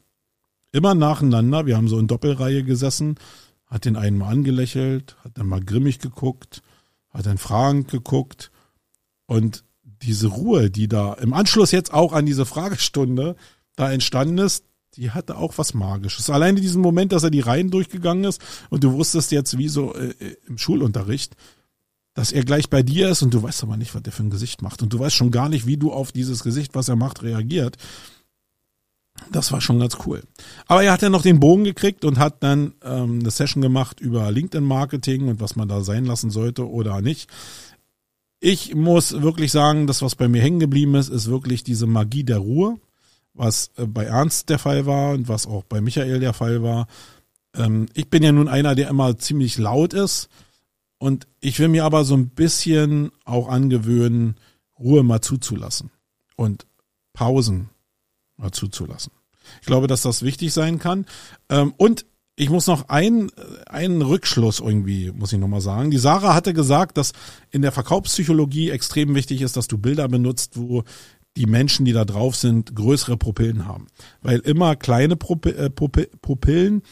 Immer 0.73 0.95
nacheinander. 0.95 1.67
Wir 1.67 1.77
haben 1.77 1.89
so 1.89 1.99
in 1.99 2.09
Doppelreihe 2.09 2.65
gesessen 2.65 3.17
hat 3.73 3.87
den 3.87 3.97
einen 3.97 4.19
mal 4.19 4.29
angelächelt, 4.29 5.17
hat 5.25 5.39
dann 5.39 5.47
mal 5.47 5.65
grimmig 5.65 5.99
geguckt, 5.99 6.63
hat 7.09 7.25
dann 7.25 7.39
fragend 7.39 7.89
geguckt 7.89 8.51
und 9.25 9.65
diese 10.03 10.29
Ruhe, 10.29 10.71
die 10.71 10.89
da 10.89 11.15
im 11.15 11.33
Anschluss 11.33 11.71
jetzt 11.71 11.93
auch 11.93 12.13
an 12.13 12.27
diese 12.27 12.45
Fragestunde 12.47 13.37
da 13.77 13.91
entstanden 13.91 14.39
ist, 14.39 14.65
die 14.97 15.11
hatte 15.11 15.37
auch 15.37 15.57
was 15.57 15.75
Magisches. 15.75 16.29
Alleine 16.29 16.61
diesen 16.61 16.83
Moment, 16.83 17.13
dass 17.13 17.23
er 17.23 17.31
die 17.31 17.41
Reihen 17.41 17.71
durchgegangen 17.71 18.25
ist 18.25 18.43
und 18.69 18.85
du 18.85 18.93
wusstest 18.93 19.33
jetzt 19.33 19.57
wie 19.57 19.69
so 19.69 19.95
äh, 19.95 20.15
im 20.47 20.59
Schulunterricht, 20.59 21.35
dass 22.15 22.33
er 22.33 22.45
gleich 22.45 22.69
bei 22.69 22.83
dir 22.83 23.09
ist 23.09 23.23
und 23.23 23.33
du 23.33 23.43
weißt 23.43 23.63
aber 23.63 23.79
nicht, 23.79 23.95
was 23.95 24.03
der 24.03 24.13
für 24.13 24.23
ein 24.23 24.31
Gesicht 24.31 24.61
macht 24.61 24.83
und 24.83 24.93
du 24.93 24.99
weißt 24.99 25.17
schon 25.17 25.31
gar 25.31 25.49
nicht, 25.49 25.67
wie 25.67 25.79
du 25.79 25.93
auf 25.93 26.13
dieses 26.13 26.43
Gesicht, 26.43 26.75
was 26.75 26.89
er 26.89 26.97
macht, 26.97 27.23
reagiert. 27.23 27.79
Das 29.31 29.53
war 29.53 29.61
schon 29.61 29.79
ganz 29.79 29.97
cool. 30.07 30.23
Aber 30.67 30.83
er 30.83 30.93
hat 30.93 31.03
ja 31.03 31.09
noch 31.09 31.23
den 31.23 31.41
Bogen 31.41 31.65
gekriegt 31.65 32.05
und 32.05 32.19
hat 32.19 32.43
dann 32.43 32.75
ähm, 32.83 33.21
eine 33.21 33.31
Session 33.31 33.63
gemacht 33.63 34.01
über 34.01 34.31
LinkedIn-Marketing 34.31 35.29
und 35.29 35.41
was 35.41 35.55
man 35.57 35.69
da 35.69 35.83
sein 35.83 36.05
lassen 36.05 36.31
sollte 36.31 36.69
oder 36.69 37.01
nicht. 37.01 37.31
Ich 38.45 38.75
muss 38.75 39.23
wirklich 39.23 39.53
sagen, 39.53 39.87
das, 39.87 40.03
was 40.03 40.17
bei 40.17 40.27
mir 40.27 40.43
hängen 40.43 40.59
geblieben 40.59 40.97
ist, 40.97 41.11
ist 41.11 41.31
wirklich 41.31 41.63
diese 41.63 41.87
Magie 41.87 42.25
der 42.25 42.39
Ruhe, 42.39 42.81
was 43.35 43.71
äh, 43.77 43.87
bei 43.87 44.07
Ernst 44.07 44.49
der 44.49 44.59
Fall 44.59 44.85
war 44.85 45.13
und 45.13 45.29
was 45.29 45.47
auch 45.47 45.63
bei 45.63 45.81
Michael 45.81 46.19
der 46.19 46.33
Fall 46.33 46.61
war. 46.61 46.89
Ähm, 47.55 47.87
ich 47.95 48.11
bin 48.11 48.25
ja 48.25 48.33
nun 48.33 48.49
einer, 48.49 48.75
der 48.75 48.89
immer 48.89 49.17
ziemlich 49.17 49.59
laut 49.59 49.95
ist 49.95 50.29
und 50.99 51.29
ich 51.39 51.61
will 51.61 51.69
mir 51.69 51.85
aber 51.85 52.05
so 52.05 52.17
ein 52.17 52.31
bisschen 52.31 53.13
auch 53.25 53.47
angewöhnen, 53.47 54.35
Ruhe 54.77 55.05
mal 55.05 55.21
zuzulassen 55.21 55.93
und 56.35 56.67
Pausen 57.13 57.71
mal 58.39 58.51
zuzulassen. 58.51 59.13
Ich 59.61 59.69
glaube, 59.69 59.87
dass 59.87 60.03
das 60.03 60.25
wichtig 60.25 60.53
sein 60.53 60.81
kann. 60.81 61.07
Ähm, 61.49 61.75
und 61.77 62.07
ich 62.35 62.49
muss 62.49 62.67
noch 62.67 62.89
einen, 62.89 63.31
einen 63.67 64.01
Rückschluss 64.01 64.61
irgendwie, 64.61 65.13
muss 65.13 65.33
ich 65.33 65.39
nochmal 65.39 65.61
sagen. 65.61 65.91
Die 65.91 65.99
Sarah 65.99 66.35
hatte 66.35 66.55
gesagt, 66.55 66.97
dass 66.97 67.13
in 67.51 67.63
der 67.63 67.73
Verkaufspsychologie 67.73 68.71
extrem 68.71 69.15
wichtig 69.15 69.43
ist, 69.43 69.57
dass 69.57 69.69
du 69.69 69.77
Bilder 69.77 70.09
benutzt, 70.09 70.57
wo 70.57 70.83
die 71.37 71.47
Menschen, 71.47 71.85
die 71.85 71.93
da 71.93 72.05
drauf 72.05 72.37
sind, 72.37 72.75
größere 72.75 73.17
Pupillen 73.17 73.67
haben. 73.67 73.87
Weil 74.23 74.39
immer 74.41 74.77
kleine 74.77 75.15
äh, 75.15 75.71
Pupillen 75.71 76.83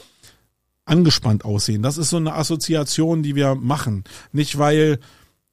angespannt 0.85 1.45
aussehen. 1.45 1.83
Das 1.83 1.99
ist 1.99 2.11
so 2.11 2.17
eine 2.17 2.35
Assoziation, 2.35 3.23
die 3.23 3.35
wir 3.35 3.55
machen. 3.55 4.05
Nicht 4.33 4.59
weil 4.59 4.99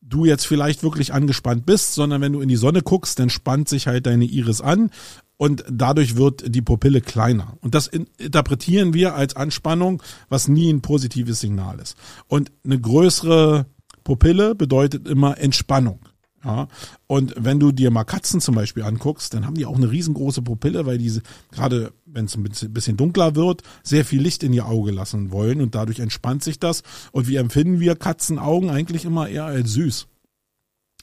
du 0.01 0.25
jetzt 0.25 0.47
vielleicht 0.47 0.83
wirklich 0.83 1.13
angespannt 1.13 1.65
bist, 1.65 1.93
sondern 1.93 2.21
wenn 2.21 2.33
du 2.33 2.41
in 2.41 2.49
die 2.49 2.55
Sonne 2.55 2.81
guckst, 2.81 3.19
dann 3.19 3.29
spannt 3.29 3.67
sich 3.67 3.87
halt 3.87 4.05
deine 4.05 4.25
Iris 4.25 4.61
an 4.61 4.89
und 5.37 5.63
dadurch 5.69 6.15
wird 6.15 6.53
die 6.53 6.61
Pupille 6.61 7.01
kleiner. 7.01 7.57
Und 7.61 7.75
das 7.75 7.87
interpretieren 7.87 8.93
wir 8.93 9.15
als 9.15 9.35
Anspannung, 9.35 10.01
was 10.29 10.47
nie 10.47 10.71
ein 10.71 10.81
positives 10.81 11.39
Signal 11.39 11.79
ist. 11.79 11.95
Und 12.27 12.51
eine 12.65 12.79
größere 12.79 13.67
Pupille 14.03 14.55
bedeutet 14.55 15.07
immer 15.07 15.37
Entspannung. 15.37 15.99
Ja, 16.43 16.67
und 17.07 17.33
wenn 17.35 17.59
du 17.59 17.71
dir 17.71 17.89
mal 17.91 18.03
Katzen 18.03 18.39
zum 18.39 18.55
Beispiel 18.55 18.83
anguckst, 18.83 19.33
dann 19.33 19.45
haben 19.45 19.55
die 19.55 19.65
auch 19.65 19.75
eine 19.75 19.89
riesengroße 19.89 20.43
Pupille, 20.43 20.85
weil 20.85 20.97
diese, 20.97 21.21
gerade 21.51 21.91
wenn 22.05 22.25
es 22.25 22.37
ein 22.37 22.43
bisschen 22.43 22.95
dunkler 22.95 23.35
wird, 23.35 23.63
sehr 23.83 24.05
viel 24.05 24.21
Licht 24.21 24.43
in 24.43 24.53
ihr 24.53 24.67
Auge 24.67 24.91
lassen 24.91 25.31
wollen 25.31 25.61
und 25.61 25.75
dadurch 25.75 25.99
entspannt 25.99 26.43
sich 26.43 26.59
das. 26.59 26.83
Und 27.11 27.27
wie 27.27 27.35
empfinden 27.37 27.79
wir 27.79 27.95
Katzenaugen 27.95 28.69
eigentlich 28.69 29.03
immer 29.03 29.27
eher 29.27 29.45
als 29.45 29.73
süß? 29.73 30.07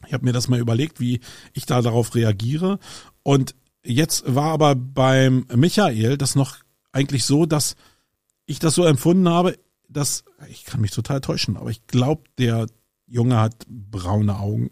Ich 0.07 0.12
habe 0.12 0.24
mir 0.24 0.32
das 0.32 0.49
mal 0.49 0.61
überlegt, 0.61 1.01
wie 1.01 1.20
ich 1.53 1.66
da 1.66 1.82
darauf 1.82 2.14
reagiere. 2.14 2.78
Und 3.22 3.55
jetzt 3.85 4.35
war 4.35 4.53
aber 4.53 4.74
beim 4.74 5.47
Michael 5.55 6.16
das 6.16 6.35
noch 6.35 6.57
eigentlich 6.93 7.24
so, 7.24 7.47
dass 7.47 7.76
ich 8.47 8.59
das 8.59 8.74
so 8.74 8.85
empfunden 8.85 9.28
habe, 9.28 9.59
dass, 9.89 10.24
ich 10.49 10.64
kann 10.64 10.80
mich 10.80 10.91
total 10.91 11.20
täuschen, 11.20 11.57
aber 11.57 11.70
ich 11.70 11.87
glaube, 11.87 12.24
der 12.39 12.66
Junge 13.07 13.39
hat 13.39 13.66
braune 13.68 14.39
Augen. 14.39 14.70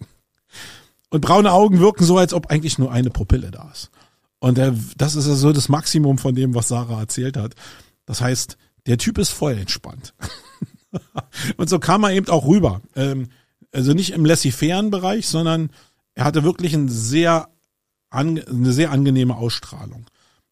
Und 1.11 1.21
braune 1.21 1.53
Augen 1.53 1.79
wirken 1.79 2.05
so, 2.05 2.17
als 2.17 2.33
ob 2.33 2.47
eigentlich 2.47 2.79
nur 2.79 2.91
eine 2.91 3.11
Pupille 3.11 3.51
da 3.51 3.71
ist. 3.71 3.91
Und 4.39 4.59
der, 4.59 4.75
das 4.97 5.15
ist 5.15 5.29
also 5.29 5.53
das 5.53 5.69
Maximum 5.69 6.19
von 6.19 6.35
dem, 6.35 6.55
was 6.55 6.69
Sarah 6.69 7.01
erzählt 7.01 7.37
hat. 7.37 7.55
Das 8.07 8.21
heißt, 8.21 8.57
der 8.87 8.99
Typ 8.99 9.19
ist 9.19 9.31
voll 9.31 9.53
entspannt. 9.53 10.15
und 11.57 11.69
so 11.69 11.79
kam 11.79 12.03
er 12.05 12.13
eben 12.13 12.29
auch 12.29 12.47
rüber. 12.47 12.81
Ähm, 12.97 13.29
also 13.73 13.93
nicht 13.93 14.13
im 14.13 14.25
laissez-fairen 14.25 14.91
Bereich, 14.91 15.29
sondern 15.29 15.71
er 16.15 16.25
hatte 16.25 16.43
wirklich 16.43 16.75
ein 16.75 16.89
sehr 16.89 17.49
eine 18.13 18.73
sehr 18.73 18.91
angenehme 18.91 19.37
Ausstrahlung. 19.37 20.07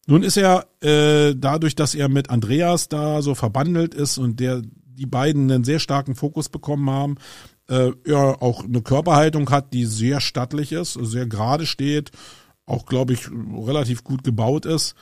Nun 0.07 0.23
ist 0.23 0.37
er 0.37 0.67
äh, 0.81 1.35
dadurch, 1.37 1.75
dass 1.75 1.95
er 1.95 2.09
mit 2.09 2.29
Andreas 2.29 2.89
da 2.89 3.21
so 3.21 3.35
verbandelt 3.35 3.93
ist 3.93 4.17
und 4.17 4.39
der 4.39 4.61
die 5.01 5.05
beiden 5.05 5.49
einen 5.49 5.63
sehr 5.63 5.79
starken 5.79 6.15
Fokus 6.15 6.49
bekommen 6.49 6.89
haben, 6.89 7.15
äh, 7.67 7.91
er 8.03 8.41
auch 8.41 8.63
eine 8.63 8.81
Körperhaltung 8.81 9.49
hat, 9.49 9.73
die 9.73 9.85
sehr 9.85 10.21
stattlich 10.21 10.71
ist, 10.71 10.93
sehr 10.93 11.25
gerade 11.25 11.65
steht, 11.65 12.11
auch 12.65 12.85
glaube 12.85 13.13
ich 13.13 13.29
relativ 13.29 14.03
gut 14.03 14.23
gebaut 14.23 14.65
ist, 14.65 14.95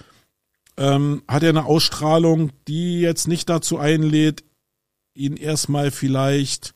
ähm, 0.78 1.24
hat 1.28 1.44
er 1.44 1.50
eine 1.50 1.66
Ausstrahlung, 1.66 2.52
die 2.68 3.02
jetzt 3.02 3.28
nicht 3.28 3.50
dazu 3.50 3.78
einlädt, 3.80 4.44
ihn 5.14 5.36
erstmal 5.36 5.92
vielleicht, 5.92 6.74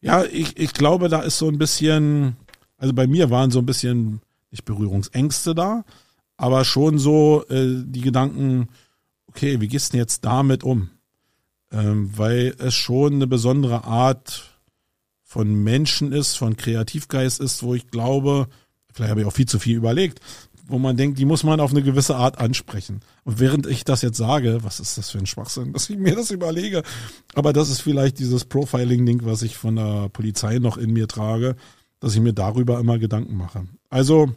ja, 0.00 0.24
ich, 0.24 0.56
ich 0.56 0.72
glaube, 0.72 1.08
da 1.08 1.20
ist 1.22 1.38
so 1.38 1.48
ein 1.48 1.58
bisschen, 1.58 2.36
also 2.78 2.94
bei 2.94 3.06
mir 3.06 3.30
waren 3.30 3.50
so 3.50 3.58
ein 3.58 3.66
bisschen 3.66 4.20
nicht 4.50 4.64
Berührungsängste 4.64 5.54
da, 5.54 5.84
aber 6.36 6.64
schon 6.64 6.98
so 6.98 7.44
äh, 7.48 7.82
die 7.84 8.00
Gedanken, 8.00 8.68
okay, 9.26 9.60
wie 9.60 9.68
gehst 9.68 9.88
du 9.88 9.92
denn 9.92 10.00
jetzt 10.00 10.24
damit 10.24 10.64
um? 10.64 10.90
Ähm, 11.70 12.10
weil 12.16 12.54
es 12.58 12.74
schon 12.74 13.14
eine 13.14 13.26
besondere 13.26 13.84
Art 13.84 14.58
von 15.22 15.52
Menschen 15.62 16.12
ist, 16.12 16.36
von 16.36 16.56
Kreativgeist 16.56 17.40
ist, 17.40 17.62
wo 17.62 17.74
ich 17.74 17.88
glaube, 17.90 18.48
vielleicht 18.90 19.10
habe 19.10 19.20
ich 19.20 19.26
auch 19.26 19.32
viel 19.34 19.46
zu 19.46 19.58
viel 19.58 19.76
überlegt, 19.76 20.20
wo 20.66 20.78
man 20.78 20.96
denkt, 20.96 21.18
die 21.18 21.24
muss 21.24 21.44
man 21.44 21.60
auf 21.60 21.70
eine 21.70 21.82
gewisse 21.82 22.16
Art 22.16 22.38
ansprechen. 22.38 23.00
Und 23.24 23.40
während 23.40 23.66
ich 23.66 23.84
das 23.84 24.02
jetzt 24.02 24.16
sage, 24.18 24.60
was 24.62 24.80
ist 24.80 24.96
das 24.96 25.10
für 25.10 25.18
ein 25.18 25.26
Schwachsinn, 25.26 25.72
dass 25.74 25.90
ich 25.90 25.98
mir 25.98 26.14
das 26.14 26.30
überlege, 26.30 26.82
aber 27.34 27.52
das 27.52 27.68
ist 27.68 27.80
vielleicht 27.80 28.18
dieses 28.18 28.44
Profiling-Ding, 28.44 29.24
was 29.24 29.42
ich 29.42 29.56
von 29.56 29.76
der 29.76 30.08
Polizei 30.10 30.58
noch 30.58 30.78
in 30.78 30.92
mir 30.92 31.08
trage, 31.08 31.56
dass 32.00 32.14
ich 32.14 32.20
mir 32.20 32.32
darüber 32.32 32.78
immer 32.78 32.98
Gedanken 32.98 33.36
mache. 33.36 33.66
Also 33.90 34.32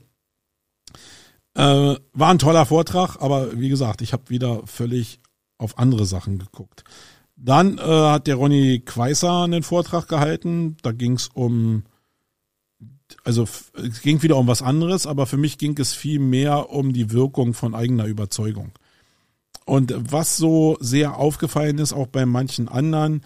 äh, 1.54 1.96
war 2.14 2.30
ein 2.30 2.40
toller 2.40 2.66
Vortrag, 2.66 3.18
aber 3.22 3.60
wie 3.60 3.70
gesagt, 3.70 4.02
ich 4.02 4.14
habe 4.14 4.30
wieder 4.30 4.66
völlig 4.66 5.20
auf 5.58 5.78
andere 5.78 6.06
Sachen 6.06 6.40
geguckt. 6.40 6.84
Dann 7.36 7.78
äh, 7.78 7.82
hat 7.82 8.28
der 8.28 8.36
Ronny 8.36 8.82
Queiser 8.86 9.44
einen 9.44 9.64
Vortrag 9.64 10.08
gehalten. 10.08 10.78
Da 10.82 10.92
ging 10.92 11.14
es 11.14 11.28
um, 11.28 11.84
also 13.24 13.48
es 13.74 14.02
ging 14.02 14.22
wieder 14.22 14.38
um 14.38 14.48
was 14.48 14.62
anderes, 14.62 15.08
aber 15.08 15.26
für 15.26 15.38
mich 15.38 15.58
ging 15.58 15.78
es 15.80 15.94
viel 15.94 16.20
mehr 16.20 16.70
um 16.70 16.94
die 16.94 17.12
Wirkung 17.12 17.54
von 17.54 17.76
eigener 17.76 18.06
Überzeugung. 18.06 18.72
Und 19.66 19.94
was 19.98 20.38
so 20.38 20.78
sehr 20.80 21.18
aufgefallen 21.18 21.78
ist, 21.78 21.94
auch 21.94 22.08
bei 22.08 22.26
manchen 22.26 22.68
anderen, 22.68 23.22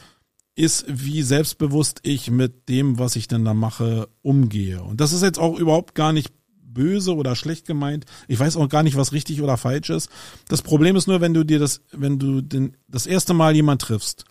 ist, 0.56 0.86
wie 0.88 1.22
selbstbewusst 1.22 2.00
ich 2.04 2.32
mit 2.32 2.70
dem, 2.70 2.98
was 2.98 3.16
ich 3.16 3.28
denn 3.28 3.46
da 3.46 3.54
mache, 3.54 4.08
umgehe. 4.22 4.82
Und 4.82 5.02
das 5.02 5.12
ist 5.12 5.22
jetzt 5.22 5.40
auch 5.40 5.60
überhaupt 5.60 5.96
gar 5.96 6.14
nicht 6.14 6.34
böse 6.76 7.16
oder 7.16 7.36
schlecht 7.36 7.66
gemeint. 7.66 8.06
Ich 8.28 8.40
weiß 8.40 8.58
auch 8.58 8.70
gar 8.70 8.84
nicht, 8.84 8.98
was 8.98 9.12
richtig 9.14 9.42
oder 9.42 9.58
falsch 9.58 9.90
ist. 9.90 10.10
Das 10.48 10.62
Problem 10.62 10.96
ist 10.96 11.08
nur, 11.08 11.22
wenn 11.22 11.34
du 11.34 11.44
dir 11.44 11.60
das, 11.60 11.82
wenn 11.92 12.20
du 12.20 12.42
den, 12.42 12.78
das 12.88 13.06
erste 13.06 13.34
Mal 13.34 13.56
jemand 13.56 13.82
triffst 13.82 14.26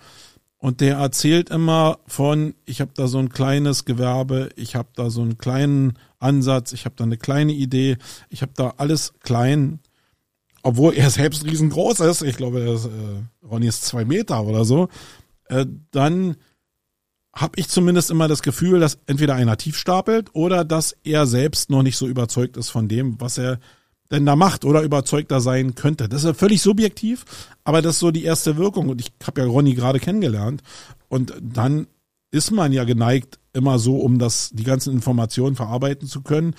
und 0.58 0.80
der 0.80 0.96
erzählt 0.96 1.50
immer 1.50 1.98
von, 2.06 2.54
ich 2.64 2.80
habe 2.80 2.92
da 2.94 3.08
so 3.08 3.18
ein 3.18 3.28
kleines 3.28 3.84
Gewerbe, 3.84 4.50
ich 4.56 4.76
habe 4.76 4.88
da 4.94 5.10
so 5.10 5.22
einen 5.22 5.36
kleinen 5.36 5.98
Ansatz, 6.18 6.72
ich 6.72 6.84
habe 6.84 6.94
da 6.96 7.04
eine 7.04 7.18
kleine 7.18 7.52
Idee, 7.52 7.96
ich 8.30 8.42
habe 8.42 8.52
da 8.54 8.74
alles 8.76 9.14
klein, 9.20 9.80
obwohl 10.62 10.94
er 10.94 11.10
selbst 11.10 11.44
riesengroß 11.44 12.00
ist. 12.00 12.22
Ich 12.22 12.36
glaube, 12.36 12.60
er 12.60 12.74
ist, 12.74 12.86
äh, 12.86 13.46
Ronny 13.46 13.66
ist 13.66 13.84
zwei 13.84 14.04
Meter 14.04 14.42
oder 14.44 14.64
so. 14.64 14.88
Äh, 15.48 15.66
dann 15.90 16.36
habe 17.34 17.58
ich 17.58 17.68
zumindest 17.68 18.10
immer 18.10 18.28
das 18.28 18.42
Gefühl, 18.42 18.80
dass 18.80 18.98
entweder 19.06 19.34
einer 19.34 19.56
tief 19.56 19.76
stapelt 19.76 20.30
oder 20.34 20.64
dass 20.64 20.96
er 21.02 21.26
selbst 21.26 21.68
noch 21.68 21.82
nicht 21.82 21.96
so 21.96 22.06
überzeugt 22.06 22.56
ist 22.56 22.70
von 22.70 22.86
dem, 22.88 23.20
was 23.20 23.38
er 23.38 23.58
denn 24.10 24.26
da 24.26 24.36
macht 24.36 24.64
oder 24.64 24.82
überzeugter 24.82 25.40
sein 25.40 25.74
könnte. 25.74 26.08
Das 26.08 26.20
ist 26.20 26.26
ja 26.26 26.34
völlig 26.34 26.62
subjektiv, 26.62 27.24
aber 27.64 27.82
das 27.82 27.94
ist 27.94 28.00
so 28.00 28.10
die 28.10 28.24
erste 28.24 28.56
Wirkung. 28.56 28.88
Und 28.88 29.00
ich 29.00 29.12
habe 29.26 29.40
ja 29.40 29.46
Ronny 29.46 29.74
gerade 29.74 29.98
kennengelernt. 29.98 30.62
Und 31.08 31.34
dann 31.40 31.88
ist 32.30 32.50
man 32.50 32.72
ja 32.72 32.84
geneigt, 32.84 33.40
immer 33.52 33.78
so, 33.78 33.96
um 33.96 34.18
das, 34.18 34.50
die 34.52 34.64
ganzen 34.64 34.92
Informationen 34.92 35.56
verarbeiten 35.56 36.06
zu 36.06 36.22
können, 36.22 36.54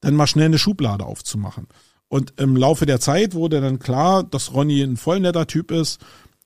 dann 0.00 0.14
mal 0.14 0.26
schnell 0.26 0.46
eine 0.46 0.58
Schublade 0.58 1.04
aufzumachen. 1.04 1.66
Und 2.08 2.34
im 2.40 2.56
Laufe 2.56 2.86
der 2.86 3.00
Zeit 3.00 3.34
wurde 3.34 3.60
dann 3.60 3.78
klar, 3.78 4.24
dass 4.24 4.52
Ronny 4.52 4.82
ein 4.82 4.96
voll 4.96 5.20
netter 5.20 5.46
Typ 5.46 5.70
ist 5.70 6.00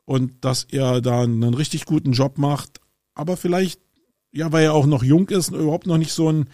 und 0.05 0.45
dass 0.45 0.65
er 0.65 1.01
da 1.01 1.23
einen 1.23 1.55
richtig 1.55 1.87
guten 1.87 2.13
Job 2.13 2.39
macht, 2.39 2.81
aber 3.15 3.37
vielleicht, 3.37 3.81
ja, 4.33 4.53
weil 4.53 4.65
er 4.65 4.75
auch 4.75 4.87
noch 4.87 5.03
jung 5.03 5.29
ist 5.29 5.51
und 5.53 5.61
überhaupt 5.61 5.87
noch 5.87 5.99
nicht 5.99 6.13
so 6.13 6.31
ein, 6.31 6.49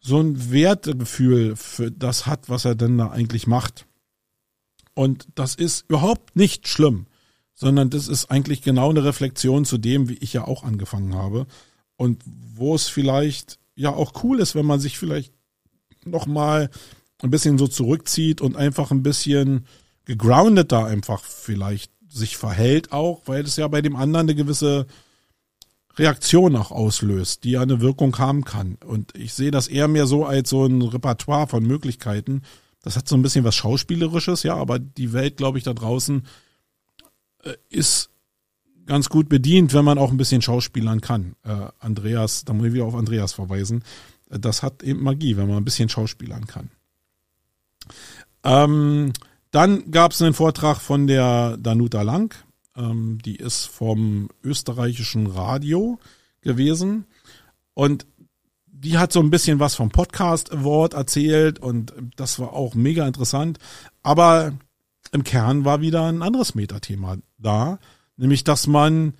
so 0.00 0.20
ein 0.20 0.50
Wertegefühl 0.50 1.56
für 1.56 1.90
das 1.90 2.26
hat, 2.26 2.48
was 2.50 2.64
er 2.64 2.74
denn 2.74 2.98
da 2.98 3.10
eigentlich 3.10 3.46
macht. 3.46 3.86
Und 4.94 5.26
das 5.34 5.54
ist 5.54 5.86
überhaupt 5.88 6.36
nicht 6.36 6.68
schlimm, 6.68 7.06
sondern 7.54 7.90
das 7.90 8.08
ist 8.08 8.30
eigentlich 8.30 8.62
genau 8.62 8.90
eine 8.90 9.04
Reflexion 9.04 9.64
zu 9.64 9.78
dem, 9.78 10.08
wie 10.08 10.18
ich 10.18 10.32
ja 10.32 10.44
auch 10.44 10.62
angefangen 10.62 11.14
habe. 11.14 11.46
Und 11.96 12.22
wo 12.26 12.74
es 12.74 12.88
vielleicht 12.88 13.58
ja 13.76 13.90
auch 13.90 14.22
cool 14.22 14.40
ist, 14.40 14.54
wenn 14.54 14.66
man 14.66 14.80
sich 14.80 14.98
vielleicht 14.98 15.32
nochmal 16.04 16.70
ein 17.22 17.30
bisschen 17.30 17.56
so 17.56 17.66
zurückzieht 17.66 18.40
und 18.40 18.56
einfach 18.56 18.90
ein 18.90 19.02
bisschen 19.02 19.66
gegroundet 20.04 20.70
da 20.70 20.84
einfach 20.84 21.24
vielleicht 21.24 21.90
sich 22.14 22.36
verhält 22.36 22.92
auch, 22.92 23.22
weil 23.26 23.44
es 23.44 23.56
ja 23.56 23.68
bei 23.68 23.82
dem 23.82 23.96
anderen 23.96 24.26
eine 24.26 24.34
gewisse 24.34 24.86
Reaktion 25.96 26.56
auch 26.56 26.70
auslöst, 26.70 27.44
die 27.44 27.52
ja 27.52 27.62
eine 27.62 27.80
Wirkung 27.80 28.18
haben 28.18 28.44
kann. 28.44 28.76
Und 28.84 29.16
ich 29.16 29.34
sehe 29.34 29.50
das 29.50 29.68
eher 29.68 29.88
mehr 29.88 30.06
so 30.06 30.24
als 30.24 30.50
so 30.50 30.66
ein 30.66 30.82
Repertoire 30.82 31.46
von 31.46 31.64
Möglichkeiten. 31.64 32.42
Das 32.82 32.96
hat 32.96 33.08
so 33.08 33.16
ein 33.16 33.22
bisschen 33.22 33.44
was 33.44 33.54
Schauspielerisches, 33.54 34.42
ja, 34.42 34.56
aber 34.56 34.78
die 34.78 35.12
Welt, 35.12 35.36
glaube 35.36 35.58
ich, 35.58 35.64
da 35.64 35.72
draußen 35.72 36.26
äh, 37.42 37.54
ist 37.70 38.10
ganz 38.86 39.08
gut 39.08 39.28
bedient, 39.28 39.72
wenn 39.72 39.84
man 39.84 39.98
auch 39.98 40.10
ein 40.10 40.16
bisschen 40.16 40.42
schauspielern 40.42 41.00
kann. 41.00 41.36
Äh, 41.44 41.68
Andreas, 41.78 42.44
da 42.44 42.52
muss 42.52 42.66
ich 42.66 42.72
wieder 42.74 42.84
auf 42.84 42.94
Andreas 42.94 43.32
verweisen. 43.32 43.84
Äh, 44.30 44.38
das 44.38 44.62
hat 44.62 44.82
eben 44.82 45.02
Magie, 45.02 45.36
wenn 45.36 45.48
man 45.48 45.58
ein 45.58 45.64
bisschen 45.64 45.88
schauspielern 45.88 46.46
kann. 46.46 46.70
Ähm, 48.42 49.12
dann 49.54 49.92
gab 49.92 50.10
es 50.10 50.20
einen 50.20 50.34
Vortrag 50.34 50.80
von 50.80 51.06
der 51.06 51.56
Danuta 51.58 52.02
Lang. 52.02 52.34
Ähm, 52.76 53.18
die 53.24 53.36
ist 53.36 53.66
vom 53.66 54.28
österreichischen 54.42 55.28
Radio 55.28 56.00
gewesen. 56.40 57.06
Und 57.72 58.04
die 58.66 58.98
hat 58.98 59.12
so 59.12 59.20
ein 59.20 59.30
bisschen 59.30 59.60
was 59.60 59.76
vom 59.76 59.90
Podcast 59.90 60.52
Award 60.52 60.94
erzählt 60.94 61.60
und 61.60 61.94
das 62.16 62.40
war 62.40 62.52
auch 62.52 62.74
mega 62.74 63.06
interessant. 63.06 63.58
Aber 64.02 64.52
im 65.12 65.22
Kern 65.22 65.64
war 65.64 65.80
wieder 65.80 66.06
ein 66.06 66.22
anderes 66.22 66.56
Metathema 66.56 67.16
da, 67.38 67.78
nämlich 68.16 68.42
dass 68.42 68.66
man 68.66 69.14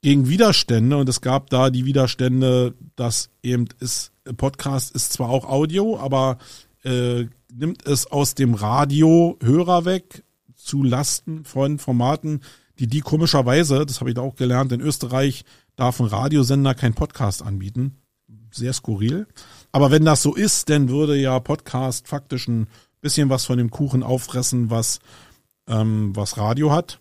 gegen 0.00 0.28
Widerstände 0.28 0.96
und 0.96 1.08
es 1.08 1.20
gab 1.20 1.50
da 1.50 1.70
die 1.70 1.84
Widerstände, 1.84 2.74
dass 2.94 3.30
eben 3.42 3.68
ist 3.80 4.12
Podcast 4.36 4.94
ist 4.94 5.12
zwar 5.12 5.30
auch 5.30 5.44
Audio, 5.46 5.98
aber 5.98 6.38
äh, 6.84 7.26
nimmt 7.54 7.86
es 7.86 8.06
aus 8.06 8.34
dem 8.34 8.54
Radio 8.54 9.36
Hörer 9.42 9.84
weg 9.84 10.24
zu 10.56 10.82
Lasten 10.82 11.44
von 11.44 11.78
Formaten, 11.78 12.40
die 12.78 12.86
die 12.86 13.00
komischerweise, 13.00 13.84
das 13.84 14.00
habe 14.00 14.10
ich 14.10 14.16
da 14.16 14.22
auch 14.22 14.36
gelernt, 14.36 14.72
in 14.72 14.80
Österreich 14.80 15.44
darf 15.76 16.00
ein 16.00 16.06
Radiosender 16.06 16.74
kein 16.74 16.94
Podcast 16.94 17.42
anbieten. 17.42 17.98
Sehr 18.50 18.72
skurril. 18.72 19.26
Aber 19.70 19.90
wenn 19.90 20.04
das 20.04 20.22
so 20.22 20.34
ist, 20.34 20.70
dann 20.70 20.88
würde 20.88 21.16
ja 21.16 21.38
Podcast 21.40 22.08
faktisch 22.08 22.48
ein 22.48 22.68
bisschen 23.00 23.30
was 23.30 23.44
von 23.44 23.58
dem 23.58 23.70
Kuchen 23.70 24.02
auffressen, 24.02 24.70
was, 24.70 25.00
ähm, 25.66 26.14
was 26.16 26.36
Radio 26.38 26.72
hat. 26.72 27.00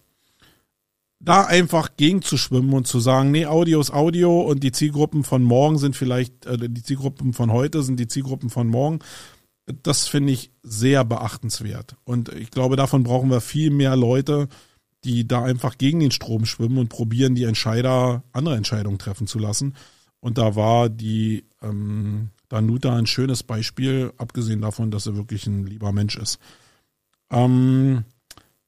da 1.23 1.45
einfach 1.45 1.97
gegenzuschwimmen 1.97 2.73
und 2.73 2.87
zu 2.87 2.99
sagen, 2.99 3.29
nee, 3.29 3.45
Audio 3.45 3.79
ist 3.79 3.93
Audio 3.93 4.41
und 4.41 4.63
die 4.63 4.71
Zielgruppen 4.71 5.23
von 5.23 5.43
morgen 5.43 5.77
sind 5.77 5.95
vielleicht, 5.95 6.47
äh, 6.47 6.57
die 6.67 6.81
Zielgruppen 6.81 7.33
von 7.33 7.51
heute 7.51 7.83
sind 7.83 7.99
die 7.99 8.07
Zielgruppen 8.07 8.49
von 8.49 8.67
morgen. 8.67 8.99
Das 9.83 10.07
finde 10.07 10.33
ich 10.33 10.51
sehr 10.63 11.03
beachtenswert. 11.03 11.95
Und 12.03 12.29
ich 12.29 12.51
glaube, 12.51 12.75
davon 12.75 13.03
brauchen 13.03 13.29
wir 13.29 13.41
viel 13.41 13.71
mehr 13.71 13.95
Leute, 13.95 14.47
die 15.03 15.27
da 15.27 15.43
einfach 15.43 15.77
gegen 15.77 15.99
den 15.99 16.11
Strom 16.11 16.45
schwimmen 16.45 16.77
und 16.77 16.89
probieren, 16.89 17.35
die 17.35 17.45
Entscheider 17.45 18.23
andere 18.31 18.55
Entscheidungen 18.55 18.99
treffen 18.99 19.27
zu 19.27 19.39
lassen. 19.39 19.75
Und 20.19 20.37
da 20.37 20.55
war 20.55 20.89
die 20.89 21.45
ähm, 21.61 22.29
Danuta 22.49 22.95
ein 22.95 23.07
schönes 23.07 23.43
Beispiel, 23.43 24.13
abgesehen 24.17 24.61
davon, 24.61 24.91
dass 24.91 25.07
er 25.07 25.15
wirklich 25.15 25.47
ein 25.47 25.65
lieber 25.65 25.91
Mensch 25.91 26.15
ist. 26.15 26.39
Ähm, 27.31 28.03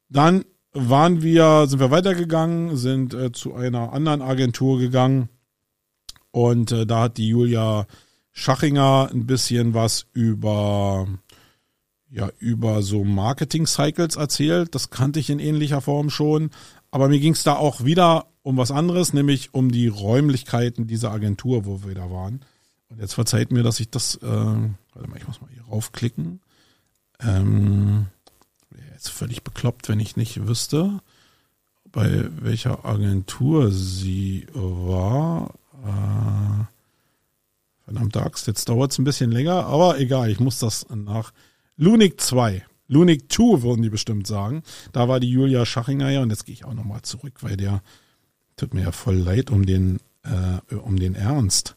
dann 0.09 0.45
waren 0.71 1.21
wir, 1.21 1.67
sind 1.67 1.79
wir 1.79 1.91
weitergegangen, 1.91 2.75
sind 2.77 3.13
äh, 3.13 3.31
zu 3.31 3.53
einer 3.53 3.93
anderen 3.93 4.21
Agentur 4.21 4.79
gegangen 4.79 5.29
und 6.31 6.71
äh, 6.71 6.87
da 6.87 7.01
hat 7.01 7.17
die 7.17 7.27
Julia 7.27 7.85
Schachinger 8.33 9.09
ein 9.13 9.25
bisschen 9.25 9.73
was 9.73 10.07
über 10.13 11.07
ja 12.09 12.29
über 12.39 12.83
so 12.83 13.03
Marketing 13.03 13.65
Cycles 13.65 14.15
erzählt. 14.15 14.75
Das 14.75 14.89
kannte 14.89 15.19
ich 15.19 15.29
in 15.29 15.39
ähnlicher 15.39 15.81
Form 15.81 16.09
schon, 16.09 16.51
aber 16.91 17.07
mir 17.07 17.19
ging 17.19 17.33
es 17.33 17.43
da 17.43 17.55
auch 17.55 17.85
wieder 17.85 18.27
um 18.43 18.57
was 18.57 18.71
anderes, 18.71 19.13
nämlich 19.13 19.53
um 19.53 19.71
die 19.71 19.87
Räumlichkeiten 19.87 20.85
dieser 20.85 21.11
Agentur, 21.11 21.65
wo 21.65 21.83
wir 21.83 21.95
da 21.95 22.11
waren. 22.11 22.41
Und 22.89 22.99
jetzt 22.99 23.13
verzeiht 23.13 23.51
mir, 23.51 23.63
dass 23.63 23.79
ich 23.79 23.89
das, 23.89 24.15
äh, 24.15 24.27
warte 24.27 25.09
mal, 25.09 25.17
ich 25.17 25.27
muss 25.27 25.41
mal 25.41 25.49
hier 25.51 25.63
raufklicken. 25.63 26.41
Ähm, 27.19 28.07
jetzt 28.91 29.09
völlig 29.09 29.43
bekloppt, 29.43 29.89
wenn 29.89 29.99
ich 29.99 30.17
nicht 30.17 30.47
wüsste, 30.47 30.99
bei 31.91 32.25
welcher 32.41 32.85
Agentur 32.85 33.71
sie 33.71 34.45
war. 34.53 35.53
Äh, 35.83 36.72
verdammte 37.83 38.23
Axt, 38.23 38.47
jetzt 38.47 38.69
dauert 38.69 38.91
es 38.91 38.99
ein 38.99 39.03
bisschen 39.03 39.31
länger, 39.31 39.65
aber 39.65 39.99
egal, 39.99 40.29
ich 40.29 40.39
muss 40.39 40.59
das 40.59 40.85
nach 40.89 41.33
Lunik 41.75 42.21
2. 42.21 42.65
Lunik 42.87 43.31
2 43.31 43.61
würden 43.63 43.81
die 43.81 43.89
bestimmt 43.89 44.27
sagen. 44.27 44.63
Da 44.91 45.07
war 45.07 45.19
die 45.19 45.29
Julia 45.29 45.65
Schachinger 45.65 46.09
ja 46.09 46.21
und 46.21 46.29
jetzt 46.29 46.45
gehe 46.45 46.53
ich 46.53 46.65
auch 46.65 46.73
nochmal 46.73 47.01
zurück, 47.01 47.41
weil 47.41 47.57
der 47.57 47.81
tut 48.55 48.73
mir 48.73 48.83
ja 48.83 48.91
voll 48.91 49.15
leid 49.15 49.51
um 49.51 49.65
den, 49.65 49.99
äh, 50.23 50.75
um 50.75 50.97
den 50.97 51.15
Ernst. 51.15 51.75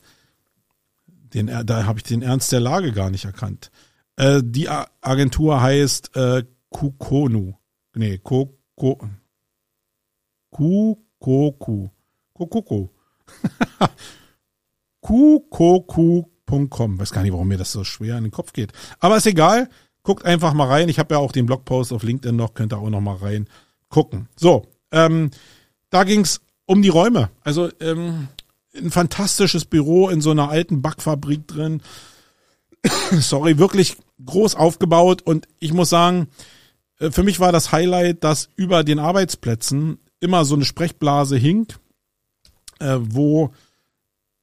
Den, 1.07 1.47
da 1.47 1.87
habe 1.87 1.99
ich 1.99 2.05
den 2.05 2.23
Ernst 2.23 2.53
der 2.53 2.61
Lage 2.61 2.93
gar 2.93 3.11
nicht 3.11 3.25
erkannt. 3.25 3.71
Äh, 4.17 4.43
die 4.45 4.69
Agentur 4.69 5.61
heißt 5.61 6.17
äh, 6.17 6.45
Kukonu. 6.71 7.55
Nee, 7.95 8.19
Koko. 8.19 9.09
Kukoku. 10.51 11.89
Kukuku. 12.33 12.89
Kukoku.com. 15.07 16.99
Weiß 16.99 17.13
gar 17.13 17.23
nicht, 17.23 17.33
warum 17.33 17.47
mir 17.47 17.59
das 17.59 17.71
so 17.71 17.85
schwer 17.85 18.19
in 18.19 18.25
den 18.25 18.33
Kopf 18.33 18.53
geht. 18.53 18.73
Aber 18.99 19.17
ist 19.17 19.27
egal. 19.27 19.69
Guckt 20.03 20.25
einfach 20.25 20.53
mal 20.53 20.67
rein. 20.67 20.89
Ich 20.89 20.99
habe 20.99 21.15
ja 21.15 21.21
auch 21.21 21.31
den 21.31 21.47
Blogpost 21.47 21.93
auf 21.93 22.03
LinkedIn 22.03 22.35
noch. 22.35 22.55
Könnt 22.55 22.73
ihr 22.73 22.79
auch 22.79 22.91
noch 22.91 23.01
mal 23.01 23.17
rein 23.17 23.49
gucken. 23.89 24.29
So, 24.35 24.67
ähm, 24.91 25.31
da 25.91 26.03
ging's 26.03 26.41
um 26.67 26.83
die 26.83 26.89
Räume. 26.89 27.31
Also 27.45 27.71
ähm, 27.81 28.29
ein 28.77 28.91
fantastisches 28.91 29.65
Büro 29.65 30.09
in 30.09 30.21
so 30.21 30.33
einer 30.33 30.49
alten 30.49 30.83
Backfabrik 30.83 31.47
drin. 31.47 31.83
Sorry, 33.13 33.59
wirklich 33.59 33.97
groß 34.25 34.57
aufgebaut. 34.57 35.23
Und 35.23 35.47
ich 35.61 35.73
muss 35.73 35.89
sagen, 35.89 36.27
äh, 36.99 37.13
für 37.13 37.23
mich 37.23 37.39
war 37.39 37.53
das 37.53 37.71
Highlight, 37.71 38.25
dass 38.25 38.49
über 38.57 38.83
den 38.83 38.99
Arbeitsplätzen 38.99 39.99
immer 40.19 40.45
so 40.45 40.57
eine 40.57 40.65
Sprechblase 40.65 41.37
hing, 41.37 41.69
äh, 42.81 42.97
wo 42.99 43.53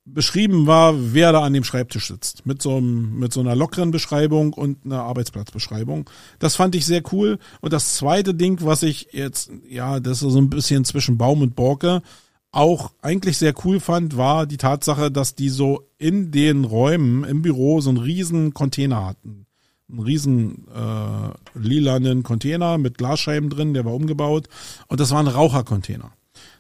beschrieben 0.05 0.67
war, 0.67 1.13
wer 1.13 1.31
da 1.31 1.41
an 1.41 1.53
dem 1.53 1.63
Schreibtisch 1.63 2.07
sitzt. 2.07 2.45
Mit 2.45 2.61
so, 2.61 2.77
einem, 2.77 3.19
mit 3.19 3.31
so 3.31 3.39
einer 3.39 3.55
lockeren 3.55 3.91
Beschreibung 3.91 4.53
und 4.53 4.85
einer 4.85 5.03
Arbeitsplatzbeschreibung. 5.03 6.09
Das 6.39 6.55
fand 6.55 6.75
ich 6.75 6.85
sehr 6.85 7.01
cool. 7.11 7.39
Und 7.61 7.73
das 7.73 7.95
zweite 7.95 8.33
Ding, 8.33 8.59
was 8.61 8.83
ich 8.83 9.09
jetzt, 9.11 9.51
ja, 9.69 9.99
das 9.99 10.21
ist 10.21 10.31
so 10.31 10.39
ein 10.39 10.49
bisschen 10.49 10.85
zwischen 10.85 11.17
Baum 11.17 11.41
und 11.41 11.55
Borke, 11.55 12.01
auch 12.51 12.91
eigentlich 13.01 13.37
sehr 13.37 13.53
cool 13.65 13.79
fand, 13.79 14.15
war 14.17 14.45
die 14.45 14.57
Tatsache, 14.57 15.09
dass 15.09 15.35
die 15.35 15.49
so 15.49 15.87
in 15.97 16.31
den 16.31 16.65
Räumen 16.65 17.23
im 17.23 17.41
Büro 17.41 17.81
so 17.81 17.89
einen 17.89 17.97
riesen 17.97 18.53
Container 18.53 19.05
hatten 19.05 19.47
einen 19.89 19.99
riesen 19.99 20.67
äh, 20.73 21.57
lilanen 21.57 22.23
Container 22.23 22.77
mit 22.77 22.97
Glasscheiben 22.97 23.49
drin, 23.49 23.73
der 23.73 23.85
war 23.85 23.93
umgebaut 23.93 24.47
und 24.87 24.99
das 24.99 25.11
war 25.11 25.19
ein 25.19 25.27
Rauchercontainer. 25.27 26.11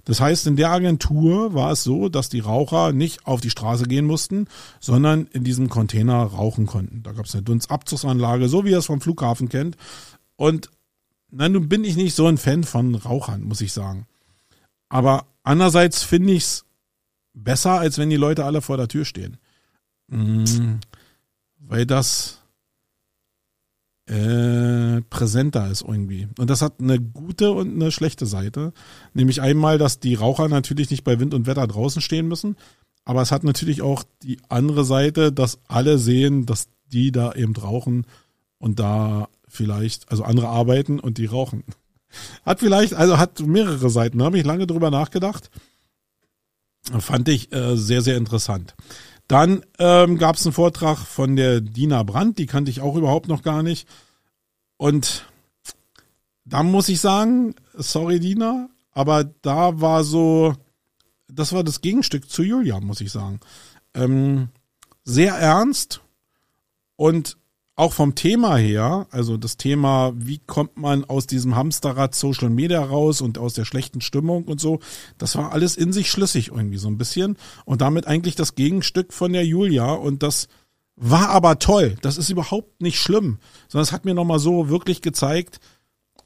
Das 0.05 0.19
heißt, 0.19 0.47
in 0.47 0.57
der 0.57 0.71
Agentur 0.71 1.53
war 1.53 1.71
es 1.71 1.83
so, 1.83 2.09
dass 2.09 2.27
die 2.29 2.41
Raucher 2.41 2.91
nicht 2.91 3.25
auf 3.25 3.39
die 3.39 3.49
Straße 3.49 3.85
gehen 3.85 4.05
mussten, 4.05 4.47
sondern 4.79 5.27
in 5.27 5.43
diesem 5.43 5.69
Container 5.69 6.23
rauchen 6.23 6.65
konnten. 6.65 7.03
Da 7.03 7.13
gab 7.13 7.25
es 7.25 7.35
eine 7.35 7.43
Dunstabzugsanlage, 7.43 8.49
so 8.49 8.65
wie 8.65 8.71
ihr 8.71 8.79
es 8.79 8.87
vom 8.87 9.01
Flughafen 9.01 9.47
kennt. 9.47 9.77
Und 10.35 10.69
na, 11.31 11.47
nun 11.47 11.69
bin 11.69 11.83
ich 11.83 11.95
nicht 11.95 12.15
so 12.15 12.27
ein 12.27 12.37
Fan 12.37 12.63
von 12.63 12.95
Rauchern, 12.95 13.43
muss 13.43 13.61
ich 13.61 13.71
sagen. 13.71 14.05
Aber 14.89 15.25
andererseits 15.43 16.03
finde 16.03 16.33
ich 16.33 16.43
es 16.43 16.65
besser, 17.33 17.79
als 17.79 17.97
wenn 17.97 18.09
die 18.09 18.17
Leute 18.17 18.45
alle 18.45 18.61
vor 18.61 18.77
der 18.77 18.87
Tür 18.87 19.05
stehen. 19.05 19.37
Mhm, 20.07 20.79
weil 21.59 21.85
das 21.85 22.42
äh, 24.13 25.01
präsenter 25.09 25.71
ist 25.71 25.81
irgendwie. 25.81 26.27
Und 26.37 26.49
das 26.49 26.61
hat 26.61 26.79
eine 26.79 26.99
gute 26.99 27.51
und 27.51 27.73
eine 27.73 27.91
schlechte 27.91 28.27
Seite. 28.27 28.71
Nämlich 29.13 29.41
einmal, 29.41 29.77
dass 29.77 29.99
die 29.99 30.13
Raucher 30.13 30.47
natürlich 30.49 30.91
nicht 30.91 31.03
bei 31.03 31.19
Wind 31.19 31.33
und 31.33 31.47
Wetter 31.47 31.65
draußen 31.65 32.01
stehen 32.01 32.27
müssen. 32.27 32.55
Aber 33.05 33.21
es 33.21 33.31
hat 33.31 33.43
natürlich 33.43 33.81
auch 33.81 34.03
die 34.21 34.37
andere 34.49 34.85
Seite, 34.85 35.31
dass 35.31 35.59
alle 35.67 35.97
sehen, 35.97 36.45
dass 36.45 36.67
die 36.91 37.11
da 37.11 37.33
eben 37.33 37.55
rauchen 37.55 38.05
und 38.59 38.79
da 38.79 39.29
vielleicht, 39.47 40.11
also 40.11 40.23
andere 40.23 40.47
arbeiten 40.47 40.99
und 40.99 41.17
die 41.17 41.25
rauchen. 41.25 41.63
Hat 42.45 42.59
vielleicht, 42.59 42.93
also 42.93 43.17
hat 43.17 43.39
mehrere 43.39 43.89
Seiten, 43.89 44.19
da 44.19 44.25
habe 44.25 44.37
ich 44.37 44.45
lange 44.45 44.67
drüber 44.67 44.91
nachgedacht. 44.91 45.49
Fand 46.99 47.29
ich 47.29 47.51
äh, 47.51 47.75
sehr, 47.77 48.01
sehr 48.01 48.17
interessant. 48.17 48.75
Dann 49.27 49.63
ähm, 49.79 50.17
gab 50.17 50.35
es 50.35 50.45
einen 50.45 50.53
Vortrag 50.53 50.97
von 50.97 51.35
der 51.35 51.61
Dina 51.61 52.03
Brandt, 52.03 52.37
die 52.37 52.45
kannte 52.45 52.71
ich 52.71 52.81
auch 52.81 52.95
überhaupt 52.95 53.27
noch 53.27 53.41
gar 53.41 53.63
nicht. 53.63 53.87
Und 54.77 55.25
da 56.45 56.63
muss 56.63 56.89
ich 56.89 56.99
sagen, 56.99 57.55
sorry 57.73 58.19
Dina, 58.19 58.69
aber 58.91 59.23
da 59.23 59.79
war 59.79 60.03
so, 60.03 60.55
das 61.27 61.53
war 61.53 61.63
das 61.63 61.81
Gegenstück 61.81 62.29
zu 62.29 62.43
Julia, 62.43 62.79
muss 62.79 63.01
ich 63.01 63.11
sagen. 63.11 63.39
Ähm, 63.93 64.49
sehr 65.03 65.33
ernst 65.35 66.01
und 66.95 67.37
auch 67.75 67.93
vom 67.93 68.13
Thema 68.13 68.55
her, 68.57 69.07
also 69.09 69.35
das 69.35 69.57
Thema, 69.57 70.13
wie 70.15 70.39
kommt 70.39 70.77
man 70.77 71.05
aus 71.05 71.25
diesem 71.25 71.55
Hamsterrad 71.55 72.13
Social 72.13 72.49
Media 72.49 72.83
raus 72.83 73.19
und 73.19 73.39
aus 73.39 73.55
der 73.55 73.65
schlechten 73.65 73.99
Stimmung 73.99 74.43
und 74.43 74.61
so, 74.61 74.79
das 75.17 75.35
war 75.35 75.51
alles 75.51 75.75
in 75.75 75.91
sich 75.91 76.11
schlüssig 76.11 76.49
irgendwie 76.49 76.77
so 76.77 76.87
ein 76.87 76.99
bisschen 76.99 77.35
und 77.65 77.81
damit 77.81 78.05
eigentlich 78.05 78.35
das 78.35 78.53
Gegenstück 78.55 79.11
von 79.11 79.33
der 79.33 79.45
Julia 79.45 79.91
und 79.91 80.21
das 80.21 80.49
war 80.95 81.29
aber 81.29 81.57
toll. 81.57 81.95
Das 82.01 82.17
ist 82.17 82.29
überhaupt 82.29 82.81
nicht 82.81 82.99
schlimm, 82.99 83.39
sondern 83.67 83.83
es 83.83 83.91
hat 83.91 84.05
mir 84.05 84.13
nochmal 84.13 84.39
so 84.39 84.69
wirklich 84.69 85.01
gezeigt, 85.01 85.59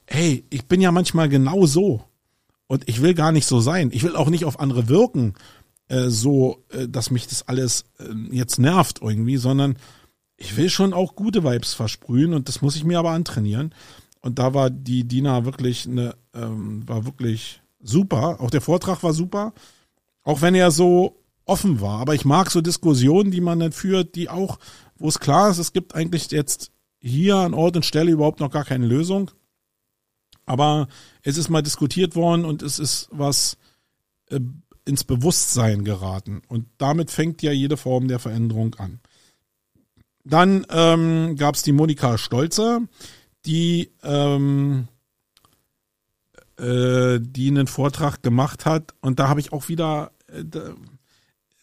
hey, 0.06 0.44
ich 0.50 0.66
bin 0.66 0.82
ja 0.82 0.92
manchmal 0.92 1.30
genau 1.30 1.66
so 1.66 2.04
und 2.68 2.90
ich 2.90 3.02
will 3.02 3.14
gar 3.14 3.32
nicht 3.32 3.46
so 3.46 3.62
sein. 3.62 3.92
Ich 3.94 4.04
will 4.04 4.18
auch 4.18 4.30
nicht 4.30 4.44
auf 4.44 4.60
andere 4.60 4.90
wirken, 4.90 5.36
äh, 5.88 6.10
so, 6.10 6.66
äh, 6.72 6.90
dass 6.90 7.12
mich 7.12 7.28
das 7.28 7.48
alles 7.48 7.86
äh, 8.00 8.36
jetzt 8.36 8.60
nervt 8.60 9.00
irgendwie, 9.02 9.38
sondern 9.38 9.78
ich 10.38 10.56
will 10.56 10.70
schon 10.70 10.94
auch 10.94 11.16
gute 11.16 11.44
Vibes 11.44 11.74
versprühen 11.74 12.34
und 12.34 12.48
das 12.48 12.62
muss 12.62 12.76
ich 12.76 12.84
mir 12.84 13.00
aber 13.00 13.12
antrainieren. 13.12 13.74
Und 14.22 14.40
da 14.40 14.54
war 14.54 14.70
die 14.70 15.04
Dina 15.04 15.46
wirklich 15.46 15.88
eine, 15.88 16.16
ähm, 16.34 16.88
war 16.88 17.06
wirklich 17.06 17.62
super. 17.80 18.40
Auch 18.40 18.52
der 18.52 18.62
Vortrag 18.62 19.04
war 19.04 19.14
super. 19.14 19.54
Auch 20.24 20.42
wenn 20.42 20.56
er 20.56 20.72
so 20.72 21.18
offen 21.46 21.82
war. 21.82 22.00
Aber 22.00 22.14
ich 22.14 22.26
mag 22.26 22.52
so 22.52 22.62
Diskussionen, 22.62 23.32
die 23.32 23.42
man 23.42 23.60
dann 23.60 23.72
führt, 23.72 24.16
die 24.16 24.30
auch, 24.30 24.60
wo 24.98 25.08
es 25.08 25.20
klar 25.20 25.50
ist, 25.50 25.58
es 25.58 25.74
gibt 25.74 25.96
eigentlich 25.96 26.30
jetzt 26.32 26.72
hier 27.00 27.38
an 27.38 27.54
Ort 27.54 27.76
und 27.76 27.86
Stelle 27.86 28.12
überhaupt 28.12 28.40
noch 28.40 28.52
gar 28.52 28.66
keine 28.66 28.86
Lösung. 28.86 29.32
Aber 30.46 30.88
es 31.24 31.38
ist 31.38 31.50
mal 31.50 31.62
diskutiert 31.62 32.16
worden 32.16 32.46
und 32.46 32.62
es 32.62 32.80
ist 32.80 33.10
was 33.12 33.58
äh, 34.30 34.40
ins 34.86 35.04
Bewusstsein 35.04 35.84
geraten. 35.84 36.42
Und 36.48 36.68
damit 36.78 37.12
fängt 37.12 37.42
ja 37.42 37.52
jede 37.52 37.78
Form 37.78 38.08
der 38.08 38.20
Veränderung 38.20 38.76
an. 38.76 39.00
Dann 40.30 40.66
ähm, 40.70 41.36
gab 41.38 41.56
es 41.56 41.64
die 41.64 41.72
Monika 41.72 42.18
Stolze, 42.18 42.82
die, 43.46 43.92
ähm, 44.04 44.88
äh, 46.60 47.20
die 47.22 47.48
einen 47.48 47.68
Vortrag 47.68 48.22
gemacht 48.22 48.66
hat. 48.66 48.94
Und 49.02 49.20
da 49.20 49.30
habe 49.30 49.40
ich 49.40 49.54
auch 49.54 49.70
wieder, 49.70 50.12
äh, 50.28 50.44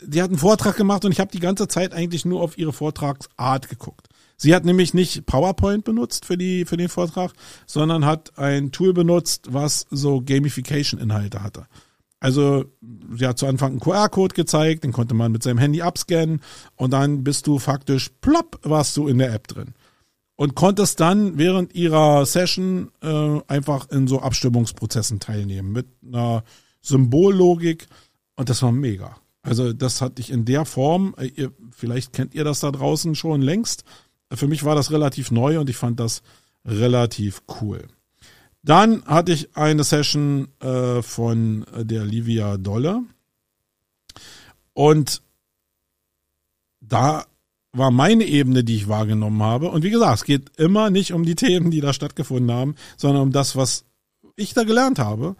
die 0.00 0.22
hat 0.22 0.30
einen 0.30 0.38
Vortrag 0.38 0.76
gemacht 0.76 1.04
und 1.04 1.12
ich 1.12 1.20
habe 1.20 1.30
die 1.30 1.40
ganze 1.40 1.68
Zeit 1.68 1.92
eigentlich 1.92 2.24
nur 2.24 2.40
auf 2.40 2.56
ihre 2.56 2.72
Vortragsart 2.72 3.68
geguckt. 3.68 4.08
Sie 4.36 4.54
hat 4.54 4.64
nämlich 4.64 4.94
nicht 4.94 5.26
PowerPoint 5.26 5.84
benutzt 5.84 6.24
für 6.24 6.36
die 6.36 6.64
für 6.64 6.76
den 6.76 6.88
Vortrag, 6.88 7.32
sondern 7.66 8.04
hat 8.04 8.36
ein 8.38 8.72
Tool 8.72 8.92
benutzt, 8.92 9.48
was 9.52 9.86
so 9.90 10.20
Gamification-Inhalte 10.20 11.42
hatte. 11.42 11.66
Also 12.24 12.64
sie 13.14 13.26
hat 13.26 13.36
zu 13.36 13.46
Anfang 13.46 13.72
einen 13.72 13.80
QR-Code 13.80 14.34
gezeigt, 14.34 14.82
den 14.82 14.92
konnte 14.92 15.12
man 15.12 15.30
mit 15.30 15.42
seinem 15.42 15.58
Handy 15.58 15.82
abscannen 15.82 16.40
und 16.74 16.94
dann 16.94 17.22
bist 17.22 17.46
du 17.46 17.58
faktisch 17.58 18.12
plopp, 18.22 18.60
warst 18.62 18.96
du 18.96 19.08
in 19.08 19.18
der 19.18 19.34
App 19.34 19.46
drin 19.46 19.74
und 20.34 20.54
konntest 20.54 21.00
dann 21.00 21.36
während 21.36 21.74
ihrer 21.74 22.24
Session 22.24 22.90
äh, 23.02 23.40
einfach 23.46 23.90
in 23.90 24.08
so 24.08 24.22
Abstimmungsprozessen 24.22 25.20
teilnehmen 25.20 25.70
mit 25.70 25.86
einer 26.02 26.44
Symbollogik 26.80 27.88
und 28.36 28.48
das 28.48 28.62
war 28.62 28.72
mega. 28.72 29.18
Also 29.42 29.74
das 29.74 30.00
hatte 30.00 30.22
ich 30.22 30.30
in 30.30 30.46
der 30.46 30.64
Form, 30.64 31.14
äh, 31.18 31.26
ihr, 31.26 31.52
vielleicht 31.72 32.14
kennt 32.14 32.34
ihr 32.34 32.44
das 32.44 32.60
da 32.60 32.70
draußen 32.70 33.14
schon 33.16 33.42
längst. 33.42 33.84
Für 34.32 34.48
mich 34.48 34.64
war 34.64 34.74
das 34.74 34.90
relativ 34.90 35.30
neu 35.30 35.60
und 35.60 35.68
ich 35.68 35.76
fand 35.76 36.00
das 36.00 36.22
relativ 36.64 37.42
cool. 37.60 37.86
Dann 38.64 39.04
hatte 39.04 39.32
ich 39.32 39.56
eine 39.56 39.84
Session 39.84 40.48
äh, 40.60 41.02
von 41.02 41.66
der 41.76 42.04
Livia 42.06 42.56
Dolle 42.56 43.02
und 44.72 45.22
da 46.80 47.26
war 47.72 47.90
meine 47.90 48.24
Ebene, 48.24 48.64
die 48.64 48.76
ich 48.76 48.88
wahrgenommen 48.88 49.42
habe. 49.42 49.70
Und 49.70 49.82
wie 49.82 49.90
gesagt, 49.90 50.16
es 50.16 50.24
geht 50.24 50.58
immer 50.58 50.88
nicht 50.88 51.12
um 51.12 51.24
die 51.24 51.34
Themen, 51.34 51.70
die 51.70 51.80
da 51.80 51.92
stattgefunden 51.92 52.54
haben, 52.56 52.74
sondern 52.96 53.22
um 53.22 53.32
das, 53.32 53.54
was 53.54 53.84
ich 54.36 54.54
da 54.54 54.64
gelernt 54.64 54.98
habe. 54.98 55.36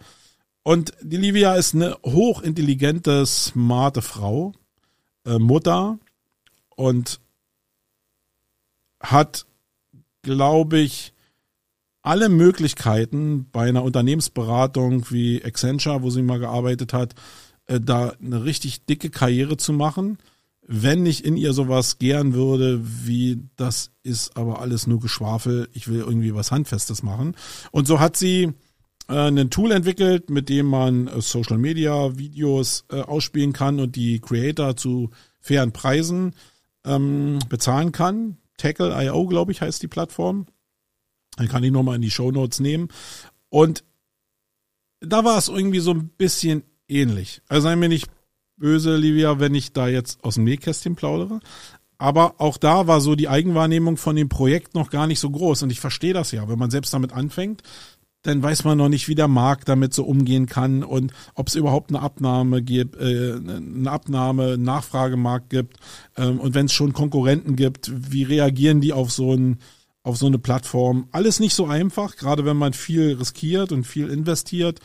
Und 0.61 0.93
die 1.01 1.17
Livia 1.17 1.55
ist 1.55 1.73
eine 1.73 1.97
hochintelligente, 2.05 3.25
smarte 3.25 4.01
Frau, 4.01 4.53
äh, 5.25 5.39
Mutter 5.39 5.97
und 6.75 7.19
hat, 8.99 9.45
glaube 10.21 10.79
ich, 10.79 11.14
alle 12.05 12.29
Möglichkeiten 12.29 13.47
bei 13.51 13.67
einer 13.67 13.83
Unternehmensberatung 13.83 15.09
wie 15.11 15.43
Accenture, 15.43 16.01
wo 16.01 16.09
sie 16.09 16.21
mal 16.21 16.39
gearbeitet 16.39 16.93
hat, 16.93 17.15
äh, 17.67 17.79
da 17.79 18.13
eine 18.23 18.43
richtig 18.43 18.85
dicke 18.85 19.09
Karriere 19.09 19.57
zu 19.57 19.73
machen 19.73 20.17
wenn 20.67 21.05
ich 21.05 21.23
in 21.23 21.37
ihr 21.37 21.53
sowas 21.53 21.99
gern 21.99 22.33
würde, 22.33 22.81
wie 22.83 23.43
das 23.55 23.91
ist 24.03 24.35
aber 24.35 24.61
alles 24.61 24.87
nur 24.87 24.99
Geschwafel, 24.99 25.69
ich 25.73 25.87
will 25.87 25.99
irgendwie 25.99 26.33
was 26.33 26.51
Handfestes 26.51 27.03
machen. 27.03 27.35
Und 27.71 27.87
so 27.87 27.99
hat 27.99 28.17
sie 28.17 28.53
äh, 29.07 29.27
ein 29.27 29.49
Tool 29.51 29.71
entwickelt, 29.71 30.29
mit 30.29 30.49
dem 30.49 30.65
man 30.65 31.07
äh, 31.07 31.21
Social 31.21 31.57
Media 31.57 32.17
Videos 32.17 32.85
ausspielen 32.89 33.53
kann 33.53 33.79
und 33.79 33.95
die 33.95 34.19
Creator 34.19 34.75
zu 34.75 35.11
fairen 35.39 35.71
Preisen 35.71 36.33
ähm, 36.83 37.39
bezahlen 37.47 37.91
kann. 37.91 38.37
Tackle.io, 38.57 39.27
glaube 39.27 39.51
ich, 39.51 39.61
heißt 39.61 39.83
die 39.83 39.87
Plattform. 39.87 40.47
Dann 41.37 41.47
kann 41.47 41.63
ich 41.63 41.71
nochmal 41.71 41.95
in 41.95 42.01
die 42.01 42.11
Show 42.11 42.31
Notes 42.31 42.59
nehmen. 42.59 42.89
Und 43.49 43.83
da 45.01 45.23
war 45.23 45.37
es 45.37 45.47
irgendwie 45.47 45.79
so 45.79 45.91
ein 45.91 46.09
bisschen 46.09 46.63
ähnlich. 46.87 47.41
Also 47.47 47.67
sei 47.67 47.75
mir 47.75 47.89
nicht 47.89 48.09
böse, 48.57 48.95
Livia, 48.95 49.39
wenn 49.39 49.55
ich 49.55 49.73
da 49.73 49.87
jetzt 49.87 50.23
aus 50.23 50.35
dem 50.35 50.45
Nähkästchen 50.45 50.95
plaudere. 50.95 51.39
Aber 51.97 52.35
auch 52.39 52.57
da 52.57 52.87
war 52.87 53.01
so 53.01 53.15
die 53.15 53.29
Eigenwahrnehmung 53.29 53.97
von 53.97 54.15
dem 54.15 54.29
Projekt 54.29 54.75
noch 54.75 54.89
gar 54.89 55.07
nicht 55.07 55.19
so 55.19 55.29
groß. 55.29 55.63
Und 55.63 55.71
ich 55.71 55.79
verstehe 55.79 56.13
das 56.13 56.31
ja. 56.31 56.47
Wenn 56.49 56.59
man 56.59 56.71
selbst 56.71 56.93
damit 56.93 57.13
anfängt, 57.13 57.63
dann 58.25 58.41
weiß 58.41 58.63
man 58.63 58.77
noch 58.77 58.89
nicht, 58.89 59.07
wie 59.07 59.15
der 59.15 59.27
Markt 59.27 59.69
damit 59.69 59.93
so 59.93 60.03
umgehen 60.03 60.47
kann 60.47 60.83
und 60.83 61.13
ob 61.35 61.47
es 61.47 61.55
überhaupt 61.55 61.91
eine 61.91 62.01
Abnahme 62.01 62.63
gibt, 62.63 62.99
äh, 62.99 63.33
eine 63.33 63.91
Abnahme, 63.91 64.57
Nachfragemarkt 64.57 65.51
gibt. 65.51 65.77
Ähm, 66.17 66.39
und 66.39 66.55
wenn 66.55 66.65
es 66.65 66.73
schon 66.73 66.93
Konkurrenten 66.93 67.55
gibt, 67.55 67.91
wie 67.93 68.23
reagieren 68.23 68.81
die 68.81 68.93
auf 68.93 69.11
so 69.11 69.33
ein 69.33 69.59
auf 70.05 70.17
so 70.17 70.27
eine 70.27 70.37
Plattform? 70.37 71.07
Alles 71.11 71.39
nicht 71.39 71.55
so 71.55 71.65
einfach, 71.65 72.15
gerade 72.15 72.45
wenn 72.45 72.57
man 72.57 72.73
viel 72.73 73.13
riskiert 73.13 73.71
und 73.71 73.85
viel 73.85 74.09
investiert. 74.09 74.79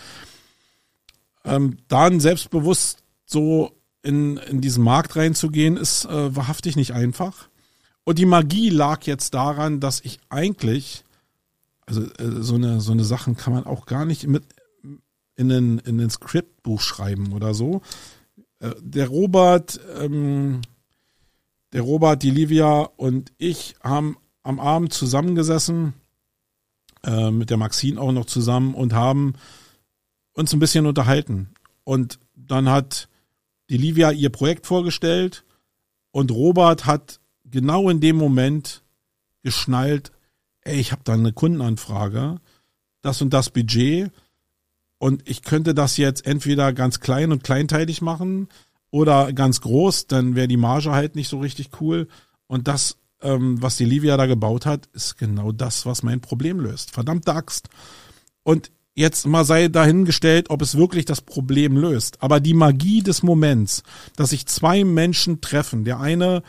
Ähm, 1.45 1.77
dann 1.89 2.21
selbstbewusst 2.21 3.03
so 3.27 3.71
in, 4.03 4.39
in 4.39 4.61
diesen 4.61 4.83
Markt 4.83 5.16
reinzugehen, 5.16 5.77
ist 5.77 6.07
äh, 6.07 6.35
wahrhaftig 6.35 6.75
nicht 6.75 6.95
einfach. 6.95 7.49
Und 8.05 8.18
die 8.18 8.27
Magie 8.27 8.71
lag 8.71 9.03
jetzt 9.03 9.35
daran, 9.35 9.79
dass 9.79 10.01
ich 10.01 10.21
eigentlich, 10.31 11.05
also 11.85 12.03
äh, 12.03 12.43
so 12.43 12.55
eine 12.55 12.81
so 12.81 12.93
eine 12.93 13.05
Sachen 13.05 13.37
kann 13.37 13.53
man 13.53 13.66
auch 13.66 13.85
gar 13.85 14.07
nicht 14.07 14.27
mit 14.27 14.45
in 15.37 15.53
ein 15.53 15.79
in 15.81 16.01
ein 16.01 16.11
Skriptbuch 16.11 16.81
schreiben 16.81 17.35
oder 17.35 17.53
so. 17.53 17.83
Äh, 18.61 18.71
der 18.81 19.09
Robert, 19.09 19.81
ähm, 19.99 20.62
der 21.75 21.83
Robert, 21.83 22.23
die 22.23 22.31
Livia 22.31 22.89
und 22.97 23.33
ich 23.37 23.75
haben 23.83 24.16
am 24.43 24.61
Abend 24.61 24.93
zusammengesessen, 24.93 25.95
äh, 27.03 27.30
mit 27.30 27.51
der 27.51 27.57
Maxine 27.57 28.01
auch 28.01 28.12
noch 28.12 28.26
zusammen 28.26 28.74
und 28.74 28.93
haben 28.93 29.34
uns 30.32 30.53
ein 30.53 30.61
bisschen 30.61 30.86
unterhalten. 30.86 31.51
Und 31.84 32.18
dann 32.34 32.68
hat 32.68 33.09
die 33.68 33.76
Livia 33.76 34.11
ihr 34.11 34.30
Projekt 34.30 34.66
vorgestellt 34.66 35.45
und 36.11 36.30
Robert 36.30 36.86
hat 36.86 37.20
genau 37.45 37.88
in 37.88 38.01
dem 38.01 38.16
Moment 38.16 38.82
geschnallt, 39.43 40.12
ey, 40.62 40.78
ich 40.78 40.93
habe 40.93 41.03
da 41.05 41.14
eine 41.14 41.32
Kundenanfrage, 41.32 42.41
das 43.03 43.22
und 43.22 43.30
das 43.30 43.51
Budget 43.51 44.11
und 44.99 45.28
ich 45.28 45.43
könnte 45.43 45.74
das 45.74 45.97
jetzt 45.97 46.26
entweder 46.26 46.72
ganz 46.72 47.01
klein 47.01 47.32
und 47.32 47.45
kleinteilig 47.45 48.03
machen 48.03 48.49
oder 48.91 49.32
ganz 49.32 49.61
groß, 49.61 50.09
dann 50.09 50.34
wäre 50.34 50.49
die 50.49 50.57
Marge 50.57 50.91
halt 50.91 51.14
nicht 51.14 51.28
so 51.28 51.38
richtig 51.38 51.70
cool. 51.80 52.09
Und 52.47 52.68
das, 52.68 52.97
ähm, 53.23 53.61
was 53.61 53.77
die 53.77 53.85
Livia 53.85 54.16
da 54.16 54.27
gebaut 54.27 54.66
hat, 54.66 54.89
ist 54.93 55.18
genau 55.18 55.53
das, 55.53 55.87
was 55.87 56.03
mein 56.03 56.21
Problem 56.21 56.61
löst. 56.61 56.91
Verdammte 56.91 57.35
Axt. 57.35 57.68
Und 58.43 58.71
jetzt 58.95 59.27
mal 59.27 59.45
sei 59.45 59.68
dahingestellt, 59.68 60.51
ob 60.51 60.62
es 60.62 60.77
wirklich 60.77 61.05
das 61.05 61.21
Problem 61.21 61.77
löst. 61.77 62.23
Aber 62.23 62.41
die 62.41 62.55
Magie 62.55 63.03
des 63.03 63.23
Moments, 63.23 63.83
dass 64.16 64.31
sich 64.31 64.47
zwei 64.47 64.85
Menschen 64.85 65.41
treffen, 65.41 65.85
der 65.85 66.01
eine 66.01 66.43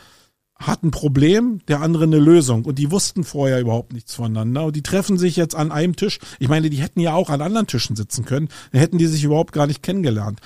hat 0.66 0.82
ein 0.82 0.90
Problem, 0.90 1.60
der 1.66 1.80
andere 1.80 2.04
eine 2.04 2.18
Lösung 2.18 2.64
und 2.64 2.78
die 2.78 2.90
wussten 2.90 3.24
vorher 3.24 3.60
überhaupt 3.60 3.92
nichts 3.92 4.14
voneinander 4.14 4.66
und 4.66 4.76
die 4.76 4.82
treffen 4.82 5.18
sich 5.18 5.34
jetzt 5.34 5.56
an 5.56 5.72
einem 5.72 5.96
Tisch. 5.96 6.20
Ich 6.38 6.48
meine, 6.48 6.70
die 6.70 6.76
hätten 6.76 7.00
ja 7.00 7.14
auch 7.14 7.30
an 7.30 7.40
anderen 7.40 7.66
Tischen 7.66 7.96
sitzen 7.96 8.24
können, 8.24 8.48
dann 8.70 8.80
hätten 8.80 8.98
die 8.98 9.06
sich 9.06 9.24
überhaupt 9.24 9.52
gar 9.52 9.66
nicht 9.66 9.82
kennengelernt. 9.82 10.40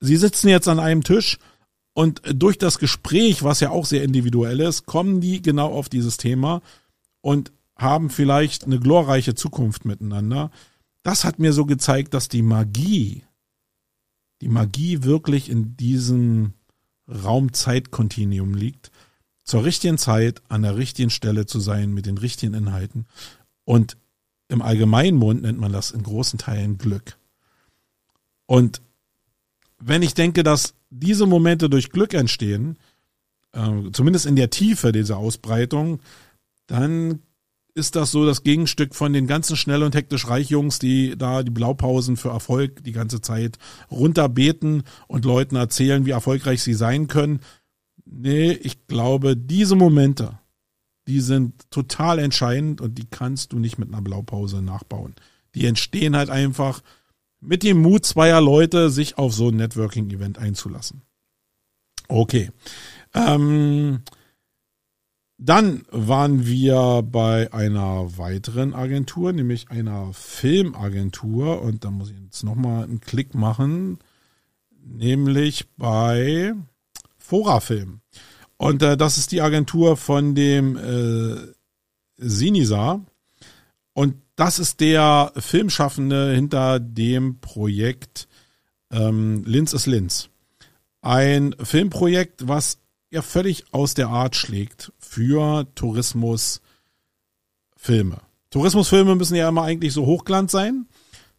Sie 0.00 0.16
sitzen 0.16 0.48
jetzt 0.48 0.66
an 0.66 0.80
einem 0.80 1.04
Tisch 1.04 1.38
und 1.92 2.22
durch 2.32 2.58
das 2.58 2.78
Gespräch, 2.78 3.42
was 3.42 3.60
ja 3.60 3.70
auch 3.70 3.86
sehr 3.86 4.04
individuell 4.04 4.60
ist, 4.60 4.86
kommen 4.86 5.20
die 5.20 5.42
genau 5.42 5.72
auf 5.72 5.88
dieses 5.88 6.16
Thema 6.16 6.62
und 7.20 7.52
haben 7.76 8.10
vielleicht 8.10 8.64
eine 8.64 8.78
glorreiche 8.78 9.34
Zukunft 9.34 9.84
miteinander 9.84 10.50
das 11.02 11.24
hat 11.24 11.38
mir 11.38 11.52
so 11.52 11.64
gezeigt, 11.64 12.14
dass 12.14 12.28
die 12.28 12.42
Magie, 12.42 13.24
die 14.40 14.48
Magie 14.48 15.02
wirklich 15.02 15.48
in 15.48 15.76
diesem 15.76 16.54
Raum-Zeit-Kontinuum 17.08 18.54
liegt, 18.54 18.90
zur 19.44 19.64
richtigen 19.64 19.98
Zeit 19.98 20.42
an 20.48 20.62
der 20.62 20.76
richtigen 20.76 21.10
Stelle 21.10 21.46
zu 21.46 21.58
sein 21.58 21.92
mit 21.92 22.06
den 22.06 22.18
richtigen 22.18 22.54
Inhalten. 22.54 23.06
Und 23.64 23.96
im 24.48 24.62
allgemeinen 24.62 25.16
Mund 25.16 25.42
nennt 25.42 25.58
man 25.58 25.72
das 25.72 25.90
in 25.90 26.02
großen 26.02 26.38
Teilen 26.38 26.78
Glück. 26.78 27.16
Und 28.46 28.82
wenn 29.78 30.02
ich 30.02 30.14
denke, 30.14 30.42
dass 30.42 30.74
diese 30.90 31.26
Momente 31.26 31.70
durch 31.70 31.90
Glück 31.90 32.14
entstehen, 32.14 32.78
äh, 33.52 33.90
zumindest 33.92 34.26
in 34.26 34.36
der 34.36 34.50
Tiefe 34.50 34.92
dieser 34.92 35.16
Ausbreitung, 35.16 36.00
dann 36.66 37.20
ist 37.74 37.96
das 37.96 38.10
so 38.10 38.26
das 38.26 38.42
Gegenstück 38.42 38.94
von 38.94 39.12
den 39.12 39.26
ganzen 39.26 39.56
schnell 39.56 39.82
und 39.82 39.94
hektisch 39.94 40.26
Reichjungs, 40.28 40.78
die 40.78 41.16
da 41.16 41.42
die 41.42 41.50
Blaupausen 41.50 42.16
für 42.16 42.30
Erfolg 42.30 42.82
die 42.84 42.92
ganze 42.92 43.20
Zeit 43.20 43.58
runterbeten 43.90 44.82
und 45.06 45.24
Leuten 45.24 45.56
erzählen, 45.56 46.04
wie 46.04 46.10
erfolgreich 46.10 46.62
sie 46.62 46.74
sein 46.74 47.06
können. 47.06 47.40
Nee, 48.04 48.52
ich 48.52 48.86
glaube, 48.88 49.36
diese 49.36 49.76
Momente, 49.76 50.38
die 51.06 51.20
sind 51.20 51.70
total 51.70 52.18
entscheidend 52.18 52.80
und 52.80 52.98
die 52.98 53.06
kannst 53.08 53.52
du 53.52 53.58
nicht 53.58 53.78
mit 53.78 53.88
einer 53.88 54.02
Blaupause 54.02 54.62
nachbauen. 54.62 55.14
Die 55.54 55.66
entstehen 55.66 56.16
halt 56.16 56.30
einfach 56.30 56.82
mit 57.40 57.62
dem 57.62 57.80
Mut 57.80 58.04
zweier 58.04 58.40
Leute, 58.40 58.90
sich 58.90 59.18
auf 59.18 59.32
so 59.32 59.48
ein 59.48 59.56
Networking-Event 59.56 60.38
einzulassen. 60.38 61.02
Okay. 62.08 62.50
Ähm, 63.14 64.02
dann 65.38 65.84
waren 65.90 66.44
wir 66.44 67.02
bei 67.02 67.52
einer 67.52 68.18
weiteren 68.18 68.74
Agentur, 68.74 69.32
nämlich 69.32 69.70
einer 69.70 70.12
Filmagentur. 70.12 71.62
Und 71.62 71.84
da 71.84 71.90
muss 71.90 72.10
ich 72.10 72.18
jetzt 72.20 72.44
nochmal 72.44 72.84
einen 72.84 73.00
Klick 73.00 73.34
machen, 73.34 73.98
nämlich 74.84 75.66
bei 75.78 76.52
Forafilm. 77.16 78.00
Und 78.58 78.82
äh, 78.82 78.98
das 78.98 79.16
ist 79.16 79.32
die 79.32 79.40
Agentur 79.40 79.96
von 79.96 80.34
dem 80.34 80.76
äh, 80.76 81.36
Sinisa. 82.18 83.00
Und 83.94 84.16
das 84.40 84.58
ist 84.58 84.80
der 84.80 85.32
Filmschaffende 85.36 86.32
hinter 86.32 86.80
dem 86.80 87.40
Projekt 87.40 88.26
ähm, 88.90 89.44
Linz 89.44 89.72
ist 89.74 89.86
Linz. 89.86 90.30
Ein 91.02 91.54
Filmprojekt, 91.62 92.48
was 92.48 92.78
ja 93.10 93.22
völlig 93.22 93.64
aus 93.72 93.94
der 93.94 94.08
Art 94.08 94.36
schlägt 94.36 94.92
für 94.98 95.66
Tourismus 95.74 96.62
Tourismusfilme. 97.80 98.18
Tourismusfilme 98.50 99.14
müssen 99.14 99.34
ja 99.34 99.48
immer 99.48 99.62
eigentlich 99.62 99.92
so 99.92 100.06
Hochglanz 100.06 100.52
sein. 100.52 100.86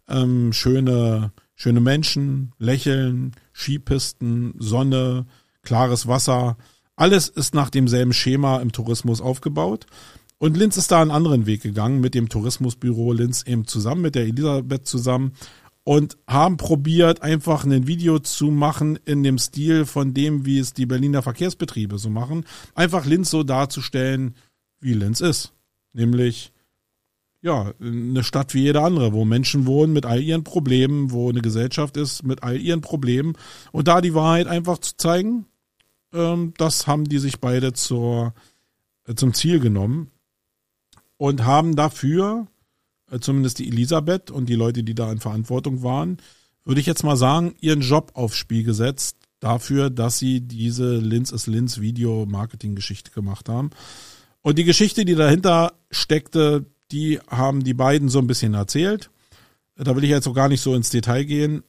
Ähm, 0.07 0.53
schöne, 0.53 1.31
schöne 1.55 1.81
Menschen, 1.81 2.53
Lächeln, 2.57 3.35
Skipisten, 3.53 4.53
Sonne, 4.59 5.25
klares 5.63 6.07
Wasser. 6.07 6.57
Alles 6.95 7.29
ist 7.29 7.53
nach 7.53 7.69
demselben 7.69 8.13
Schema 8.13 8.59
im 8.59 8.71
Tourismus 8.71 9.21
aufgebaut. 9.21 9.87
Und 10.41 10.57
Linz 10.57 10.75
ist 10.75 10.91
da 10.91 11.03
einen 11.03 11.11
anderen 11.11 11.45
Weg 11.45 11.61
gegangen 11.61 12.01
mit 12.01 12.15
dem 12.15 12.27
Tourismusbüro 12.27 13.13
Linz 13.13 13.43
eben 13.43 13.67
zusammen, 13.67 14.01
mit 14.01 14.15
der 14.15 14.23
Elisabeth 14.23 14.87
zusammen 14.87 15.33
und 15.83 16.17
haben 16.25 16.57
probiert, 16.57 17.21
einfach 17.21 17.63
ein 17.63 17.85
Video 17.85 18.17
zu 18.17 18.49
machen 18.49 18.97
in 19.05 19.21
dem 19.21 19.37
Stil 19.37 19.85
von 19.85 20.15
dem, 20.15 20.43
wie 20.43 20.57
es 20.57 20.73
die 20.73 20.87
Berliner 20.87 21.21
Verkehrsbetriebe 21.21 21.99
so 21.99 22.09
machen. 22.09 22.43
Einfach 22.73 23.05
Linz 23.05 23.29
so 23.29 23.43
darzustellen, 23.43 24.33
wie 24.79 24.95
Linz 24.95 25.21
ist. 25.21 25.53
Nämlich, 25.93 26.51
ja, 27.43 27.75
eine 27.79 28.23
Stadt 28.23 28.55
wie 28.55 28.63
jede 28.63 28.81
andere, 28.81 29.13
wo 29.13 29.25
Menschen 29.25 29.67
wohnen 29.67 29.93
mit 29.93 30.07
all 30.07 30.21
ihren 30.23 30.43
Problemen, 30.43 31.11
wo 31.11 31.29
eine 31.29 31.43
Gesellschaft 31.43 31.97
ist 31.97 32.23
mit 32.23 32.41
all 32.41 32.59
ihren 32.59 32.81
Problemen. 32.81 33.37
Und 33.71 33.87
da 33.87 34.01
die 34.01 34.15
Wahrheit 34.15 34.47
einfach 34.47 34.79
zu 34.79 34.97
zeigen, 34.97 35.45
ähm, 36.11 36.55
das 36.57 36.87
haben 36.87 37.03
die 37.03 37.19
sich 37.19 37.39
beide 37.39 37.73
zur, 37.73 38.33
äh, 39.05 39.13
zum 39.13 39.35
Ziel 39.35 39.59
genommen 39.59 40.09
und 41.21 41.45
haben 41.45 41.75
dafür, 41.75 42.47
äh, 43.11 43.19
zumindest 43.19 43.59
die 43.59 43.67
Elisabeth 43.67 44.31
und 44.31 44.49
die 44.49 44.55
Leute, 44.55 44.81
die 44.81 44.95
da 44.95 45.11
in 45.11 45.19
Verantwortung 45.19 45.83
waren, 45.83 46.17
würde 46.65 46.81
ich 46.81 46.87
jetzt 46.87 47.03
mal 47.03 47.15
sagen, 47.15 47.53
ihren 47.61 47.81
Job 47.81 48.13
aufs 48.15 48.37
Spiel 48.37 48.63
gesetzt 48.63 49.17
dafür, 49.39 49.91
dass 49.91 50.17
sie 50.17 50.41
diese 50.41 50.97
Linz 50.97 51.29
ist 51.31 51.45
Linz 51.45 51.79
Video 51.79 52.25
Marketing 52.25 52.73
Geschichte 52.73 53.11
gemacht 53.11 53.49
haben. 53.49 53.69
Und 54.41 54.57
die 54.57 54.63
Geschichte, 54.63 55.05
die 55.05 55.13
dahinter 55.13 55.73
steckte, 55.91 56.65
die 56.91 57.19
haben 57.27 57.63
die 57.63 57.75
beiden 57.75 58.09
so 58.09 58.17
ein 58.17 58.25
bisschen 58.25 58.55
erzählt. 58.55 59.11
Da 59.75 59.95
will 59.95 60.03
ich 60.03 60.09
jetzt 60.09 60.27
auch 60.27 60.33
gar 60.33 60.49
nicht 60.49 60.61
so 60.61 60.73
ins 60.73 60.89
Detail 60.89 61.25
gehen. 61.25 61.61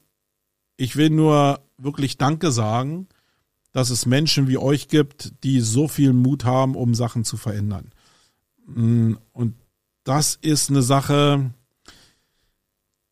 Ich 0.78 0.96
will 0.96 1.10
nur 1.10 1.60
wirklich 1.76 2.16
Danke 2.16 2.52
sagen, 2.52 3.06
dass 3.72 3.90
es 3.90 4.06
Menschen 4.06 4.48
wie 4.48 4.56
euch 4.56 4.88
gibt, 4.88 5.44
die 5.44 5.60
so 5.60 5.88
viel 5.88 6.14
Mut 6.14 6.46
haben, 6.46 6.74
um 6.74 6.94
Sachen 6.94 7.24
zu 7.26 7.36
verändern. 7.36 7.90
Mm, 8.66 9.14
und 9.32 9.54
das 10.04 10.38
ist 10.40 10.70
eine 10.70 10.82
Sache, 10.82 11.52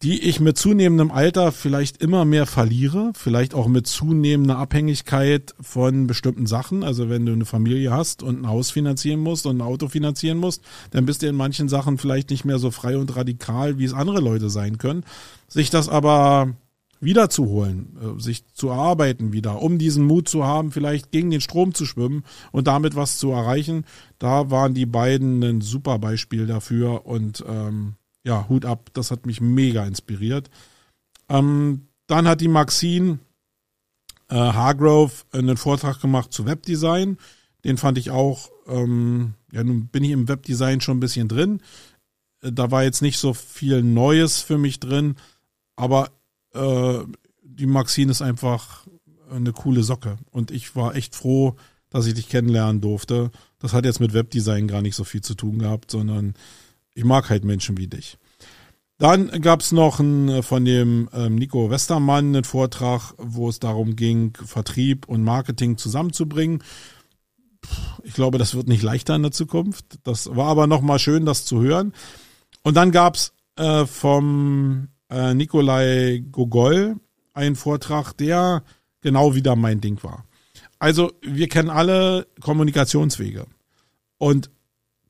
die 0.03 0.19
ich 0.23 0.41
mit 0.41 0.57
zunehmendem 0.57 1.11
Alter 1.11 1.53
vielleicht 1.53 1.99
immer 1.99 2.25
mehr 2.25 2.47
verliere, 2.47 3.13
vielleicht 3.15 3.53
auch 3.53 3.69
mit 3.69 3.87
zunehmender 3.87 4.57
Abhängigkeit 4.57 5.55
von 5.61 6.07
bestimmten 6.07 6.47
Sachen. 6.47 6.83
Also 6.83 7.11
wenn 7.11 7.27
du 7.27 7.33
eine 7.33 7.45
Familie 7.45 7.91
hast 7.91 8.23
und 8.23 8.41
ein 8.41 8.49
Haus 8.49 8.71
finanzieren 8.71 9.21
musst 9.21 9.45
und 9.45 9.59
ein 9.59 9.63
Auto 9.63 9.89
finanzieren 9.89 10.39
musst, 10.39 10.63
dann 10.93 11.05
bist 11.05 11.21
du 11.21 11.27
in 11.27 11.37
manchen 11.37 11.69
Sachen 11.69 11.99
vielleicht 11.99 12.31
nicht 12.31 12.47
mehr 12.47 12.59
so 12.59 12.71
frei 12.71 12.97
und 12.97 13.15
radikal, 13.15 13.79
wie 13.79 13.85
es 13.85 13.93
andere 13.93 14.21
Leute 14.21 14.49
sein 14.49 14.79
können. 14.79 15.05
Sich 15.49 15.69
das 15.69 15.91
aber 15.91 16.55
wiederzuholen, 17.01 17.97
äh, 18.01 18.21
sich 18.21 18.47
zu 18.53 18.69
erarbeiten 18.69 19.33
wieder, 19.33 19.63
um 19.63 19.79
diesen 19.79 20.05
Mut 20.05 20.29
zu 20.29 20.45
haben, 20.45 20.71
vielleicht 20.71 21.11
gegen 21.11 21.31
den 21.31 21.41
Strom 21.41 21.75
zu 21.75 21.87
schwimmen 21.87 22.25
und 22.53 22.67
damit 22.67 22.95
was 22.95 23.19
zu 23.19 23.31
erreichen. 23.31 23.85
Da 24.19 24.51
waren 24.51 24.75
die 24.75 24.87
beiden 24.87 25.43
ein 25.43 25.61
super 25.63 25.99
Beispiel 25.99 26.47
dafür 26.47 27.07
und 27.07 27.43
ähm, 27.49 27.95
ja, 28.23 28.49
Hut 28.49 28.67
ab, 28.67 28.91
das 28.93 29.11
hat 29.11 29.27
mich 29.27 29.41
mega 29.41 29.85
inspiriert. 29.87 30.51
Ähm, 31.29 31.89
dann 32.07 32.29
hat 32.29 32.41
die 32.41 32.49
Maxine 32.49 33.19
äh, 34.29 34.35
Hargrove 34.35 35.25
einen 35.33 35.57
Vortrag 35.57 36.01
gemacht 36.01 36.33
zu 36.33 36.45
Webdesign. 36.45 37.17
Den 37.65 37.79
fand 37.79 37.99
ich 37.99 38.11
auch, 38.11 38.51
ähm, 38.67 39.35
ja, 39.53 39.65
nun 39.65 39.89
bin 39.89 40.05
ich 40.05 40.11
im 40.11 40.29
Webdesign 40.29 40.81
schon 40.81 40.99
ein 40.99 41.01
bisschen 41.01 41.29
drin. 41.29 41.63
Äh, 42.43 42.53
da 42.53 42.71
war 42.71 42.83
jetzt 42.83 43.01
nicht 43.01 43.19
so 43.19 43.33
viel 43.33 43.83
Neues 43.83 44.41
für 44.41 44.59
mich 44.59 44.81
drin, 44.81 45.17
aber 45.77 46.11
äh, 46.55 46.99
die 47.43 47.67
Maxine 47.67 48.11
ist 48.11 48.23
einfach 48.23 48.87
eine 49.31 49.53
coole 49.53 49.83
Socke. 49.83 50.19
Und 50.31 50.51
ich 50.51 50.75
war 50.77 50.95
echt 50.97 51.15
froh, 51.15 51.57
dass 51.91 52.07
ich 52.07 52.15
dich 52.15 52.29
kennenlernen 52.29 52.81
durfte. 52.81 53.31
Das 53.59 53.73
hat 53.73 53.85
jetzt 53.85 54.01
mit 54.01 54.15
Webdesign 54.15 54.69
gar 54.69 54.83
nicht 54.83 54.97
so 54.97 55.05
viel 55.05 55.21
zu 55.21 55.35
tun 55.35 55.59
gehabt, 55.59 55.91
sondern 55.91 56.35
ich 56.95 57.05
mag 57.05 57.31
halt 57.31 57.45
Menschen 57.45 57.79
wie 57.79 57.89
dich. 57.89 58.17
Dann 58.99 59.31
gab's 59.41 59.73
noch 59.73 59.99
einen, 59.99 60.43
von 60.43 60.65
dem 60.65 61.09
ähm, 61.15 61.37
Nico 61.37 61.71
Westermann 61.71 62.27
einen 62.27 62.45
Vortrag, 62.45 63.15
wo 63.17 63.49
es 63.49 63.59
darum 63.59 63.97
ging, 63.97 64.37
Vertrieb 64.45 65.09
und 65.09 65.25
Marketing 65.25 65.79
zusammenzubringen. 65.79 66.63
Ich 68.03 68.13
glaube, 68.13 68.37
das 68.37 68.55
wird 68.55 68.69
nicht 68.69 68.83
leichter 68.83 69.17
in 69.17 69.23
der 69.23 69.33
Zukunft. 69.33 69.87
Das 70.05 70.35
war 70.37 70.49
aber 70.49 70.67
nochmal 70.67 70.99
schön, 70.99 71.25
das 71.25 71.47
zu 71.47 71.63
hören. 71.63 71.95
Und 72.63 72.77
dann 72.77 72.91
gab's 72.91 73.33
äh, 73.57 73.87
vom 73.87 74.89
äh, 75.11 75.35
Nikolai 75.35 76.25
Gogol 76.31 76.97
einen 77.35 77.57
Vortrag, 77.57 78.13
der 78.15 78.63
genau 79.01 79.35
wieder 79.35 79.57
mein 79.57 79.81
Ding 79.81 80.03
war. 80.03 80.25
Also 80.79 81.13
wir 81.23 81.49
kennen 81.49 81.71
alle 81.71 82.27
Kommunikationswege. 82.41 83.47
Und 84.19 84.51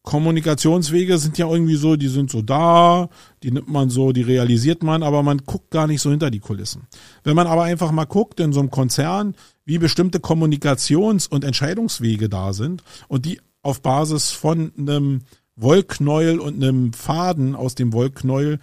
Kommunikationswege 0.02 1.18
sind 1.18 1.36
ja 1.36 1.48
irgendwie 1.48 1.76
so, 1.76 1.96
die 1.96 2.08
sind 2.08 2.30
so 2.30 2.40
da, 2.40 3.10
die 3.42 3.50
nimmt 3.50 3.68
man 3.68 3.90
so, 3.90 4.12
die 4.12 4.22
realisiert 4.22 4.82
man, 4.82 5.02
aber 5.02 5.22
man 5.22 5.38
guckt 5.38 5.70
gar 5.70 5.86
nicht 5.86 6.00
so 6.00 6.10
hinter 6.10 6.30
die 6.30 6.40
Kulissen. 6.40 6.86
Wenn 7.22 7.36
man 7.36 7.46
aber 7.46 7.64
einfach 7.64 7.92
mal 7.92 8.06
guckt 8.06 8.40
in 8.40 8.52
so 8.52 8.60
einem 8.60 8.70
Konzern, 8.70 9.34
wie 9.64 9.78
bestimmte 9.78 10.18
Kommunikations- 10.18 11.28
und 11.28 11.44
Entscheidungswege 11.44 12.28
da 12.28 12.52
sind 12.52 12.82
und 13.08 13.26
die 13.26 13.40
auf 13.62 13.82
Basis 13.82 14.30
von 14.30 14.72
einem 14.78 15.20
Wollknäuel 15.56 16.40
und 16.40 16.56
einem 16.56 16.94
Faden 16.94 17.54
aus 17.54 17.74
dem 17.74 17.92
Wollknäuel 17.92 18.58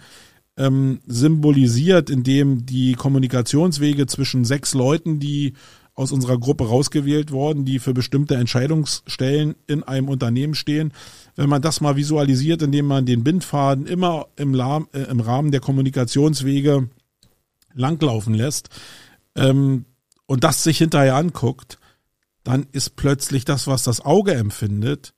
ähm, 0.58 1.00
symbolisiert, 1.06 2.10
indem 2.10 2.66
die 2.66 2.94
Kommunikationswege 2.94 4.06
zwischen 4.06 4.44
sechs 4.44 4.74
Leuten, 4.74 5.20
die 5.20 5.54
aus 5.94 6.12
unserer 6.12 6.38
Gruppe 6.38 6.68
rausgewählt 6.68 7.32
worden, 7.32 7.64
die 7.64 7.78
für 7.78 7.94
bestimmte 7.94 8.36
Entscheidungsstellen 8.36 9.56
in 9.66 9.82
einem 9.82 10.08
Unternehmen 10.08 10.54
stehen. 10.54 10.92
Wenn 11.34 11.48
man 11.48 11.62
das 11.62 11.80
mal 11.80 11.96
visualisiert, 11.96 12.62
indem 12.62 12.86
man 12.86 13.06
den 13.06 13.24
Bindfaden 13.24 13.86
immer 13.86 14.26
im, 14.36 14.54
äh, 14.54 15.02
im 15.10 15.20
Rahmen 15.20 15.50
der 15.50 15.60
Kommunikationswege 15.60 16.88
langlaufen 17.74 18.34
lässt 18.34 18.68
ähm, 19.34 19.86
und 20.26 20.44
das 20.44 20.62
sich 20.62 20.78
hinterher 20.78 21.16
anguckt, 21.16 21.78
dann 22.44 22.66
ist 22.72 22.96
plötzlich 22.96 23.44
das, 23.44 23.66
was 23.66 23.82
das 23.82 24.00
Auge 24.00 24.34
empfindet, 24.34 25.14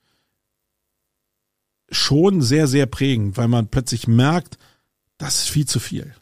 schon 1.91 2.41
sehr, 2.41 2.66
sehr 2.66 2.86
prägend, 2.86 3.36
weil 3.36 3.49
man 3.49 3.68
plötzlich 3.68 4.07
merkt, 4.07 4.59
das 5.21 5.43
ist 5.43 5.51
viel 5.51 5.66
zu 5.66 5.79
viel. 5.79 6.14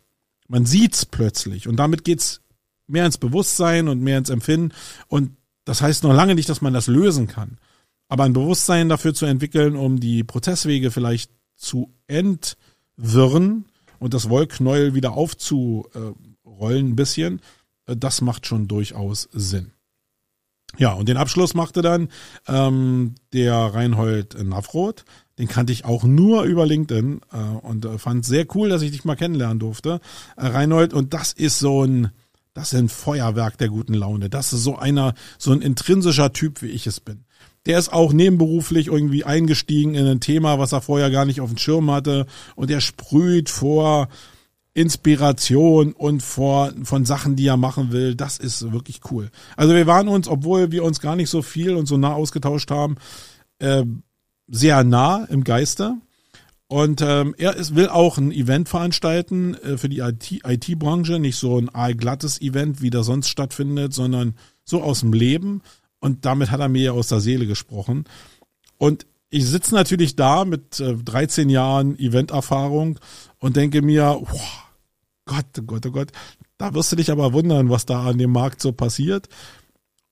Man 0.49 0.67
sieht's 0.67 1.07
plötzlich 1.07 1.69
und 1.69 1.77
damit 1.77 2.05
geht's 2.05 2.41
mehr 2.87 3.07
ins 3.07 3.19
Bewusstsein 3.19 3.89
und 3.89 4.01
mehr 4.01 4.19
ins 4.19 4.29
Empfinden 4.29 4.75
und 5.07 5.37
das 5.65 5.83
heißt 5.83 6.03
noch 6.03 6.15
lange 6.15 6.35
nicht, 6.35 6.49
dass 6.49 6.63
man 6.63 6.73
das 6.73 6.87
lösen 6.87 7.29
kann. 7.29 7.59
Aber 8.09 8.25
ein 8.25 8.33
Bewusstsein 8.33 8.89
dafür 8.89 9.15
zu 9.15 9.27
entwickeln, 9.27 9.77
um 9.77 10.01
die 10.01 10.25
Prozesswege 10.25 10.91
vielleicht 10.91 11.31
zu 11.55 11.95
entwirren 12.07 13.67
und 13.99 14.15
das 14.15 14.31
Wollknäuel 14.31 14.95
wieder 14.95 15.13
aufzurollen 15.13 16.89
ein 16.89 16.97
bisschen, 16.97 17.41
äh, 17.87 17.97
das 17.97 18.21
macht 18.21 18.47
schon 18.47 18.67
durchaus 18.67 19.29
Sinn. 19.33 19.73
Ja, 20.77 20.93
und 20.93 21.09
den 21.09 21.17
Abschluss 21.17 21.55
machte 21.55 21.83
dann 21.83 22.09
ähm, 22.47 23.15
der 23.33 23.55
Reinhold 23.55 24.43
Navroth. 24.43 25.05
Den 25.39 25.49
kannte 25.49 25.73
ich 25.73 25.85
auch 25.85 26.05
nur 26.05 26.43
über 26.43 26.67
LinkedIn 26.67 27.21
äh, 27.33 27.37
und 27.37 27.85
äh, 27.85 27.99
fand 27.99 28.25
sehr 28.25 28.47
cool, 28.55 28.69
dass 28.69 28.83
ich 28.83 28.91
dich 28.91 29.05
mal 29.05 29.17
kennenlernen 29.17 29.59
durfte. 29.59 30.01
Äh, 30.37 30.47
Reinhold, 30.47 30.93
und 30.93 31.15
das 31.15 31.33
ist 31.33 31.61
so 31.61 31.85
ein, 31.85 32.11
das 32.55 32.73
ist 32.73 32.79
ein 32.79 32.89
Feuerwerk 32.89 33.57
der 33.57 33.69
guten 33.69 33.95
Laune. 33.95 34.29
Das 34.29 34.53
ist 34.53 34.65
so 34.65 34.77
einer, 34.77 35.15
so 35.39 35.53
ein 35.53 35.63
intrinsischer 35.63 36.33
Typ, 36.33 36.61
wie 36.61 36.69
ich 36.69 36.87
es 36.87 36.99
bin. 36.99 37.25
Der 37.67 37.79
ist 37.79 37.93
auch 37.93 38.13
nebenberuflich 38.13 38.89
irgendwie 38.89 39.25
eingestiegen 39.25 39.95
in 39.95 40.07
ein 40.07 40.21
Thema, 40.21 40.59
was 40.59 40.73
er 40.73 40.81
vorher 40.81 41.11
gar 41.11 41.25
nicht 41.25 41.41
auf 41.41 41.51
dem 41.51 41.59
Schirm 41.59 41.91
hatte. 41.91 42.27
Und 42.57 42.71
er 42.71 42.81
sprüht 42.81 43.49
vor 43.49 44.09
Inspiration 44.75 45.93
und 45.93 46.23
vor, 46.23 46.73
von 46.85 47.05
Sachen, 47.05 47.37
die 47.37 47.47
er 47.47 47.57
machen 47.57 47.93
will. 47.93 48.15
Das 48.15 48.39
ist 48.39 48.73
wirklich 48.73 49.01
cool. 49.11 49.31
Also 49.57 49.75
wir 49.75 49.87
waren 49.87 50.09
uns, 50.09 50.29
obwohl 50.29 50.73
wir 50.73 50.85
uns 50.85 51.01
gar 51.01 51.17
nicht 51.17 51.31
so 51.31 51.43
viel 51.43 51.75
und 51.75 51.87
so 51.87 51.97
nah 51.97 52.15
ausgetauscht 52.15 52.71
haben, 52.71 52.97
äh, 53.59 53.85
sehr 54.49 54.83
nah 54.85 55.25
im 55.25 55.45
Geiste. 55.45 55.97
Und 56.67 57.01
ähm, 57.01 57.35
er 57.39 57.57
ist, 57.57 57.75
will 57.75 57.89
auch 57.89 58.19
ein 58.19 58.31
Event 58.31 58.69
veranstalten 58.69 59.55
äh, 59.55 59.79
für 59.79 59.89
die 59.89 60.01
IT-Branche, 60.01 61.15
IT 61.15 61.21
nicht 61.21 61.37
so 61.37 61.59
ein 61.59 61.71
allglattes 61.71 62.41
Event, 62.43 62.83
wie 62.83 62.91
das 62.91 63.07
sonst 63.07 63.29
stattfindet, 63.29 63.95
sondern 63.95 64.35
so 64.65 64.83
aus 64.83 65.01
dem 65.01 65.15
Leben. 65.15 65.63
Und 66.01 66.27
damit 66.27 66.51
hat 66.51 66.61
er 66.61 66.69
mir 66.69 66.83
ja 66.83 66.93
aus 66.93 67.09
der 67.09 67.21
Seele 67.21 67.47
gesprochen. 67.47 68.05
Und 68.77 69.07
ich 69.31 69.47
sitze 69.47 69.75
natürlich 69.75 70.15
da 70.15 70.45
mit 70.45 70.79
äh, 70.81 70.95
13 70.95 71.49
Jahren 71.49 71.99
Eventerfahrung 71.99 72.99
und 73.39 73.57
denke 73.57 73.81
mir, 73.81 74.19
wow, 74.21 74.65
Gott, 75.25 75.47
oh 75.59 75.63
Gott, 75.63 75.87
oh 75.87 75.91
Gott, 75.91 76.13
da 76.59 76.75
wirst 76.75 76.93
du 76.93 76.97
dich 76.97 77.11
aber 77.11 77.33
wundern, 77.33 77.71
was 77.71 77.87
da 77.87 78.05
an 78.07 78.19
dem 78.19 78.33
Markt 78.33 78.61
so 78.61 78.73
passiert. 78.73 79.29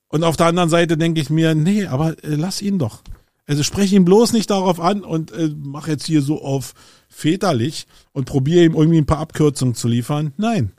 Und 0.08 0.24
auf 0.24 0.36
der 0.36 0.46
anderen 0.46 0.70
Seite 0.70 0.96
denke 0.96 1.20
ich 1.20 1.28
mir, 1.28 1.54
nee, 1.54 1.86
aber 1.86 2.12
äh, 2.24 2.34
lass 2.34 2.62
ihn 2.62 2.78
doch. 2.78 3.02
Also 3.46 3.62
spreche 3.62 3.94
ihn 3.94 4.04
bloß 4.04 4.32
nicht 4.32 4.50
darauf 4.50 4.80
an 4.80 5.02
und 5.02 5.30
äh, 5.32 5.50
mach 5.56 5.88
jetzt 5.88 6.06
hier 6.06 6.20
so 6.20 6.42
auf 6.42 6.74
väterlich 7.08 7.86
und 8.12 8.26
probiere 8.26 8.64
ihm 8.64 8.74
irgendwie 8.74 8.98
ein 8.98 9.06
paar 9.06 9.18
Abkürzungen 9.18 9.74
zu 9.74 9.88
liefern. 9.88 10.32
Nein, 10.36 10.72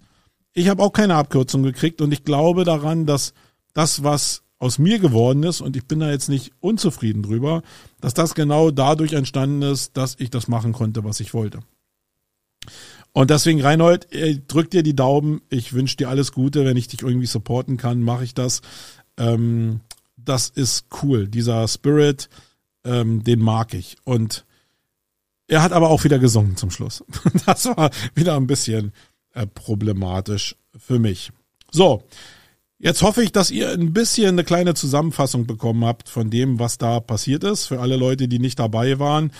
ich 0.53 0.67
habe 0.67 0.83
auch 0.83 0.91
keine 0.91 1.15
Abkürzung 1.15 1.63
gekriegt 1.63 2.01
und 2.01 2.11
ich 2.11 2.23
glaube 2.23 2.65
daran, 2.65 3.05
dass 3.05 3.33
das, 3.73 4.03
was 4.03 4.43
aus 4.59 4.79
mir 4.79 4.99
geworden 4.99 5.43
ist, 5.43 5.61
und 5.61 5.75
ich 5.75 5.85
bin 5.85 5.99
da 5.99 6.09
jetzt 6.09 6.29
nicht 6.29 6.51
unzufrieden 6.59 7.21
drüber, 7.21 7.61
dass 8.01 8.13
das 8.13 8.33
genau 8.33 8.71
dadurch 8.71 9.13
entstanden 9.13 9.61
ist, 9.61 9.95
dass 9.95 10.15
ich 10.19 10.29
das 10.29 10.47
machen 10.47 10.73
konnte, 10.73 11.03
was 11.03 11.19
ich 11.19 11.33
wollte. 11.33 11.59
Und 13.13 13.29
deswegen, 13.29 13.61
Reinhold, 13.61 14.07
drück 14.47 14.69
dir 14.69 14.83
die 14.83 14.95
Daumen. 14.95 15.41
Ich 15.49 15.73
wünsche 15.73 15.97
dir 15.97 16.09
alles 16.09 16.31
Gute. 16.31 16.65
Wenn 16.65 16.77
ich 16.77 16.87
dich 16.87 17.01
irgendwie 17.01 17.25
supporten 17.25 17.77
kann, 17.77 18.01
mache 18.01 18.23
ich 18.23 18.33
das. 18.33 18.61
Ähm, 19.17 19.79
das 20.17 20.49
ist 20.49 20.87
cool. 21.01 21.27
Dieser 21.27 21.67
Spirit, 21.67 22.29
ähm, 22.87 23.23
den 23.23 23.39
mag 23.39 23.73
ich. 23.73 23.97
Und 24.03 24.45
er 25.47 25.61
hat 25.61 25.71
aber 25.71 25.89
auch 25.89 26.03
wieder 26.03 26.19
gesungen 26.19 26.55
zum 26.57 26.71
Schluss. 26.71 27.03
Das 27.45 27.65
war 27.65 27.91
wieder 28.15 28.35
ein 28.35 28.47
bisschen 28.47 28.93
äh, 29.33 29.45
problematisch 29.47 30.55
für 30.77 30.99
mich. 30.99 31.31
So, 31.71 32.03
Jetzt 32.79 33.01
hoffe 33.01 33.23
ich, 33.23 33.31
dass 33.31 33.49
ihr 33.49 33.71
ein 33.71 33.91
bisschen 33.91 34.29
eine 34.29 34.43
kleine 34.43 34.75
Zusammenfassung 34.75 35.47
bekommen 35.47 35.83
habt 35.83 36.09
von 36.09 36.29
dem, 36.29 36.59
was 36.59 36.77
da 36.77 36.99
passiert 36.99 37.43
ist. 37.43 37.65
Für 37.65 37.79
alle 37.79 37.95
Leute, 37.97 38.27
die 38.27 38.37
nicht 38.37 38.59
dabei 38.59 38.99
waren. 38.99 39.31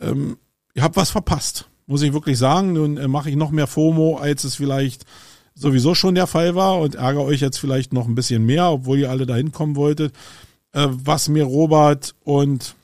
Ähm, 0.00 0.38
ihr 0.74 0.82
habt 0.82 0.96
was 0.96 1.10
verpasst, 1.10 1.68
muss 1.86 2.02
ich 2.02 2.12
wirklich 2.12 2.36
sagen. 2.36 2.72
Nun 2.72 2.96
äh, 2.96 3.06
mache 3.06 3.30
ich 3.30 3.36
noch 3.36 3.52
mehr 3.52 3.68
FOMO, 3.68 4.16
als 4.16 4.42
es 4.42 4.56
vielleicht 4.56 5.04
sowieso 5.54 5.94
schon 5.94 6.16
der 6.16 6.26
Fall 6.26 6.56
war 6.56 6.80
und 6.80 6.96
ärgere 6.96 7.22
euch 7.22 7.40
jetzt 7.40 7.58
vielleicht 7.58 7.92
noch 7.92 8.08
ein 8.08 8.16
bisschen 8.16 8.44
mehr, 8.44 8.70
obwohl 8.70 8.98
ihr 8.98 9.10
alle 9.10 9.24
dahin 9.24 9.52
kommen 9.52 9.76
wolltet. 9.76 10.12
Äh, 10.74 10.88
was 10.90 11.28
mir 11.28 11.44
Robert 11.44 12.14
und 12.24 12.74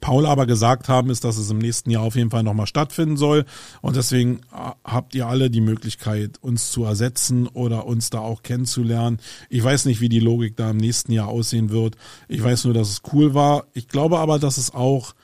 Paul 0.00 0.26
aber 0.26 0.46
gesagt 0.46 0.88
haben, 0.88 1.10
ist, 1.10 1.24
dass 1.24 1.38
es 1.38 1.50
im 1.50 1.58
nächsten 1.58 1.90
Jahr 1.90 2.02
auf 2.02 2.14
jeden 2.14 2.30
Fall 2.30 2.42
nochmal 2.42 2.66
stattfinden 2.66 3.16
soll. 3.16 3.44
Und 3.80 3.96
deswegen 3.96 4.40
äh, 4.52 4.72
habt 4.84 5.14
ihr 5.14 5.26
alle 5.26 5.50
die 5.50 5.60
Möglichkeit, 5.60 6.38
uns 6.40 6.70
zu 6.70 6.84
ersetzen 6.84 7.46
oder 7.46 7.86
uns 7.86 8.10
da 8.10 8.20
auch 8.20 8.42
kennenzulernen. 8.42 9.18
Ich 9.48 9.62
weiß 9.62 9.84
nicht, 9.84 10.00
wie 10.00 10.08
die 10.08 10.20
Logik 10.20 10.56
da 10.56 10.70
im 10.70 10.76
nächsten 10.78 11.12
Jahr 11.12 11.28
aussehen 11.28 11.70
wird. 11.70 11.96
Ich 12.26 12.42
weiß 12.42 12.64
nur, 12.64 12.74
dass 12.74 12.90
es 12.90 13.02
cool 13.12 13.34
war. 13.34 13.66
Ich 13.72 13.88
glaube 13.88 14.18
aber, 14.18 14.38
dass 14.38 14.58
es 14.58 14.74
auch 14.74 15.14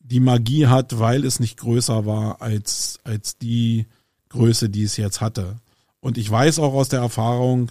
die 0.00 0.20
Magie 0.20 0.66
hat, 0.66 0.98
weil 0.98 1.24
es 1.24 1.40
nicht 1.40 1.56
größer 1.58 2.04
war 2.04 2.42
als, 2.42 2.98
als 3.04 3.38
die 3.38 3.86
Größe, 4.28 4.68
die 4.68 4.84
es 4.84 4.96
jetzt 4.96 5.20
hatte. 5.20 5.56
Und 6.00 6.18
ich 6.18 6.30
weiß 6.30 6.58
auch 6.58 6.72
aus 6.72 6.88
der 6.88 7.00
Erfahrung, 7.00 7.70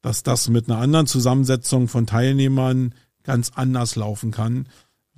dass 0.00 0.22
das 0.22 0.48
mit 0.48 0.68
einer 0.68 0.80
anderen 0.80 1.06
Zusammensetzung 1.06 1.88
von 1.88 2.06
Teilnehmern 2.06 2.94
ganz 3.22 3.50
anders 3.54 3.96
laufen 3.96 4.30
kann 4.30 4.66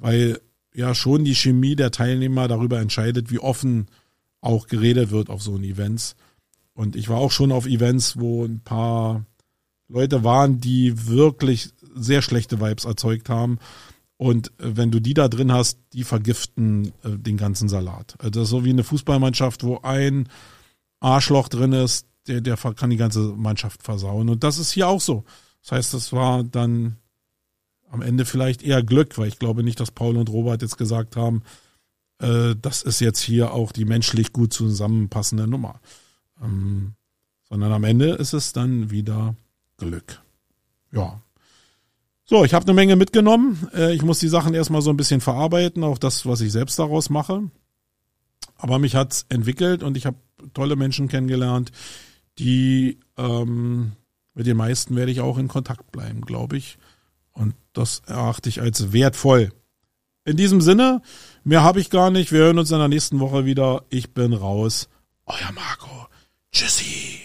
weil 0.01 0.41
ja 0.75 0.95
schon 0.95 1.25
die 1.25 1.35
Chemie 1.35 1.77
der 1.77 1.91
Teilnehmer 1.91 2.49
darüber 2.49 2.81
entscheidet, 2.81 3.31
wie 3.31 3.39
offen 3.39 3.87
auch 4.41 4.67
geredet 4.67 5.11
wird 5.11 5.29
auf 5.29 5.43
so 5.43 5.55
einen 5.55 5.65
Events. 5.65 6.17
Und 6.73 6.97
ich 6.97 7.09
war 7.09 7.19
auch 7.19 7.31
schon 7.31 7.53
auf 7.53 7.67
Events, 7.67 8.19
wo 8.19 8.45
ein 8.45 8.61
paar 8.61 9.27
Leute 9.89 10.25
waren, 10.25 10.61
die 10.61 11.09
wirklich 11.09 11.71
sehr 11.95 12.23
schlechte 12.23 12.61
Vibes 12.61 12.87
erzeugt 12.87 13.29
haben. 13.29 13.59
Und 14.17 14.49
äh, 14.59 14.77
wenn 14.77 14.91
du 14.91 15.01
die 15.01 15.15
da 15.15 15.29
drin 15.29 15.53
hast, 15.53 15.79
die 15.93 16.05
vergiften 16.05 16.93
äh, 17.03 17.19
den 17.19 17.37
ganzen 17.37 17.69
Salat. 17.69 18.15
Also 18.19 18.45
so 18.45 18.65
wie 18.65 18.71
eine 18.71 18.85
Fußballmannschaft, 18.85 19.65
wo 19.65 19.81
ein 19.81 20.29
Arschloch 21.01 21.49
drin 21.49 21.73
ist, 21.73 22.07
der, 22.27 22.41
der 22.41 22.57
kann 22.57 22.91
die 22.91 22.97
ganze 22.97 23.21
Mannschaft 23.21 23.83
versauen. 23.83 24.29
Und 24.29 24.45
das 24.45 24.59
ist 24.59 24.73
hier 24.73 24.89
auch 24.89 25.01
so. 25.01 25.25
Das 25.63 25.73
heißt, 25.73 25.95
das 25.95 26.13
war 26.13 26.45
dann 26.45 26.97
am 27.91 28.03
Ende 28.03 28.25
vielleicht 28.25 28.63
eher 28.63 28.83
Glück, 28.83 29.19
weil 29.19 29.29
ich 29.29 29.39
glaube 29.39 29.63
nicht, 29.63 29.81
dass 29.81 29.91
Paul 29.91 30.17
und 30.17 30.31
Robert 30.31 30.63
jetzt 30.63 30.79
gesagt 30.79 31.17
haben, 31.17 31.43
äh, 32.19 32.55
das 32.61 32.83
ist 32.83 33.01
jetzt 33.01 33.21
hier 33.21 33.53
auch 33.53 33.73
die 33.73 33.85
menschlich 33.85 34.33
gut 34.33 34.53
zusammenpassende 34.53 35.47
Nummer. 35.47 35.81
Ähm, 36.43 36.95
sondern 37.49 37.73
am 37.73 37.85
Ende 37.85 38.11
ist 38.11 38.33
es 38.33 38.53
dann 38.53 38.91
wieder 38.91 39.35
Glück. 39.77 40.23
Ja. 40.93 41.21
So, 42.25 42.45
ich 42.45 42.55
habe 42.55 42.65
eine 42.65 42.75
Menge 42.75 42.95
mitgenommen. 42.95 43.69
Äh, 43.75 43.95
ich 43.95 44.03
muss 44.03 44.21
die 44.21 44.29
Sachen 44.29 44.55
erstmal 44.55 44.83
so 44.83 44.91
ein 44.91 44.97
bisschen 44.97 45.21
verarbeiten, 45.21 45.83
auch 45.83 45.99
das, 45.99 46.27
was 46.27 46.41
ich 46.41 46.53
selbst 46.53 46.79
daraus 46.79 47.11
mache. 47.11 47.51
Aber 48.57 48.79
mich 48.79 48.95
hat's 48.95 49.27
entwickelt 49.29 49.83
und 49.83 49.97
ich 49.97 50.07
habe 50.07 50.17
tolle 50.55 50.77
Menschen 50.77 51.09
kennengelernt, 51.09 51.73
die 52.39 52.99
ähm, 53.17 53.93
mit 54.35 54.47
den 54.47 54.57
meisten 54.57 54.97
werde 54.97 55.13
ich 55.13 55.21
auch 55.21 55.39
in 55.39 55.49
Kontakt 55.49 55.93
bleiben, 55.93 56.23
glaube 56.23 56.57
ich. 56.57 56.79
Und 57.33 57.55
das 57.73 58.03
erachte 58.07 58.49
ich 58.49 58.61
als 58.61 58.93
wertvoll. 58.93 59.53
In 60.25 60.37
diesem 60.37 60.61
Sinne, 60.61 61.03
mehr 61.45 61.63
habe 61.63 61.81
ich 61.81 61.91
gar 61.91 62.11
nicht. 62.11 62.33
Wir 62.33 62.41
hören 62.41 62.59
uns 62.59 62.71
in 62.71 62.79
der 62.79 62.89
nächsten 62.89 63.21
Woche 63.21 63.45
wieder. 63.45 63.85
Ich 63.89 64.13
bin 64.13 64.33
raus. 64.33 64.89
Euer 65.27 65.53
Marco. 65.53 66.07
Tschüssi. 66.53 67.21